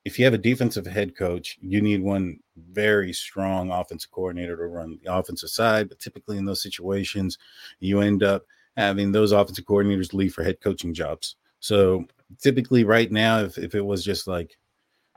if 0.03 0.19
you 0.19 0.25
have 0.25 0.35
a 0.35 0.39
defensive 0.39 0.85
head 0.85 1.15
coach, 1.15 1.57
you 1.61 1.81
need 1.81 2.01
one 2.01 2.39
very 2.71 3.11
strong 3.11 3.71
offensive 3.71 4.11
coordinator 4.11 4.55
to 4.55 4.67
run 4.67 4.99
the 5.03 5.13
offensive 5.13 5.49
side. 5.49 5.89
But 5.89 5.99
typically 5.99 6.37
in 6.37 6.45
those 6.45 6.61
situations, 6.61 7.37
you 7.79 8.01
end 8.01 8.21
up 8.21 8.45
having 8.77 9.11
those 9.11 9.31
offensive 9.31 9.65
coordinators 9.65 10.13
leave 10.13 10.33
for 10.33 10.43
head 10.43 10.61
coaching 10.61 10.93
jobs. 10.93 11.35
So 11.59 12.05
typically, 12.41 12.83
right 12.83 13.11
now, 13.11 13.39
if, 13.39 13.57
if 13.57 13.75
it 13.75 13.85
was 13.85 14.03
just 14.03 14.27
like, 14.27 14.57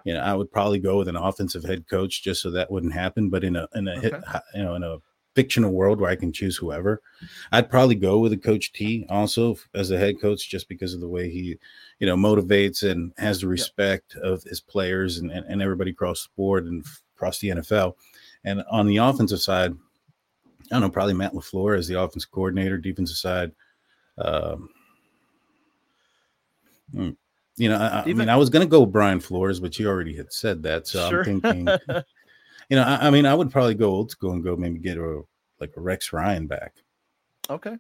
you 0.04 0.14
know, 0.14 0.20
I 0.20 0.34
would 0.34 0.50
probably 0.50 0.78
go 0.78 0.98
with 0.98 1.08
an 1.08 1.16
offensive 1.16 1.64
head 1.64 1.88
coach 1.88 2.22
just 2.22 2.40
so 2.40 2.50
that 2.52 2.70
wouldn't 2.70 2.94
happen. 2.94 3.30
But 3.30 3.44
in 3.44 3.56
a 3.56 3.68
in 3.74 3.88
a 3.88 3.92
okay. 3.92 4.10
hit, 4.10 4.14
you 4.54 4.62
know 4.62 4.74
in 4.74 4.82
a 4.82 4.98
fictional 5.34 5.70
world 5.70 6.00
where 6.00 6.10
I 6.10 6.16
can 6.16 6.32
choose 6.32 6.56
whoever, 6.56 7.00
I'd 7.52 7.70
probably 7.70 7.94
go 7.94 8.18
with 8.18 8.32
a 8.32 8.36
coach 8.36 8.72
T 8.72 9.06
also 9.08 9.56
as 9.74 9.90
a 9.90 9.98
head 9.98 10.20
coach 10.20 10.48
just 10.48 10.68
because 10.68 10.94
of 10.94 11.00
the 11.00 11.08
way 11.08 11.30
he, 11.30 11.56
you 12.00 12.06
know, 12.06 12.16
motivates 12.16 12.88
and 12.88 13.12
has 13.18 13.40
the 13.40 13.46
respect 13.46 14.16
yeah. 14.16 14.30
of 14.30 14.42
his 14.42 14.60
players 14.60 15.18
and, 15.18 15.30
and, 15.30 15.46
and 15.46 15.62
everybody 15.62 15.92
across 15.92 16.24
the 16.24 16.30
board 16.36 16.66
and 16.66 16.84
across 17.14 17.38
the 17.38 17.50
NFL. 17.50 17.94
And 18.44 18.64
on 18.70 18.86
the 18.86 18.96
offensive 18.96 19.40
side, 19.40 19.76
I 20.70 20.74
don't 20.74 20.82
know, 20.82 20.90
probably 20.90 21.14
Matt 21.14 21.32
LaFleur 21.32 21.78
as 21.78 21.88
the 21.88 22.00
offensive 22.00 22.30
coordinator, 22.30 22.78
defensive 22.78 23.16
side. 23.16 23.52
Um, 24.18 24.68
hmm, 26.92 27.10
you 27.56 27.68
know, 27.68 27.76
I, 27.76 28.02
I 28.02 28.12
mean, 28.12 28.28
I 28.28 28.36
was 28.36 28.50
going 28.50 28.66
to 28.66 28.70
go 28.70 28.86
Brian 28.86 29.20
Flores, 29.20 29.60
but 29.60 29.78
you 29.78 29.88
already 29.88 30.16
had 30.16 30.32
said 30.32 30.62
that. 30.62 30.86
So 30.86 31.08
sure. 31.08 31.20
I'm 31.20 31.40
thinking, 31.40 31.66
you 32.68 32.76
know, 32.76 32.82
I, 32.82 33.06
I, 33.06 33.10
mean, 33.10 33.26
I 33.26 33.34
would 33.34 33.50
probably 33.50 33.74
go 33.74 33.90
old 33.90 34.10
school 34.10 34.32
and 34.32 34.44
go 34.44 34.56
maybe 34.56 34.78
get 34.78 34.98
a 34.98 35.22
like 35.60 35.72
a 35.76 35.80
Rex 35.80 36.12
Ryan 36.12 36.46
back. 36.46 36.74
Okay. 37.50 37.76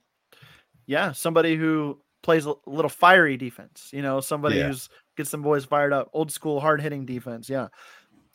Yeah. 0.86 1.12
Somebody 1.12 1.56
who 1.56 2.00
plays 2.22 2.46
a 2.46 2.54
little 2.66 2.88
fiery 2.88 3.36
defense, 3.36 3.90
you 3.92 4.02
know, 4.02 4.20
somebody 4.20 4.56
yeah. 4.56 4.68
who's 4.68 4.88
gets 5.16 5.30
some 5.30 5.42
boys 5.42 5.64
fired 5.64 5.92
up, 5.92 6.10
old 6.12 6.32
school, 6.32 6.60
hard 6.60 6.80
hitting 6.80 7.06
defense. 7.06 7.48
Yeah. 7.48 7.68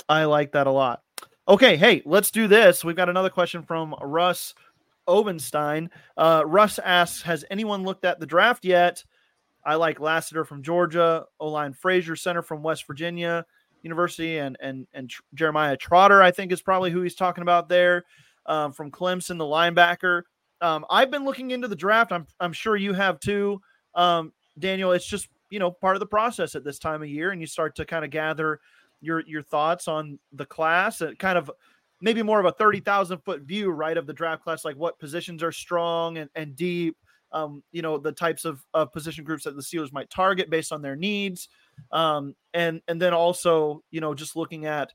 I 0.07 0.25
like 0.25 0.53
that 0.53 0.67
a 0.67 0.71
lot. 0.71 1.01
Okay, 1.45 1.75
hey, 1.75 2.01
let's 2.06 2.32
do 2.32 2.47
this. 2.47 2.86
We've 2.86 2.95
got 2.95 3.10
another 3.10 3.29
question 3.29 3.63
from 3.63 3.93
Russ 4.01 4.53
Obenstein. 5.10 5.89
Uh, 6.15 6.43
Russ 6.45 6.79
asks, 6.79 7.21
"Has 7.23 7.43
anyone 7.51 7.84
looked 7.84 8.06
at 8.06 8.19
the 8.21 8.25
draft 8.25 8.63
yet?" 8.63 9.03
I 9.65 9.75
like 9.75 9.99
Lassiter 9.99 10.45
from 10.45 10.63
Georgia, 10.63 11.25
Oline 11.41 11.73
Frazier 11.73 12.15
Center 12.15 12.41
from 12.41 12.63
West 12.63 12.88
Virginia 12.88 13.45
University, 13.82 14.38
and 14.38 14.56
and 14.62 14.88
and 14.93 15.10
Tr- 15.10 15.21
Jeremiah 15.34 15.75
Trotter. 15.75 16.21
I 16.21 16.32
think 16.32 16.53
is 16.53 16.62
probably 16.62 16.91
who 16.91 17.01
he's 17.01 17.15
talking 17.15 17.41
about 17.41 17.67
there. 17.67 18.06
Um, 18.45 18.71
from 18.71 18.89
Clemson, 18.89 19.38
the 19.38 19.43
linebacker. 19.43 20.23
Um, 20.62 20.86
I've 20.89 21.12
been 21.12 21.25
looking 21.25 21.51
into 21.51 21.67
the 21.67 21.75
draft. 21.75 22.13
I'm 22.13 22.25
I'm 22.39 22.53
sure 22.53 22.77
you 22.77 22.93
have 22.93 23.19
too, 23.19 23.62
um, 23.95 24.32
Daniel. 24.58 24.93
It's 24.93 25.06
just 25.06 25.27
you 25.49 25.60
know 25.60 25.71
part 25.71 25.97
of 25.97 25.99
the 25.99 26.06
process 26.06 26.56
at 26.56 26.63
this 26.63 26.79
time 26.79 27.01
of 27.01 27.10
year, 27.10 27.32
and 27.32 27.41
you 27.41 27.47
start 27.47 27.75
to 27.75 27.86
kind 27.86 28.06
of 28.06 28.12
gather 28.12 28.62
your 29.03 29.21
your 29.27 29.41
thoughts 29.41 29.87
on 29.87 30.19
the 30.31 30.45
class, 30.45 31.01
uh, 31.01 31.11
kind 31.19 31.37
of 31.37 31.51
maybe 32.01 32.23
more 32.23 32.39
of 32.39 32.45
a 32.45 32.51
thirty 32.51 32.79
thousand 32.79 33.19
foot 33.19 33.41
view, 33.41 33.69
right, 33.69 33.97
of 33.97 34.07
the 34.07 34.13
draft 34.13 34.43
class, 34.43 34.65
like 34.65 34.77
what 34.77 34.99
positions 34.99 35.43
are 35.43 35.51
strong 35.51 36.17
and, 36.17 36.29
and 36.35 36.55
deep. 36.55 36.97
Um, 37.31 37.63
you 37.71 37.81
know, 37.81 37.97
the 37.97 38.11
types 38.11 38.45
of, 38.45 38.63
of 38.75 38.91
position 38.93 39.23
groups 39.23 39.45
that 39.45 39.55
the 39.55 39.61
Steelers 39.63 39.91
might 39.91 40.09
target 40.11 40.51
based 40.51 40.71
on 40.71 40.83
their 40.83 40.95
needs, 40.95 41.49
um, 41.91 42.35
and 42.53 42.81
and 42.87 43.01
then 43.01 43.13
also 43.13 43.83
you 43.91 44.01
know 44.01 44.13
just 44.13 44.35
looking 44.35 44.65
at 44.65 44.93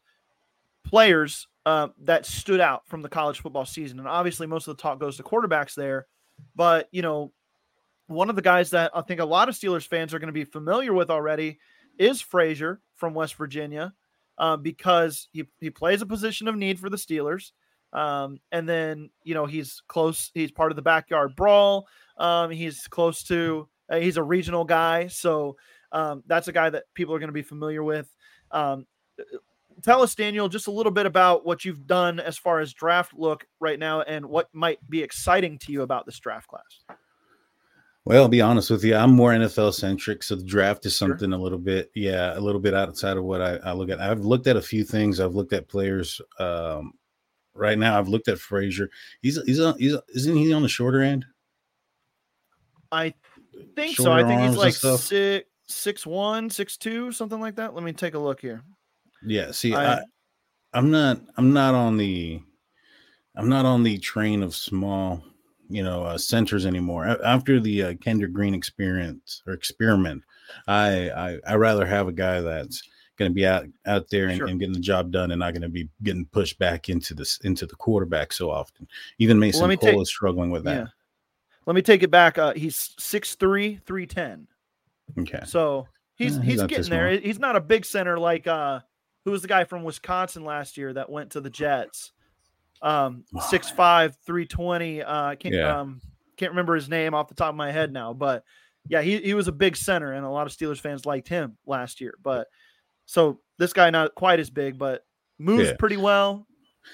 players 0.84 1.48
uh, 1.66 1.88
that 2.04 2.24
stood 2.24 2.60
out 2.60 2.82
from 2.86 3.02
the 3.02 3.08
college 3.08 3.40
football 3.40 3.66
season, 3.66 3.98
and 3.98 4.06
obviously 4.08 4.46
most 4.46 4.68
of 4.68 4.76
the 4.76 4.82
talk 4.82 5.00
goes 5.00 5.16
to 5.16 5.22
quarterbacks 5.22 5.74
there, 5.74 6.06
but 6.54 6.88
you 6.92 7.02
know 7.02 7.32
one 8.06 8.30
of 8.30 8.36
the 8.36 8.42
guys 8.42 8.70
that 8.70 8.90
I 8.94 9.02
think 9.02 9.20
a 9.20 9.24
lot 9.24 9.48
of 9.48 9.54
Steelers 9.54 9.86
fans 9.86 10.14
are 10.14 10.18
going 10.18 10.28
to 10.28 10.32
be 10.32 10.44
familiar 10.44 10.92
with 10.92 11.10
already 11.10 11.58
is 11.98 12.20
Frazier 12.20 12.80
from 12.98 13.14
West 13.14 13.36
Virginia 13.36 13.94
uh, 14.36 14.56
because 14.56 15.28
he, 15.32 15.44
he 15.60 15.70
plays 15.70 16.02
a 16.02 16.06
position 16.06 16.48
of 16.48 16.56
need 16.56 16.78
for 16.78 16.90
the 16.90 16.96
Steelers. 16.96 17.52
Um, 17.92 18.38
and 18.52 18.68
then, 18.68 19.10
you 19.24 19.34
know, 19.34 19.46
he's 19.46 19.82
close, 19.88 20.30
he's 20.34 20.50
part 20.50 20.72
of 20.72 20.76
the 20.76 20.82
backyard 20.82 21.34
brawl. 21.34 21.88
Um, 22.18 22.50
he's 22.50 22.86
close 22.86 23.22
to, 23.24 23.68
uh, 23.90 23.96
he's 23.96 24.18
a 24.18 24.22
regional 24.22 24.64
guy. 24.64 25.06
So 25.06 25.56
um, 25.92 26.22
that's 26.26 26.48
a 26.48 26.52
guy 26.52 26.68
that 26.70 26.84
people 26.94 27.14
are 27.14 27.18
going 27.18 27.28
to 27.28 27.32
be 27.32 27.42
familiar 27.42 27.82
with. 27.82 28.14
Um, 28.50 28.86
tell 29.82 30.02
us, 30.02 30.14
Daniel, 30.14 30.48
just 30.48 30.66
a 30.66 30.72
little 30.72 30.92
bit 30.92 31.06
about 31.06 31.46
what 31.46 31.64
you've 31.64 31.86
done 31.86 32.20
as 32.20 32.36
far 32.36 32.60
as 32.60 32.72
draft 32.74 33.14
look 33.14 33.46
right 33.60 33.78
now 33.78 34.02
and 34.02 34.26
what 34.26 34.48
might 34.52 34.78
be 34.90 35.02
exciting 35.02 35.58
to 35.58 35.72
you 35.72 35.82
about 35.82 36.04
this 36.04 36.18
draft 36.18 36.48
class. 36.48 36.98
Well, 38.08 38.22
I'll 38.22 38.28
be 38.28 38.40
honest 38.40 38.70
with 38.70 38.82
you. 38.84 38.96
I'm 38.96 39.10
more 39.10 39.32
NFL 39.32 39.74
centric, 39.74 40.22
so 40.22 40.34
the 40.34 40.42
draft 40.42 40.86
is 40.86 40.96
something 40.96 41.28
sure. 41.30 41.38
a 41.38 41.42
little 41.42 41.58
bit, 41.58 41.90
yeah, 41.94 42.38
a 42.38 42.40
little 42.40 42.60
bit 42.60 42.72
outside 42.72 43.18
of 43.18 43.24
what 43.24 43.42
I, 43.42 43.56
I, 43.56 43.72
look 43.72 43.90
at. 43.90 44.00
I've 44.00 44.20
looked 44.20 44.46
at 44.46 44.56
a 44.56 44.62
few 44.62 44.82
things. 44.82 45.20
I've 45.20 45.34
looked 45.34 45.52
at 45.52 45.68
players. 45.68 46.18
Um, 46.38 46.94
right 47.52 47.78
now, 47.78 47.98
I've 47.98 48.08
looked 48.08 48.28
at 48.28 48.38
Frazier. 48.38 48.88
He's 49.20 49.38
he's 49.44 49.60
on, 49.60 49.78
he's 49.78 49.94
isn't 50.14 50.36
he 50.36 50.54
on 50.54 50.62
the 50.62 50.70
shorter 50.70 51.02
end? 51.02 51.26
I 52.90 53.12
think 53.76 53.94
shorter 53.96 54.10
so. 54.10 54.12
I 54.12 54.26
think 54.26 54.40
he's 54.40 54.56
like 54.56 54.72
six 54.72 55.46
six 55.66 56.06
one, 56.06 56.48
six 56.48 56.78
two, 56.78 57.12
something 57.12 57.40
like 57.40 57.56
that. 57.56 57.74
Let 57.74 57.84
me 57.84 57.92
take 57.92 58.14
a 58.14 58.18
look 58.18 58.40
here. 58.40 58.62
Yeah. 59.22 59.50
See, 59.50 59.74
I, 59.74 59.96
I 59.96 60.00
I'm 60.72 60.90
not 60.90 61.20
I'm 61.36 61.52
not 61.52 61.74
on 61.74 61.98
the 61.98 62.40
I'm 63.36 63.50
not 63.50 63.66
on 63.66 63.82
the 63.82 63.98
train 63.98 64.42
of 64.42 64.54
small 64.54 65.22
you 65.68 65.82
know 65.82 66.04
uh, 66.04 66.18
centers 66.18 66.66
anymore. 66.66 67.06
After 67.24 67.60
the 67.60 67.82
uh, 67.82 67.94
Kendrick 68.00 68.32
Green 68.32 68.54
experience 68.54 69.42
or 69.46 69.52
experiment, 69.52 70.22
I 70.66 71.10
I 71.10 71.38
I 71.46 71.54
rather 71.54 71.86
have 71.86 72.08
a 72.08 72.12
guy 72.12 72.40
that's 72.40 72.82
going 73.18 73.30
to 73.30 73.34
be 73.34 73.46
out 73.46 73.66
out 73.86 74.08
there 74.10 74.28
and, 74.28 74.38
sure. 74.38 74.46
and, 74.46 74.58
getting 74.58 74.74
the 74.74 74.80
job 74.80 75.10
done, 75.10 75.30
and 75.30 75.40
not 75.40 75.52
going 75.52 75.62
to 75.62 75.68
be 75.68 75.88
getting 76.02 76.26
pushed 76.26 76.58
back 76.58 76.88
into 76.88 77.14
this 77.14 77.38
into 77.44 77.66
the 77.66 77.76
quarterback 77.76 78.32
so 78.32 78.50
often. 78.50 78.86
Even 79.18 79.38
Mason 79.38 79.68
well, 79.68 79.76
Cole 79.76 79.90
take, 79.90 80.00
is 80.00 80.08
struggling 80.08 80.50
with 80.50 80.64
that. 80.64 80.76
Yeah. 80.76 80.86
Let 81.66 81.76
me 81.76 81.82
take 81.82 82.02
it 82.02 82.10
back. 82.10 82.38
Uh, 82.38 82.54
he's 82.54 82.94
six 82.98 83.34
three, 83.34 83.80
three 83.86 84.06
ten. 84.06 84.46
Okay. 85.18 85.42
So 85.46 85.86
he's 86.16 86.36
he's, 86.36 86.44
he's 86.44 86.62
getting 86.64 86.90
there. 86.90 87.18
He's 87.18 87.38
not 87.38 87.56
a 87.56 87.60
big 87.60 87.84
center 87.84 88.18
like 88.18 88.46
uh 88.46 88.80
who 89.24 89.32
was 89.32 89.42
the 89.42 89.48
guy 89.48 89.64
from 89.64 89.84
Wisconsin 89.84 90.44
last 90.44 90.78
year 90.78 90.92
that 90.94 91.10
went 91.10 91.32
to 91.32 91.40
the 91.40 91.50
Jets 91.50 92.12
um, 92.82 93.24
six 93.48 93.70
five, 93.70 94.16
three 94.24 94.46
twenty. 94.46 95.02
Uh, 95.02 95.34
can't 95.34 95.54
yeah. 95.54 95.80
um, 95.80 96.00
can't 96.36 96.52
remember 96.52 96.74
his 96.74 96.88
name 96.88 97.14
off 97.14 97.28
the 97.28 97.34
top 97.34 97.50
of 97.50 97.56
my 97.56 97.70
head 97.72 97.92
now, 97.92 98.12
but 98.12 98.44
yeah, 98.88 99.02
he, 99.02 99.18
he 99.18 99.34
was 99.34 99.48
a 99.48 99.52
big 99.52 99.76
center, 99.76 100.12
and 100.12 100.24
a 100.24 100.30
lot 100.30 100.46
of 100.46 100.52
Steelers 100.52 100.80
fans 100.80 101.04
liked 101.04 101.28
him 101.28 101.58
last 101.66 102.00
year. 102.00 102.14
But 102.22 102.46
so 103.06 103.40
this 103.58 103.72
guy 103.72 103.90
not 103.90 104.14
quite 104.14 104.40
as 104.40 104.50
big, 104.50 104.78
but 104.78 105.02
moves 105.38 105.68
Yeah. 105.68 105.76
pretty 105.78 105.96
well. 105.96 106.46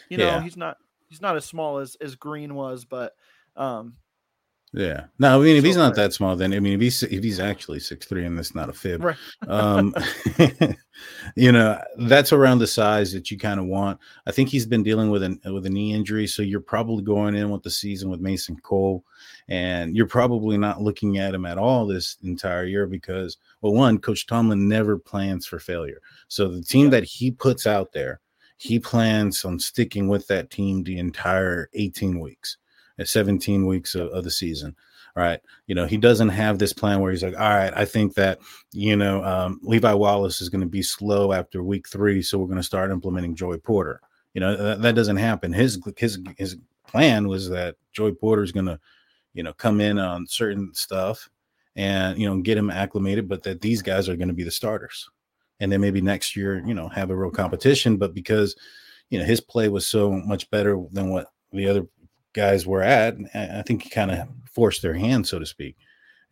You 0.09 0.19
know, 0.19 0.27
Yeah. 0.27 0.43
he's 0.43 0.57
not 0.57 0.77
he's 1.09 1.21
not 1.21 1.37
as 1.37 1.45
small 1.45 1.79
as 1.79 1.97
as 2.01 2.17
Green 2.17 2.55
was, 2.55 2.85
but 2.85 3.13
um, 3.57 3.95
Yeah. 4.77 5.05
No, 5.21 5.41
I 5.41 5.45
mean, 5.45 5.57
if 5.57 5.63
he's 5.63 5.77
not 5.77 5.95
that 5.95 6.13
small, 6.13 6.35
then 6.35 6.53
I 6.53 6.59
mean, 6.59 6.73
if 6.73 6.81
he's 6.81 7.03
if 7.05 7.23
he's 7.23 7.39
actually 7.39 7.79
six 7.79 8.07
three, 8.07 8.25
and 8.25 8.37
that's 8.37 8.57
not 8.57 8.69
a 8.69 8.73
fib, 8.73 9.05
right. 9.05 9.17
um, 9.47 9.95
you 11.37 11.53
know, 11.53 11.81
that's 11.99 12.33
around 12.33 12.59
the 12.59 12.67
size 12.67 13.13
that 13.13 13.31
you 13.31 13.39
kind 13.39 13.61
of 13.61 13.67
want. 13.67 14.01
I 14.27 14.33
think 14.33 14.49
he's 14.49 14.67
been 14.67 14.83
dealing 14.83 15.11
with 15.11 15.23
an 15.23 15.41
with 15.45 15.67
a 15.67 15.71
knee 15.71 15.95
injury, 15.95 16.27
so 16.27 16.43
you're 16.43 16.61
probably 16.61 17.05
going 17.05 17.37
in 17.37 17.51
with 17.51 17.63
the 17.63 17.71
season 17.71 18.11
with 18.11 18.21
Mason 18.21 18.57
Cole, 18.65 19.05
and 19.49 19.97
you're 19.97 20.07
probably 20.09 20.59
not 20.59 20.83
looking 20.83 21.19
at 21.19 21.35
him 21.35 21.47
at 21.47 21.57
all 21.57 21.87
this 21.87 22.17
entire 22.25 22.65
year 22.65 22.89
because, 22.89 23.37
well, 23.61 23.75
one, 23.75 23.99
Coach 23.99 24.27
Tomlin 24.27 24.69
never 24.69 24.99
plans 24.99 25.47
for 25.47 25.61
failure. 25.61 26.01
So 26.27 26.49
the 26.49 26.63
team 26.63 26.87
Yeah. 26.87 26.91
that 26.91 27.05
he 27.05 27.31
puts 27.31 27.65
out 27.65 27.93
there, 27.93 28.19
he 28.57 28.81
plans 28.81 29.45
on 29.45 29.61
sticking 29.61 30.09
with 30.09 30.27
that 30.27 30.51
team 30.51 30.83
the 30.83 30.99
entire 30.99 31.69
18 31.75 32.19
weeks, 32.19 32.57
uh, 32.99 33.05
17 33.05 33.67
weeks 33.67 33.95
of, 33.95 34.09
of 34.09 34.25
the 34.25 34.31
season. 34.31 34.77
Right. 35.17 35.41
You 35.69 35.77
know, 35.77 35.87
he 35.87 35.97
doesn't 35.97 36.31
have 36.31 36.59
this 36.59 36.73
plan 36.73 37.01
where 37.01 37.13
he's 37.13 37.23
like, 37.23 37.39
all 37.39 37.49
right, 37.49 37.73
I 37.77 37.85
think 37.85 38.15
that, 38.15 38.41
you 38.73 38.97
know, 38.97 39.23
um, 39.23 39.61
Levi 39.63 39.93
Wallace 39.93 40.41
is 40.41 40.49
going 40.49 40.63
to 40.63 40.67
be 40.67 40.83
slow 40.83 41.33
after 41.33 41.63
week 41.63 41.89
three. 41.89 42.21
So 42.21 42.37
we're 42.37 42.49
going 42.49 42.57
to 42.57 42.65
start 42.65 42.91
implementing 42.91 43.37
Joey 43.37 43.59
Porter. 43.59 44.01
You 44.33 44.41
know, 44.41 44.57
that, 44.57 44.83
that 44.83 44.97
doesn't 44.97 45.19
happen. 45.19 45.53
His, 45.53 45.81
his, 45.97 46.19
his 46.37 46.57
plan 46.89 47.29
was 47.29 47.49
that 47.51 47.77
Joey 47.93 48.13
Porter 48.13 48.43
is 48.43 48.51
going 48.51 48.67
to, 48.67 48.81
you 49.35 49.45
know, 49.45 49.53
come 49.53 49.81
in 49.81 50.01
on 50.01 50.27
certain 50.27 50.75
stuff 50.75 51.31
and, 51.77 52.19
you 52.19 52.29
know, 52.29 52.41
get 52.41 52.59
him 52.59 52.71
acclimated, 52.71 53.29
but 53.29 53.45
that 53.45 53.61
these 53.61 53.83
guys 53.83 54.09
are 54.09 54.17
going 54.17 54.29
to 54.29 54.35
be 54.35 54.43
the 54.43 54.51
starters. 54.51 55.09
And 55.61 55.71
then 55.71 55.81
maybe 55.81 56.01
next 56.01 56.35
year, 56.35 56.61
you 56.67 56.75
know, 56.75 56.89
have 56.89 57.11
a 57.11 57.17
real 57.17 57.31
competition. 57.31 57.97
But 57.97 58.15
because, 58.15 58.57
you 59.11 59.19
know, 59.21 59.25
his 59.25 59.41
play 59.41 59.69
was 59.69 59.87
so 59.87 60.11
much 60.11 60.51
better 60.51 60.77
than 60.91 61.11
what 61.11 61.29
the 61.53 61.69
other 61.69 61.87
guys 62.35 62.67
were 62.67 62.83
at, 62.83 63.17
I 63.35 63.63
think 63.63 63.83
he 63.83 63.91
kind 63.91 64.11
of 64.11 64.29
forced 64.53 64.83
their 64.83 64.95
hand, 64.95 65.27
so 65.27 65.39
to 65.39 65.47
speak. 65.47 65.77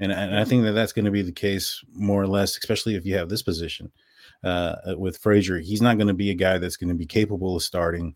And, 0.00 0.12
and 0.12 0.36
I 0.36 0.44
think 0.44 0.64
that 0.64 0.72
that's 0.72 0.92
going 0.92 1.04
to 1.04 1.10
be 1.10 1.22
the 1.22 1.32
case 1.32 1.82
more 1.94 2.20
or 2.22 2.26
less, 2.26 2.56
especially 2.58 2.96
if 2.96 3.06
you 3.06 3.16
have 3.16 3.28
this 3.28 3.42
position 3.42 3.90
uh, 4.44 4.74
with 4.96 5.18
Frazier. 5.18 5.58
He's 5.58 5.82
not 5.82 5.96
going 5.96 6.08
to 6.08 6.14
be 6.14 6.30
a 6.30 6.34
guy 6.34 6.58
that's 6.58 6.76
going 6.76 6.88
to 6.88 6.94
be 6.94 7.06
capable 7.06 7.56
of 7.56 7.62
starting. 7.62 8.14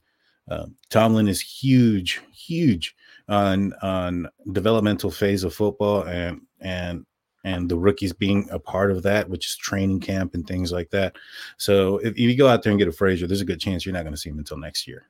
Uh, 0.48 0.66
Tomlin 0.90 1.28
is 1.28 1.40
huge, 1.40 2.20
huge 2.32 2.94
on 3.28 3.72
on 3.82 4.28
developmental 4.52 5.10
phase 5.10 5.42
of 5.42 5.54
football 5.54 6.02
and 6.02 6.40
and 6.60 7.04
and 7.44 7.68
the 7.68 7.78
rookies 7.78 8.12
being 8.12 8.48
a 8.50 8.58
part 8.58 8.90
of 8.90 9.04
that, 9.04 9.28
which 9.28 9.46
is 9.46 9.56
training 9.56 10.00
camp 10.00 10.34
and 10.34 10.46
things 10.46 10.72
like 10.72 10.90
that. 10.90 11.16
So 11.56 11.98
if, 11.98 12.12
if 12.12 12.18
you 12.18 12.36
go 12.36 12.48
out 12.48 12.62
there 12.62 12.72
and 12.72 12.78
get 12.78 12.88
a 12.88 12.92
Frazier, 12.92 13.28
there's 13.28 13.40
a 13.40 13.46
good 13.46 13.60
chance 13.60 13.86
you're 13.86 13.92
not 13.92 14.02
going 14.02 14.14
to 14.14 14.20
see 14.20 14.30
him 14.30 14.38
until 14.38 14.58
next 14.58 14.88
year. 14.88 15.08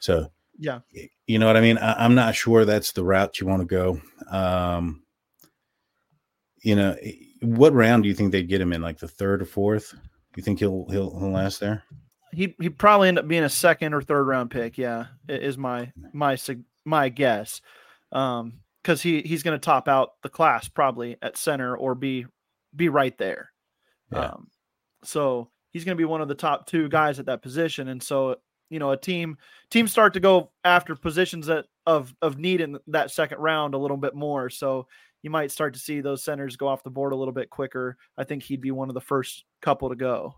So 0.00 0.30
Yeah. 0.58 0.80
you 1.26 1.38
know 1.38 1.46
what 1.46 1.56
I 1.56 1.60
mean? 1.60 1.78
I, 1.78 2.04
I'm 2.04 2.14
not 2.14 2.34
sure 2.34 2.64
that's 2.64 2.92
the 2.92 3.04
route 3.04 3.40
you 3.40 3.46
want 3.46 3.60
to 3.60 3.66
go. 3.66 4.00
Um, 4.30 5.02
you 6.62 6.74
know, 6.74 6.96
what 7.42 7.72
round 7.72 8.02
do 8.02 8.08
you 8.08 8.14
think 8.14 8.32
they'd 8.32 8.48
get 8.48 8.60
him 8.60 8.72
in? 8.72 8.82
Like 8.82 8.98
the 8.98 9.08
third 9.08 9.42
or 9.42 9.46
fourth? 9.46 9.94
You 10.36 10.42
think 10.42 10.58
he'll 10.58 10.86
he'll, 10.90 11.18
he'll 11.18 11.30
last 11.30 11.60
there? 11.60 11.84
He 12.32 12.54
he 12.60 12.68
probably 12.68 13.08
end 13.08 13.18
up 13.18 13.28
being 13.28 13.44
a 13.44 13.48
second 13.48 13.94
or 13.94 14.02
third 14.02 14.24
round 14.24 14.50
pick. 14.50 14.76
Yeah, 14.76 15.06
is 15.28 15.56
my 15.56 15.92
my 16.12 16.36
my 16.84 17.08
guess. 17.08 17.60
Um, 18.12 18.60
because 18.82 19.02
he 19.02 19.22
he's 19.22 19.42
going 19.42 19.58
to 19.58 19.64
top 19.64 19.88
out 19.88 20.10
the 20.22 20.28
class 20.28 20.68
probably 20.68 21.16
at 21.20 21.36
center 21.36 21.76
or 21.76 21.96
be 21.96 22.26
be 22.74 22.88
right 22.88 23.16
there. 23.18 23.50
Yeah. 24.12 24.26
Um, 24.26 24.48
so 25.02 25.50
he's 25.70 25.84
going 25.84 25.96
to 25.96 26.00
be 26.00 26.04
one 26.04 26.20
of 26.20 26.28
the 26.28 26.34
top 26.34 26.66
two 26.66 26.88
guys 26.88 27.18
at 27.18 27.26
that 27.26 27.42
position, 27.42 27.88
and 27.88 28.02
so 28.02 28.36
you 28.70 28.78
know 28.78 28.90
a 28.90 28.96
team 28.96 29.36
teams 29.70 29.92
start 29.92 30.14
to 30.14 30.20
go 30.20 30.50
after 30.64 30.94
positions 30.94 31.46
that 31.46 31.66
of 31.86 32.14
of 32.22 32.38
need 32.38 32.60
in 32.60 32.78
that 32.88 33.10
second 33.10 33.38
round 33.38 33.74
a 33.74 33.78
little 33.78 33.96
bit 33.96 34.14
more. 34.14 34.50
So 34.50 34.86
you 35.22 35.30
might 35.30 35.50
start 35.50 35.74
to 35.74 35.80
see 35.80 36.00
those 36.00 36.22
centers 36.22 36.56
go 36.56 36.68
off 36.68 36.82
the 36.82 36.90
board 36.90 37.12
a 37.12 37.16
little 37.16 37.34
bit 37.34 37.50
quicker. 37.50 37.96
I 38.16 38.24
think 38.24 38.42
he'd 38.42 38.60
be 38.60 38.70
one 38.70 38.88
of 38.88 38.94
the 38.94 39.00
first 39.00 39.44
couple 39.60 39.88
to 39.88 39.96
go. 39.96 40.34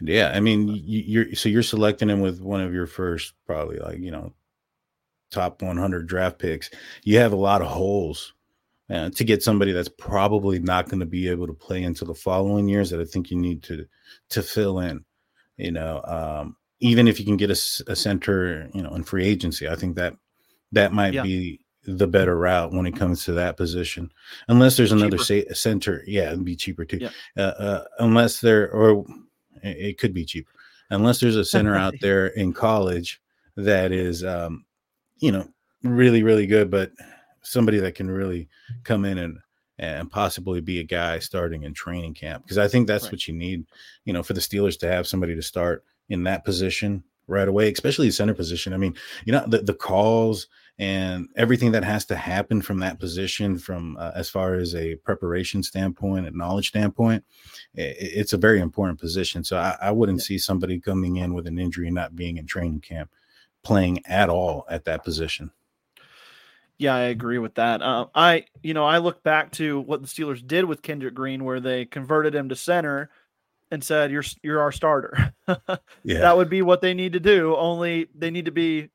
Yeah, 0.00 0.32
I 0.34 0.40
mean, 0.40 0.68
you, 0.68 1.02
you're 1.06 1.34
so 1.34 1.48
you're 1.48 1.62
selecting 1.62 2.10
him 2.10 2.20
with 2.20 2.40
one 2.40 2.60
of 2.60 2.72
your 2.72 2.86
first, 2.86 3.34
probably 3.46 3.78
like 3.78 3.98
you 3.98 4.10
know, 4.10 4.32
top 5.30 5.62
100 5.62 6.06
draft 6.06 6.38
picks. 6.38 6.70
You 7.04 7.18
have 7.18 7.32
a 7.32 7.36
lot 7.36 7.62
of 7.62 7.68
holes 7.68 8.34
uh, 8.90 9.10
to 9.10 9.24
get 9.24 9.42
somebody 9.42 9.72
that's 9.72 9.88
probably 9.88 10.58
not 10.58 10.88
going 10.88 11.00
to 11.00 11.06
be 11.06 11.28
able 11.28 11.46
to 11.46 11.52
play 11.52 11.82
into 11.82 12.04
the 12.04 12.14
following 12.14 12.68
years. 12.68 12.90
That 12.90 13.00
I 13.00 13.04
think 13.04 13.30
you 13.30 13.36
need 13.36 13.62
to 13.64 13.86
to 14.30 14.42
fill 14.42 14.80
in. 14.80 15.04
You 15.56 15.72
know, 15.72 16.02
um, 16.04 16.56
even 16.80 17.08
if 17.08 17.18
you 17.18 17.24
can 17.26 17.36
get 17.36 17.50
a 17.50 17.54
center, 17.56 18.68
you 18.72 18.82
know, 18.82 18.90
in 18.94 19.02
free 19.02 19.24
agency, 19.24 19.68
I 19.68 19.74
think 19.76 19.96
that 19.96 20.14
that 20.72 20.92
might 20.92 21.14
Yeah. 21.14 21.22
be 21.22 21.60
the 21.84 22.06
better 22.06 22.36
route 22.38 22.72
when 22.72 22.86
it 22.86 22.94
comes 22.96 23.24
to 23.24 23.32
that 23.32 23.56
position. 23.56 24.12
Unless 24.48 24.76
there's 24.76 24.92
another 24.92 25.16
sa- 25.18 25.40
center, 25.54 26.04
yeah, 26.06 26.28
it'd 26.32 26.44
be 26.44 26.54
cheaper 26.56 26.84
too. 26.84 26.98
Yeah. 26.98 27.10
Uh, 27.36 27.40
uh, 27.40 27.84
unless 28.00 28.40
there, 28.40 28.70
or 28.70 29.06
it 29.62 29.76
it 29.88 29.98
could 29.98 30.12
be 30.12 30.24
cheaper, 30.24 30.52
unless 30.90 31.18
there's 31.20 31.36
a 31.36 31.44
center 31.44 31.74
out 31.74 31.94
there 32.00 32.26
in 32.28 32.52
college 32.52 33.20
that 33.56 33.90
is, 33.90 34.22
um, 34.22 34.64
you 35.18 35.32
know, 35.32 35.48
really 35.82 36.22
really 36.22 36.46
good, 36.46 36.70
but 36.70 36.92
somebody 37.42 37.78
that 37.80 37.94
can 37.94 38.10
really 38.10 38.48
come 38.84 39.04
in 39.04 39.18
and 39.18 39.38
and 39.80 40.10
possibly 40.10 40.60
be 40.60 40.80
a 40.80 40.84
guy 40.84 41.18
starting 41.20 41.62
in 41.62 41.72
training 41.72 42.12
camp 42.12 42.42
because 42.44 42.58
I 42.58 42.66
think 42.68 42.86
that's 42.86 43.04
Right. 43.04 43.12
what 43.12 43.28
you 43.28 43.34
need, 43.34 43.64
you 44.04 44.12
know, 44.12 44.22
for 44.24 44.32
the 44.34 44.40
Steelers 44.40 44.78
to 44.80 44.88
have 44.88 45.06
somebody 45.06 45.34
to 45.36 45.42
start 45.42 45.84
in 46.08 46.22
that 46.24 46.44
position 46.44 47.02
right 47.26 47.48
away, 47.48 47.70
especially 47.70 48.06
the 48.08 48.12
center 48.12 48.34
position. 48.34 48.72
I 48.72 48.78
mean, 48.78 48.94
you 49.26 49.32
know, 49.32 49.44
the, 49.46 49.58
the 49.58 49.74
calls 49.74 50.46
and 50.78 51.28
everything 51.36 51.72
that 51.72 51.84
has 51.84 52.04
to 52.06 52.16
happen 52.16 52.62
from 52.62 52.78
that 52.78 52.98
position, 53.00 53.58
from 53.58 53.96
uh, 53.98 54.12
as 54.14 54.30
far 54.30 54.54
as 54.54 54.74
a 54.74 54.94
preparation 54.96 55.62
standpoint 55.62 56.26
and 56.26 56.36
knowledge 56.36 56.68
standpoint, 56.68 57.24
i- 57.76 57.80
i- 57.82 57.94
it's 57.98 58.32
a 58.32 58.38
very 58.38 58.60
important 58.60 58.98
position. 58.98 59.42
So 59.44 59.58
I, 59.58 59.76
I 59.82 59.90
wouldn't 59.90 60.20
Yeah. 60.20 60.24
see 60.24 60.38
somebody 60.38 60.80
coming 60.80 61.16
in 61.16 61.34
with 61.34 61.46
an 61.46 61.58
injury 61.58 61.86
and 61.88 61.94
not 61.96 62.16
being 62.16 62.36
in 62.38 62.46
training 62.46 62.80
camp 62.80 63.10
playing 63.62 64.06
at 64.06 64.30
all 64.30 64.64
at 64.70 64.84
that 64.84 65.04
position. 65.04 65.50
Yeah, 66.78 66.94
I 66.94 67.00
agree 67.00 67.38
with 67.38 67.56
that. 67.56 67.82
Uh, 67.82 68.06
I, 68.14 68.44
you 68.62 68.72
know, 68.72 68.84
I 68.84 68.98
look 68.98 69.24
back 69.24 69.50
to 69.52 69.80
what 69.80 70.00
the 70.00 70.06
Steelers 70.06 70.46
did 70.46 70.64
with 70.64 70.80
Kendrick 70.80 71.14
Green, 71.14 71.44
where 71.44 71.58
they 71.58 71.84
converted 71.84 72.34
him 72.36 72.48
to 72.50 72.56
center 72.56 73.10
and 73.70 73.82
said, 73.82 74.10
"You're 74.10 74.24
you're 74.42 74.60
our 74.60 74.72
starter." 74.72 75.32
Yeah. 76.04 76.20
That 76.20 76.36
would 76.36 76.50
be 76.50 76.62
what 76.62 76.80
they 76.80 76.94
need 76.94 77.14
to 77.14 77.20
do. 77.20 77.56
Only 77.56 78.08
they 78.14 78.30
need 78.30 78.44
to 78.44 78.50
be, 78.50 78.90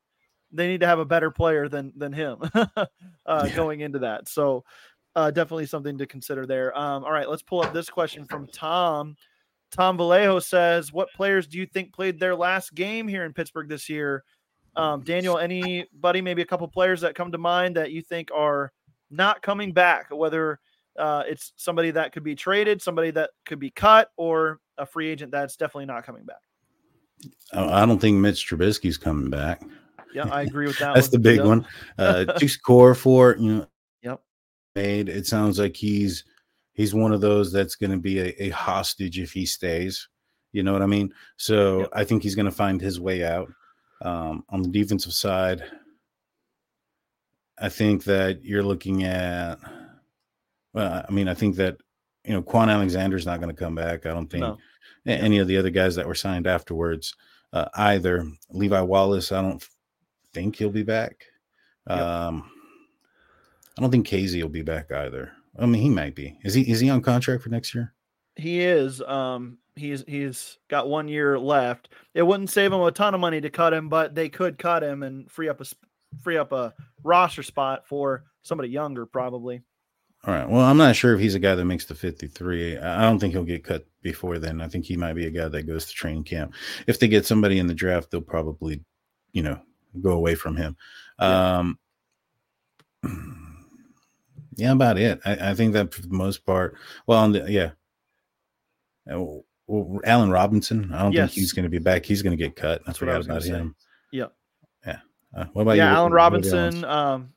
they 0.52 0.68
need 0.68 0.80
to 0.80 0.86
have 0.86 0.98
a 1.00 1.04
better 1.04 1.30
player 1.30 1.68
than 1.68 1.92
than 1.96 2.12
him 2.12 2.38
uh, 2.54 2.86
Yeah. 3.26 3.48
going 3.56 3.80
into 3.80 3.98
that. 4.00 4.28
So, 4.28 4.64
uh, 5.16 5.30
definitely 5.30 5.66
something 5.66 5.98
to 5.98 6.06
consider 6.06 6.46
there. 6.46 6.76
Um, 6.78 7.04
all 7.04 7.12
right, 7.12 7.28
let's 7.28 7.42
pull 7.42 7.62
up 7.62 7.72
this 7.72 7.90
question 7.90 8.24
from 8.24 8.46
Tom. 8.48 9.16
Tom 9.72 9.96
Vallejo 9.96 10.38
says, 10.38 10.92
"What 10.92 11.08
players 11.14 11.46
do 11.48 11.58
you 11.58 11.66
think 11.66 11.92
played 11.92 12.20
their 12.20 12.36
last 12.36 12.74
game 12.74 13.08
here 13.08 13.24
in 13.24 13.32
Pittsburgh 13.32 13.68
this 13.68 13.88
year?" 13.88 14.24
Um, 14.76 15.02
Daniel, 15.02 15.38
anybody, 15.38 16.20
maybe 16.20 16.42
a 16.42 16.46
couple 16.46 16.66
players 16.68 17.00
that 17.02 17.14
come 17.14 17.30
to 17.32 17.38
mind 17.38 17.76
that 17.76 17.90
you 17.92 18.02
think 18.02 18.30
are 18.34 18.72
not 19.10 19.42
coming 19.42 19.72
back, 19.72 20.06
whether 20.10 20.58
uh, 20.98 21.22
it's 21.26 21.52
somebody 21.56 21.90
that 21.92 22.12
could 22.12 22.24
be 22.24 22.34
traded, 22.36 22.80
somebody 22.82 23.10
that 23.12 23.30
could 23.46 23.58
be 23.58 23.70
cut, 23.70 24.10
or 24.16 24.60
a 24.78 24.86
free 24.86 25.08
agent 25.08 25.30
that's 25.32 25.56
definitely 25.56 25.86
not 25.86 26.04
coming 26.04 26.24
back. 26.24 26.40
I 27.52 27.86
don't 27.86 28.00
think 28.00 28.18
Mitch 28.18 28.48
Trubisky's 28.48 28.98
coming 28.98 29.30
back. 29.30 29.62
Yeah, 30.12 30.28
I 30.28 30.42
agree 30.42 30.66
with 30.66 30.78
that. 30.80 30.94
That's 30.94 31.08
the 31.08 31.18
big 31.18 31.36
Yep. 31.38 31.46
one. 31.46 31.66
Uh, 31.98 32.24
to 32.24 32.48
score 32.48 32.94
for 32.94 33.36
you 33.38 33.54
know, 33.56 33.66
Yep. 34.02 34.20
made 34.74 35.08
it 35.08 35.26
sounds 35.26 35.58
like 35.58 35.76
he's 35.76 36.24
he's 36.72 36.92
one 36.94 37.12
of 37.12 37.20
those 37.20 37.52
that's 37.52 37.76
going 37.76 37.92
to 37.92 37.98
be 37.98 38.18
a, 38.20 38.34
a 38.42 38.48
hostage 38.50 39.18
if 39.18 39.32
he 39.32 39.46
stays. 39.46 40.08
You 40.52 40.62
know 40.62 40.72
what 40.72 40.82
I 40.82 40.86
mean? 40.86 41.12
So 41.36 41.80
Yep. 41.80 41.88
I 41.92 42.04
think 42.04 42.22
he's 42.22 42.34
going 42.34 42.46
to 42.46 42.52
find 42.52 42.80
his 42.80 43.00
way 43.00 43.24
out. 43.24 43.50
Um, 44.02 44.44
on 44.50 44.60
the 44.62 44.68
defensive 44.68 45.12
side, 45.14 45.62
I 47.58 47.68
think 47.68 48.04
that 48.04 48.44
you're 48.44 48.62
looking 48.62 49.04
at. 49.04 49.58
Well, 50.72 51.04
I 51.08 51.12
mean, 51.12 51.28
I 51.28 51.34
think 51.34 51.56
that 51.56 51.76
you 52.24 52.32
know 52.32 52.42
Kwon 52.42 52.70
Alexander's 52.70 53.26
not 53.26 53.40
going 53.40 53.54
to 53.54 53.58
come 53.58 53.74
back. 53.74 54.06
I 54.06 54.10
don't 54.10 54.28
think 54.30 54.42
No. 54.42 54.58
any 55.06 55.38
of 55.38 55.48
the 55.48 55.56
other 55.58 55.70
guys 55.70 55.94
that 55.96 56.06
were 56.06 56.14
signed 56.14 56.46
afterwards 56.46 57.14
uh, 57.52 57.66
either. 57.74 58.26
Levi 58.50 58.80
Wallace, 58.80 59.32
I 59.32 59.42
don't 59.42 59.66
think 60.32 60.56
he'll 60.56 60.70
be 60.70 60.82
back. 60.82 61.24
Yep. 61.88 61.98
Um, 61.98 62.50
I 63.76 63.80
don't 63.82 63.90
think 63.90 64.06
Casey 64.06 64.42
will 64.42 64.50
be 64.50 64.62
back 64.62 64.90
either. 64.92 65.32
I 65.58 65.66
mean, 65.66 65.82
he 65.82 65.90
might 65.90 66.14
be. 66.14 66.38
Is 66.42 66.54
he? 66.54 66.62
Is 66.70 66.80
he 66.80 66.90
on 66.90 67.00
contract 67.02 67.42
for 67.42 67.48
next 67.50 67.74
year? 67.74 67.92
He 68.36 68.60
is. 68.60 69.00
Um, 69.02 69.58
he's 69.76 70.02
he's 70.08 70.58
got 70.68 70.88
one 70.88 71.06
year 71.08 71.38
left. 71.38 71.90
It 72.14 72.22
wouldn't 72.22 72.50
save 72.50 72.72
him 72.72 72.80
a 72.80 72.90
ton 72.90 73.14
of 73.14 73.20
money 73.20 73.40
to 73.40 73.50
cut 73.50 73.72
him, 73.72 73.88
but 73.88 74.14
they 74.14 74.28
could 74.28 74.58
cut 74.58 74.82
him 74.82 75.02
and 75.02 75.30
free 75.30 75.48
up 75.48 75.60
a 75.60 75.64
free 76.22 76.36
up 76.36 76.52
a 76.52 76.74
roster 77.02 77.42
spot 77.42 77.86
for 77.86 78.24
somebody 78.42 78.68
younger, 78.70 79.06
probably. 79.06 79.62
All 80.26 80.32
right. 80.32 80.48
Well, 80.48 80.62
I'm 80.64 80.78
not 80.78 80.96
sure 80.96 81.14
if 81.14 81.20
he's 81.20 81.34
a 81.34 81.38
guy 81.38 81.54
that 81.54 81.64
makes 81.66 81.84
the 81.84 81.94
53. 81.94 82.78
I 82.78 83.02
don't 83.02 83.18
think 83.18 83.34
he'll 83.34 83.44
get 83.44 83.62
cut 83.62 83.86
before 84.00 84.38
then. 84.38 84.62
I 84.62 84.68
think 84.68 84.86
he 84.86 84.96
might 84.96 85.12
be 85.12 85.26
a 85.26 85.30
guy 85.30 85.48
that 85.48 85.64
goes 85.64 85.84
to 85.86 85.92
training 85.92 86.24
camp. 86.24 86.54
If 86.86 86.98
they 86.98 87.08
get 87.08 87.26
somebody 87.26 87.58
in 87.58 87.66
the 87.66 87.74
draft, 87.74 88.10
they'll 88.10 88.22
probably, 88.22 88.82
you 89.32 89.42
know, 89.42 89.60
go 90.00 90.12
away 90.12 90.34
from 90.34 90.56
him. 90.56 90.76
Yeah. 91.20 91.58
Um, 91.58 91.78
yeah, 94.56 94.72
about 94.72 94.98
it. 94.98 95.20
I, 95.26 95.50
I, 95.50 95.54
think 95.54 95.74
that 95.74 95.92
for 95.92 96.00
the 96.00 96.08
most 96.08 96.46
part, 96.46 96.76
well, 97.06 97.30
the, 97.30 97.50
yeah. 97.50 97.70
Uh, 99.10 99.20
well, 99.66 100.00
Allen 100.04 100.30
Robinson, 100.30 100.90
I 100.92 101.02
don't 101.02 101.12
yes. 101.12 101.30
think 101.30 101.40
he's 101.40 101.52
going 101.52 101.64
to 101.64 101.70
be 101.70 101.78
back. 101.78 102.06
He's 102.06 102.22
going 102.22 102.36
to 102.36 102.42
get 102.42 102.56
cut. 102.56 102.82
That's 102.86 103.00
what 103.00 103.10
I 103.10 103.18
was 103.18 103.26
about 103.26 103.44
him. 103.44 103.74
Yeah. 104.10 104.26
Yeah. 104.86 104.98
Uh, 105.36 105.44
what 105.52 105.62
about 105.62 105.76
yeah, 105.76 105.90
you? 105.90 105.96
Allen 105.96 106.12
Robinson. 106.12 106.84
Um, 106.84 107.34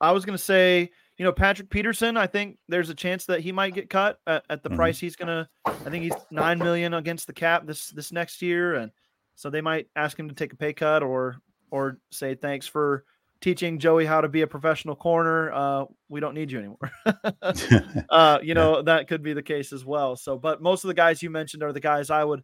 I 0.00 0.12
was 0.12 0.24
going 0.24 0.36
to 0.36 0.42
say, 0.42 0.90
you 1.20 1.24
know, 1.24 1.32
Patrick 1.32 1.68
Peterson. 1.68 2.16
I 2.16 2.26
think 2.26 2.56
there's 2.66 2.88
a 2.88 2.94
chance 2.94 3.26
that 3.26 3.40
he 3.40 3.52
might 3.52 3.74
get 3.74 3.90
cut 3.90 4.18
at, 4.26 4.42
at 4.48 4.62
the 4.62 4.70
mm-hmm. 4.70 4.76
price 4.76 4.98
he's 4.98 5.16
going 5.16 5.28
to. 5.28 5.46
I 5.66 5.90
think 5.90 6.04
he's 6.04 6.14
nine 6.30 6.58
million 6.58 6.94
against 6.94 7.26
the 7.26 7.34
cap 7.34 7.66
this 7.66 7.90
this 7.90 8.10
next 8.10 8.40
year, 8.40 8.76
and 8.76 8.90
so 9.34 9.50
they 9.50 9.60
might 9.60 9.88
ask 9.96 10.18
him 10.18 10.30
to 10.30 10.34
take 10.34 10.54
a 10.54 10.56
pay 10.56 10.72
cut 10.72 11.02
or 11.02 11.36
or 11.70 11.98
say 12.10 12.34
thanks 12.34 12.66
for 12.66 13.04
teaching 13.42 13.78
Joey 13.78 14.06
how 14.06 14.22
to 14.22 14.30
be 14.30 14.40
a 14.40 14.46
professional 14.46 14.96
corner. 14.96 15.52
Uh, 15.52 15.84
we 16.08 16.20
don't 16.20 16.34
need 16.34 16.50
you 16.50 16.58
anymore. 16.58 16.90
uh, 18.08 18.38
you 18.42 18.54
know 18.54 18.80
that 18.80 19.06
could 19.06 19.22
be 19.22 19.34
the 19.34 19.42
case 19.42 19.74
as 19.74 19.84
well. 19.84 20.16
So, 20.16 20.38
but 20.38 20.62
most 20.62 20.84
of 20.84 20.88
the 20.88 20.94
guys 20.94 21.22
you 21.22 21.28
mentioned 21.28 21.62
are 21.62 21.74
the 21.74 21.80
guys 21.80 22.08
I 22.08 22.24
would 22.24 22.42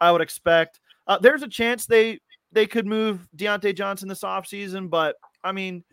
I 0.00 0.10
would 0.10 0.20
expect. 0.20 0.80
Uh, 1.06 1.16
there's 1.16 1.42
a 1.42 1.48
chance 1.48 1.86
they 1.86 2.18
they 2.50 2.66
could 2.66 2.86
move 2.86 3.28
Diontae 3.36 3.76
Johnson 3.76 4.08
this 4.08 4.24
offseason, 4.24 4.90
but 4.90 5.14
I 5.44 5.52
mean, 5.52 5.84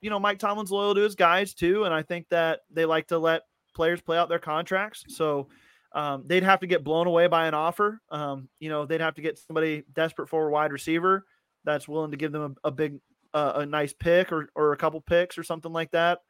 you 0.00 0.10
know, 0.10 0.18
Mike 0.18 0.38
Tomlin's 0.38 0.70
loyal 0.70 0.94
to 0.94 1.00
his 1.00 1.14
guys 1.14 1.54
too, 1.54 1.84
and 1.84 1.94
I 1.94 2.02
think 2.02 2.28
that 2.30 2.60
they 2.70 2.84
like 2.84 3.08
to 3.08 3.18
let 3.18 3.42
players 3.74 4.00
play 4.00 4.18
out 4.18 4.28
their 4.28 4.38
contracts. 4.38 5.04
So. 5.08 5.48
Um, 5.92 6.24
they'd 6.26 6.42
have 6.42 6.60
to 6.60 6.66
get 6.66 6.84
blown 6.84 7.06
away 7.06 7.26
by 7.26 7.46
an 7.46 7.54
offer. 7.54 8.02
Um, 8.10 8.50
you 8.58 8.68
know, 8.68 8.84
they'd 8.84 9.00
have 9.00 9.14
to 9.14 9.22
get 9.22 9.38
somebody 9.38 9.82
desperate 9.94 10.28
for 10.28 10.46
a 10.46 10.50
wide 10.50 10.70
receiver 10.70 11.24
that's 11.64 11.88
willing 11.88 12.10
to 12.10 12.18
give 12.18 12.32
them 12.32 12.56
a, 12.64 12.68
a 12.68 12.70
big 12.70 12.98
uh, 13.36 13.52
a 13.56 13.66
nice 13.66 13.92
pick 13.92 14.32
or, 14.32 14.48
or 14.54 14.72
a 14.72 14.76
couple 14.78 15.00
picks 15.00 15.36
or 15.36 15.42
something 15.42 15.72
like 15.72 15.90
that 15.90 16.20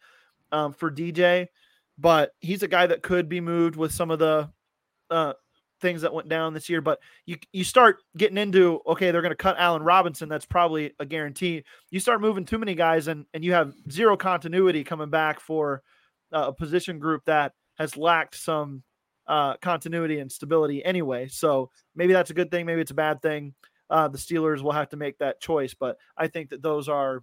um, 0.51 0.73
for 0.73 0.91
DJ. 0.91 1.47
But 1.99 2.33
he's 2.41 2.65
a 2.65 2.69
guy 2.69 2.87
that 2.89 3.03
could 3.03 3.29
be 3.29 3.41
moved 3.41 3.77
with 3.77 3.93
some 3.93 4.11
of 4.11 4.19
the 4.19 4.51
uh, 5.11 5.35
things 5.81 6.03
that 6.03 6.13
went 6.13 6.29
down 6.29 6.55
this 6.55 6.69
year. 6.69 6.81
But 6.81 7.01
you 7.25 7.37
you 7.53 7.65
start 7.65 7.99
getting 8.17 8.39
into 8.39 8.81
okay, 8.87 9.11
they're 9.11 9.23
going 9.23 9.31
to 9.31 9.37
cut 9.37 9.57
Allen 9.59 9.83
Robinson. 9.83 10.29
That's 10.29 10.47
probably 10.47 10.93
a 10.99 11.07
guarantee. 11.07 11.65
You 11.91 12.01
start 12.01 12.21
moving 12.21 12.45
too 12.45 12.59
many 12.59 12.75
guys, 12.75 13.09
and 13.09 13.27
and 13.35 13.45
you 13.45 13.53
have 13.53 13.75
zero 13.91 14.17
continuity 14.17 14.85
coming 14.85 15.11
back 15.11 15.41
for 15.41 15.83
uh, 16.33 16.47
a 16.49 16.53
position 16.53 16.99
group 16.99 17.25
that 17.27 17.53
has 17.79 17.97
lacked 17.97 18.37
some 18.37 18.83
uh, 19.27 19.57
continuity 19.59 20.19
and 20.19 20.31
stability 20.31 20.85
anyway. 20.85 21.29
So 21.29 21.71
maybe 21.95 22.13
that's 22.13 22.31
a 22.31 22.35
good 22.35 22.51
thing. 22.51 22.67
Maybe 22.67 22.81
it's 22.81 22.91
a 22.91 22.95
bad 22.95 23.21
thing 23.23 23.55
uh, 23.91 24.09
the 24.09 24.19
Steelers 24.19 24.63
will 24.63 24.73
have 24.73 24.91
to 24.91 24.97
make 24.97 25.19
that 25.19 25.41
choice. 25.41 25.75
But 25.75 25.97
I 26.17 26.29
think 26.29 26.51
that 26.51 26.63
those 26.63 26.89
are 26.89 27.23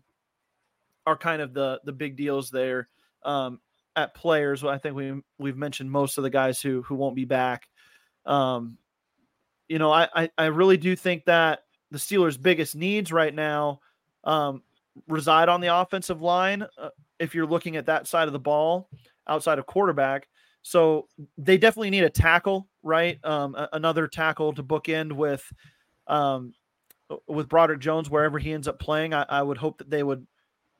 are 1.05 1.17
kind 1.17 1.41
of 1.41 1.53
the 1.53 1.81
the 1.83 1.91
big 1.91 2.15
deals 2.15 2.49
there 2.49 2.87
um, 3.23 3.59
at 3.95 4.15
players. 4.15 4.63
I 4.63 4.77
think 4.77 4.95
we 4.95 5.21
we've 5.37 5.57
mentioned 5.57 5.91
most 5.91 6.17
of 6.17 6.23
the 6.23 6.29
guys 6.29 6.61
who 6.61 6.81
who 6.83 6.95
won't 6.95 7.15
be 7.15 7.25
back. 7.25 7.67
Um, 8.25 8.77
you 9.67 9.79
know, 9.79 9.91
I, 9.91 10.07
I, 10.13 10.29
I 10.37 10.45
really 10.45 10.77
do 10.77 10.95
think 10.95 11.25
that 11.25 11.63
the 11.91 11.97
Steelers' 11.97 12.41
biggest 12.41 12.75
needs 12.75 13.11
right 13.11 13.33
now 13.33 13.79
um, 14.23 14.63
reside 15.07 15.49
on 15.49 15.61
the 15.61 15.75
offensive 15.75 16.21
line. 16.21 16.65
Uh, 16.77 16.89
if 17.19 17.33
you're 17.33 17.45
looking 17.45 17.75
at 17.75 17.85
that 17.85 18.07
side 18.07 18.27
of 18.27 18.33
the 18.33 18.39
ball, 18.39 18.89
outside 19.27 19.59
of 19.59 19.65
quarterback, 19.65 20.27
so 20.63 21.07
they 21.37 21.57
definitely 21.57 21.89
need 21.89 22.03
a 22.03 22.09
tackle, 22.09 22.67
right? 22.81 23.23
Um, 23.23 23.55
a, 23.55 23.69
another 23.73 24.07
tackle 24.07 24.53
to 24.53 24.63
bookend 24.63 25.11
with 25.11 25.43
um, 26.07 26.53
with 27.27 27.49
Broderick 27.49 27.79
Jones, 27.79 28.09
wherever 28.09 28.39
he 28.39 28.53
ends 28.53 28.67
up 28.67 28.79
playing, 28.79 29.13
I, 29.13 29.25
I, 29.29 29.41
would 29.41 29.57
hope 29.57 29.77
that 29.77 29.89
they 29.89 30.03
would 30.03 30.25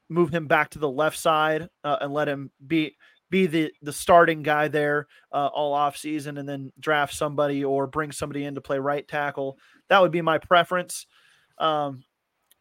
move 0.10 0.34
him 0.34 0.48
back 0.48 0.70
to 0.72 0.80
the 0.80 0.90
left 0.90 1.18
side 1.18 1.70
uh, 1.84 1.98
and 2.02 2.14
let 2.14 2.28
him 2.28 2.52
be 2.66 2.96
be 3.34 3.48
the 3.48 3.74
the 3.82 3.92
starting 3.92 4.44
guy 4.44 4.68
there 4.68 5.08
uh, 5.32 5.48
all 5.48 5.74
off 5.74 5.98
season, 5.98 6.38
and 6.38 6.48
then 6.48 6.72
draft 6.80 7.16
somebody 7.16 7.66
or 7.66 7.88
bring 7.88 8.12
somebody 8.12 8.46
in 8.46 8.54
to 8.54 8.62
play 8.62 8.78
right 8.78 9.08
tackle. 9.08 9.58
That 9.90 10.02
would 10.02 10.12
be 10.12 10.22
my 10.22 10.38
preference. 10.38 11.08
Um, 11.58 12.04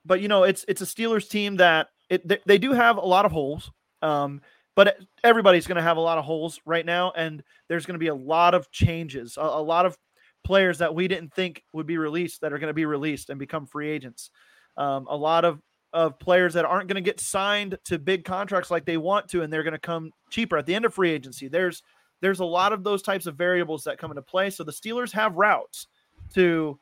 but 0.07 0.23
you 0.23 0.29
know, 0.29 0.45
it's 0.45 0.65
it's 0.67 0.81
a 0.81 0.87
Steelers 0.87 1.29
team 1.29 1.57
that 1.57 1.89
it 2.09 2.27
they, 2.27 2.39
they 2.47 2.59
do 2.59 2.73
have 2.73 2.97
a 2.97 3.01
lot 3.05 3.27
of 3.27 3.33
holes. 3.33 3.71
Um, 4.01 4.41
but 4.75 4.97
everybody's 5.23 5.67
going 5.67 5.77
to 5.77 5.83
have 5.83 5.99
a 5.99 6.01
lot 6.01 6.17
of 6.17 6.25
holes 6.25 6.59
right 6.65 6.87
now, 6.87 7.13
and 7.15 7.43
there's 7.69 7.85
going 7.85 7.95
to 7.95 7.99
be 7.99 8.07
a 8.09 8.15
lot 8.15 8.55
of 8.55 8.71
changes, 8.71 9.37
a, 9.37 9.43
a 9.43 9.63
lot 9.63 9.85
of 9.85 9.99
players 10.45 10.79
that 10.79 10.95
we 10.95 11.07
didn't 11.07 11.35
think 11.35 11.63
would 11.75 11.87
be 11.87 11.99
released 11.99 12.41
that 12.41 12.55
are 12.55 12.59
going 12.59 12.71
to 12.71 12.75
be 12.75 12.87
released 12.87 13.29
and 13.29 13.39
become 13.39 13.67
free 13.67 13.91
agents. 13.91 14.31
Um, 14.79 15.07
a 15.11 15.17
lot 15.17 15.45
of 15.45 15.61
of 15.93 16.19
players 16.19 16.55
that 16.55 16.65
aren't 16.65 16.89
going 16.89 17.03
to 17.03 17.11
get 17.11 17.21
signed 17.21 17.79
to 17.85 17.99
big 17.99 18.25
contracts 18.25 18.71
like 18.71 18.85
they 18.85 18.97
want 18.97 19.29
to, 19.29 19.43
and 19.43 19.53
they're 19.53 19.63
going 19.63 19.73
to 19.73 19.79
come 19.79 20.11
cheaper 20.31 20.57
at 20.57 20.67
the 20.67 20.75
end 20.75 20.85
of 20.85 20.95
free 20.95 21.11
agency. 21.11 21.49
There's 21.49 21.83
there's 22.21 22.41
a 22.41 22.45
lot 22.45 22.73
of 22.73 22.85
those 22.85 23.03
types 23.03 23.27
of 23.27 23.37
variables 23.37 23.85
that 23.85 23.99
come 23.99 24.11
into 24.11 24.23
play. 24.23 24.49
So 24.49 24.63
the 24.63 24.73
Steelers 24.73 25.11
have 25.13 25.35
routes 25.35 25.89
to 26.35 26.79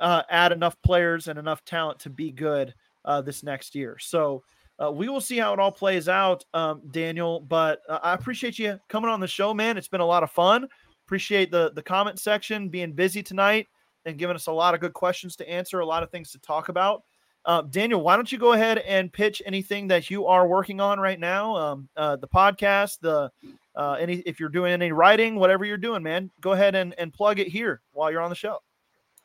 uh, 0.00 0.22
add 0.30 0.50
enough 0.50 0.80
players 0.82 1.28
and 1.28 1.38
enough 1.38 1.64
talent 1.64 2.00
to 2.00 2.10
be 2.10 2.32
good 2.32 2.74
uh, 3.04 3.20
this 3.20 3.42
next 3.42 3.74
year. 3.74 3.98
So 3.98 4.42
uh, 4.82 4.90
we 4.90 5.08
will 5.08 5.20
see 5.20 5.36
how 5.38 5.52
it 5.52 5.58
all 5.58 5.72
plays 5.72 6.08
out, 6.08 6.44
um, 6.54 6.80
Daniel. 6.90 7.40
But 7.40 7.80
uh, 7.88 7.98
I 8.02 8.14
appreciate 8.14 8.58
you 8.58 8.80
coming 8.88 9.10
on 9.10 9.20
the 9.20 9.26
show, 9.26 9.52
man. 9.52 9.76
It's 9.76 9.88
been 9.88 10.00
a 10.00 10.06
lot 10.06 10.22
of 10.22 10.30
fun. 10.30 10.66
Appreciate 11.06 11.50
the 11.50 11.72
the 11.74 11.82
comment 11.82 12.18
section 12.18 12.68
being 12.68 12.92
busy 12.92 13.22
tonight 13.22 13.66
and 14.04 14.18
giving 14.18 14.36
us 14.36 14.46
a 14.46 14.52
lot 14.52 14.74
of 14.74 14.80
good 14.80 14.92
questions 14.92 15.36
to 15.36 15.48
answer, 15.48 15.80
a 15.80 15.86
lot 15.86 16.02
of 16.02 16.10
things 16.10 16.30
to 16.32 16.38
talk 16.38 16.68
about. 16.68 17.02
Uh, 17.44 17.62
Daniel, 17.62 18.02
why 18.02 18.16
don't 18.16 18.30
you 18.30 18.38
go 18.38 18.52
ahead 18.52 18.78
and 18.78 19.12
pitch 19.12 19.40
anything 19.46 19.88
that 19.88 20.10
you 20.10 20.26
are 20.26 20.46
working 20.46 20.80
on 20.80 21.00
right 21.00 21.18
now? 21.18 21.56
Um, 21.56 21.88
uh, 21.96 22.16
the 22.16 22.28
podcast, 22.28 22.98
the 23.00 23.30
uh, 23.74 23.92
any 23.92 24.16
if 24.26 24.40
you're 24.40 24.48
doing 24.48 24.72
any 24.72 24.92
writing, 24.92 25.36
whatever 25.36 25.64
you're 25.64 25.76
doing, 25.76 26.02
man, 26.02 26.30
go 26.40 26.52
ahead 26.52 26.74
and, 26.74 26.94
and 26.98 27.12
plug 27.12 27.38
it 27.38 27.48
here 27.48 27.80
while 27.92 28.10
you're 28.10 28.20
on 28.20 28.30
the 28.30 28.36
show. 28.36 28.58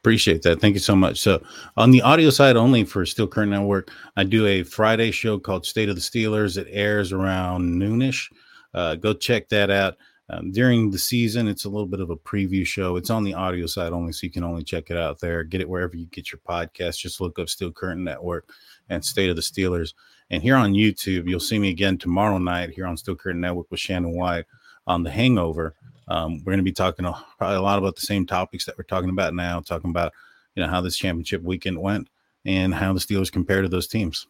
Appreciate 0.03 0.41
that. 0.43 0.59
Thank 0.59 0.73
you 0.73 0.81
so 0.81 0.95
much. 0.95 1.19
So, 1.19 1.41
on 1.77 1.91
the 1.91 2.01
audio 2.01 2.29
side 2.29 2.57
only 2.57 2.83
for 2.83 3.05
Steel 3.05 3.27
Curtain 3.27 3.51
Network, 3.51 3.89
I 4.17 4.25
do 4.25 4.45
a 4.45 4.63
Friday 4.63 5.11
show 5.11 5.39
called 5.39 5.65
State 5.65 5.87
of 5.89 5.95
the 5.95 6.01
Steelers. 6.01 6.57
It 6.57 6.67
airs 6.69 7.13
around 7.13 7.73
noonish. 7.81 8.29
Uh, 8.73 8.95
go 8.95 9.13
check 9.13 9.47
that 9.49 9.69
out. 9.69 9.95
Um, 10.29 10.51
during 10.51 10.89
the 10.89 10.97
season, 10.97 11.47
it's 11.47 11.65
a 11.65 11.69
little 11.69 11.87
bit 11.87 11.99
of 11.99 12.09
a 12.09 12.15
preview 12.15 12.65
show. 12.65 12.95
It's 12.95 13.09
on 13.09 13.23
the 13.23 13.33
audio 13.33 13.65
side 13.65 13.91
only, 13.91 14.13
so 14.13 14.25
you 14.25 14.31
can 14.31 14.43
only 14.43 14.63
check 14.63 14.89
it 14.89 14.97
out 14.97 15.19
there. 15.19 15.43
Get 15.43 15.61
it 15.61 15.69
wherever 15.69 15.95
you 15.95 16.05
get 16.07 16.31
your 16.31 16.39
podcast. 16.47 16.97
Just 16.97 17.19
look 17.19 17.37
up 17.39 17.49
Steel 17.49 17.71
Curtain 17.71 18.03
Network 18.03 18.49
and 18.89 19.03
State 19.03 19.29
of 19.29 19.35
the 19.35 19.41
Steelers. 19.41 19.93
And 20.29 20.41
here 20.41 20.55
on 20.55 20.73
YouTube, 20.73 21.27
you'll 21.27 21.39
see 21.39 21.59
me 21.59 21.69
again 21.69 21.97
tomorrow 21.97 22.37
night 22.37 22.71
here 22.71 22.87
on 22.87 22.97
Steel 22.97 23.15
Curtain 23.15 23.41
Network 23.41 23.69
with 23.69 23.79
Shannon 23.79 24.15
White 24.15 24.45
on 24.87 25.03
The 25.03 25.11
Hangover. 25.11 25.75
Um, 26.07 26.39
we're 26.39 26.51
going 26.51 26.57
to 26.57 26.63
be 26.63 26.71
talking 26.71 27.05
a, 27.05 27.13
probably 27.37 27.57
a 27.57 27.61
lot 27.61 27.77
about 27.77 27.95
the 27.95 28.01
same 28.01 28.25
topics 28.25 28.65
that 28.65 28.77
we're 28.77 28.83
talking 28.85 29.09
about 29.09 29.33
now, 29.33 29.59
talking 29.59 29.89
about 29.89 30.13
you 30.55 30.63
know 30.63 30.69
how 30.69 30.81
this 30.81 30.97
championship 30.97 31.41
weekend 31.43 31.81
went 31.81 32.07
and 32.45 32.73
how 32.73 32.93
the 32.93 32.99
Steelers 32.99 33.31
compare 33.31 33.61
to 33.61 33.69
those 33.69 33.87
teams. 33.87 34.27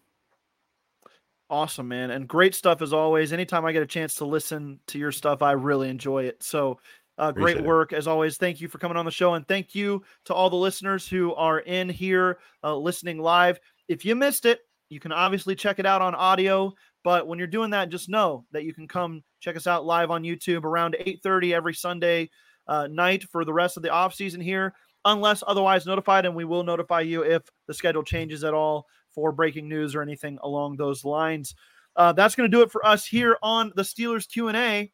Awesome, 1.54 1.88
man. 1.88 2.10
And 2.10 2.28
great 2.28 2.56
stuff 2.56 2.82
as 2.82 2.94
always. 2.94 3.32
Anytime 3.32 3.64
I 3.64 3.74
get 3.74 3.84
a 3.84 3.86
chance 3.86 4.16
to 4.16 4.26
listen 4.26 4.80
to 4.88 4.98
your 4.98 5.12
stuff, 5.12 5.44
I 5.44 5.52
really 5.52 5.88
enjoy 5.88 6.24
it. 6.24 6.42
So, 6.42 6.80
uh, 7.20 7.32
great 7.32 7.62
work 7.62 7.94
as 7.94 8.08
always. 8.08 8.38
Thank 8.38 8.60
you 8.60 8.68
for 8.68 8.80
coming 8.80 8.98
on 8.98 9.06
the 9.06 9.12
show. 9.12 9.36
And 9.36 9.48
thank 9.48 9.76
you 9.76 10.02
to 10.26 10.34
all 10.34 10.50
the 10.50 10.56
listeners 10.56 11.08
who 11.08 11.32
are 11.36 11.60
in 11.60 11.90
here 11.90 12.40
uh, 12.64 12.76
listening 12.76 13.20
live. 13.20 13.60
If 13.88 14.04
you 14.04 14.16
missed 14.16 14.48
it, 14.48 14.62
you 14.90 15.00
can 15.00 15.12
obviously 15.12 15.54
check 15.54 15.78
it 15.78 15.86
out 15.86 16.02
on 16.02 16.16
audio. 16.16 16.74
But 17.04 17.28
when 17.28 17.38
you're 17.38 17.48
doing 17.48 17.70
that, 17.70 17.90
just 17.90 18.10
know 18.10 18.46
that 18.52 18.64
you 18.64 18.74
can 18.74 18.88
come 18.88 19.22
check 19.40 19.56
us 19.56 19.68
out 19.68 19.86
live 19.86 20.10
on 20.10 20.24
YouTube 20.24 20.64
around 20.64 20.96
8:30 21.00 21.54
every 21.54 21.76
Sunday 21.76 22.32
uh, 22.68 22.88
night 22.88 23.26
for 23.32 23.46
the 23.46 23.54
rest 23.54 23.78
of 23.78 23.84
the 23.84 23.92
off 23.92 24.16
season 24.16 24.42
here, 24.42 24.74
unless 25.06 25.44
otherwise 25.46 25.86
notified, 25.86 26.26
and 26.26 26.34
we 26.34 26.46
will 26.46 26.64
notify 26.64 27.02
you 27.02 27.22
if 27.22 27.44
the 27.68 27.76
schedule 27.76 28.04
changes 28.04 28.44
at 28.44 28.56
all 28.56 28.88
for 29.14 29.32
breaking 29.32 29.70
news 29.70 29.96
or 29.96 30.02
anything 30.02 30.38
along 30.44 30.78
those 30.78 31.06
lines. 31.06 31.56
Uh, 31.96 32.12
that's 32.14 32.36
going 32.36 32.50
to 32.50 32.58
do 32.58 32.64
it 32.64 32.72
for 32.72 32.86
us 32.86 33.06
here 33.06 33.38
on 33.44 33.72
the 33.76 33.84
Steelers 33.84 34.28
Q&A. 34.28 34.92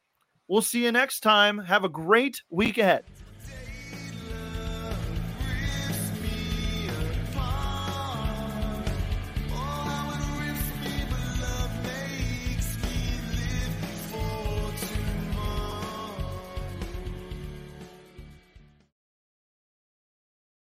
We'll 0.48 0.62
see 0.62 0.84
you 0.84 0.92
next 0.92 1.22
time. 1.22 1.60
Have 1.60 1.84
a 1.84 1.90
great 1.90 2.42
week 2.50 2.78
ahead. 2.78 3.06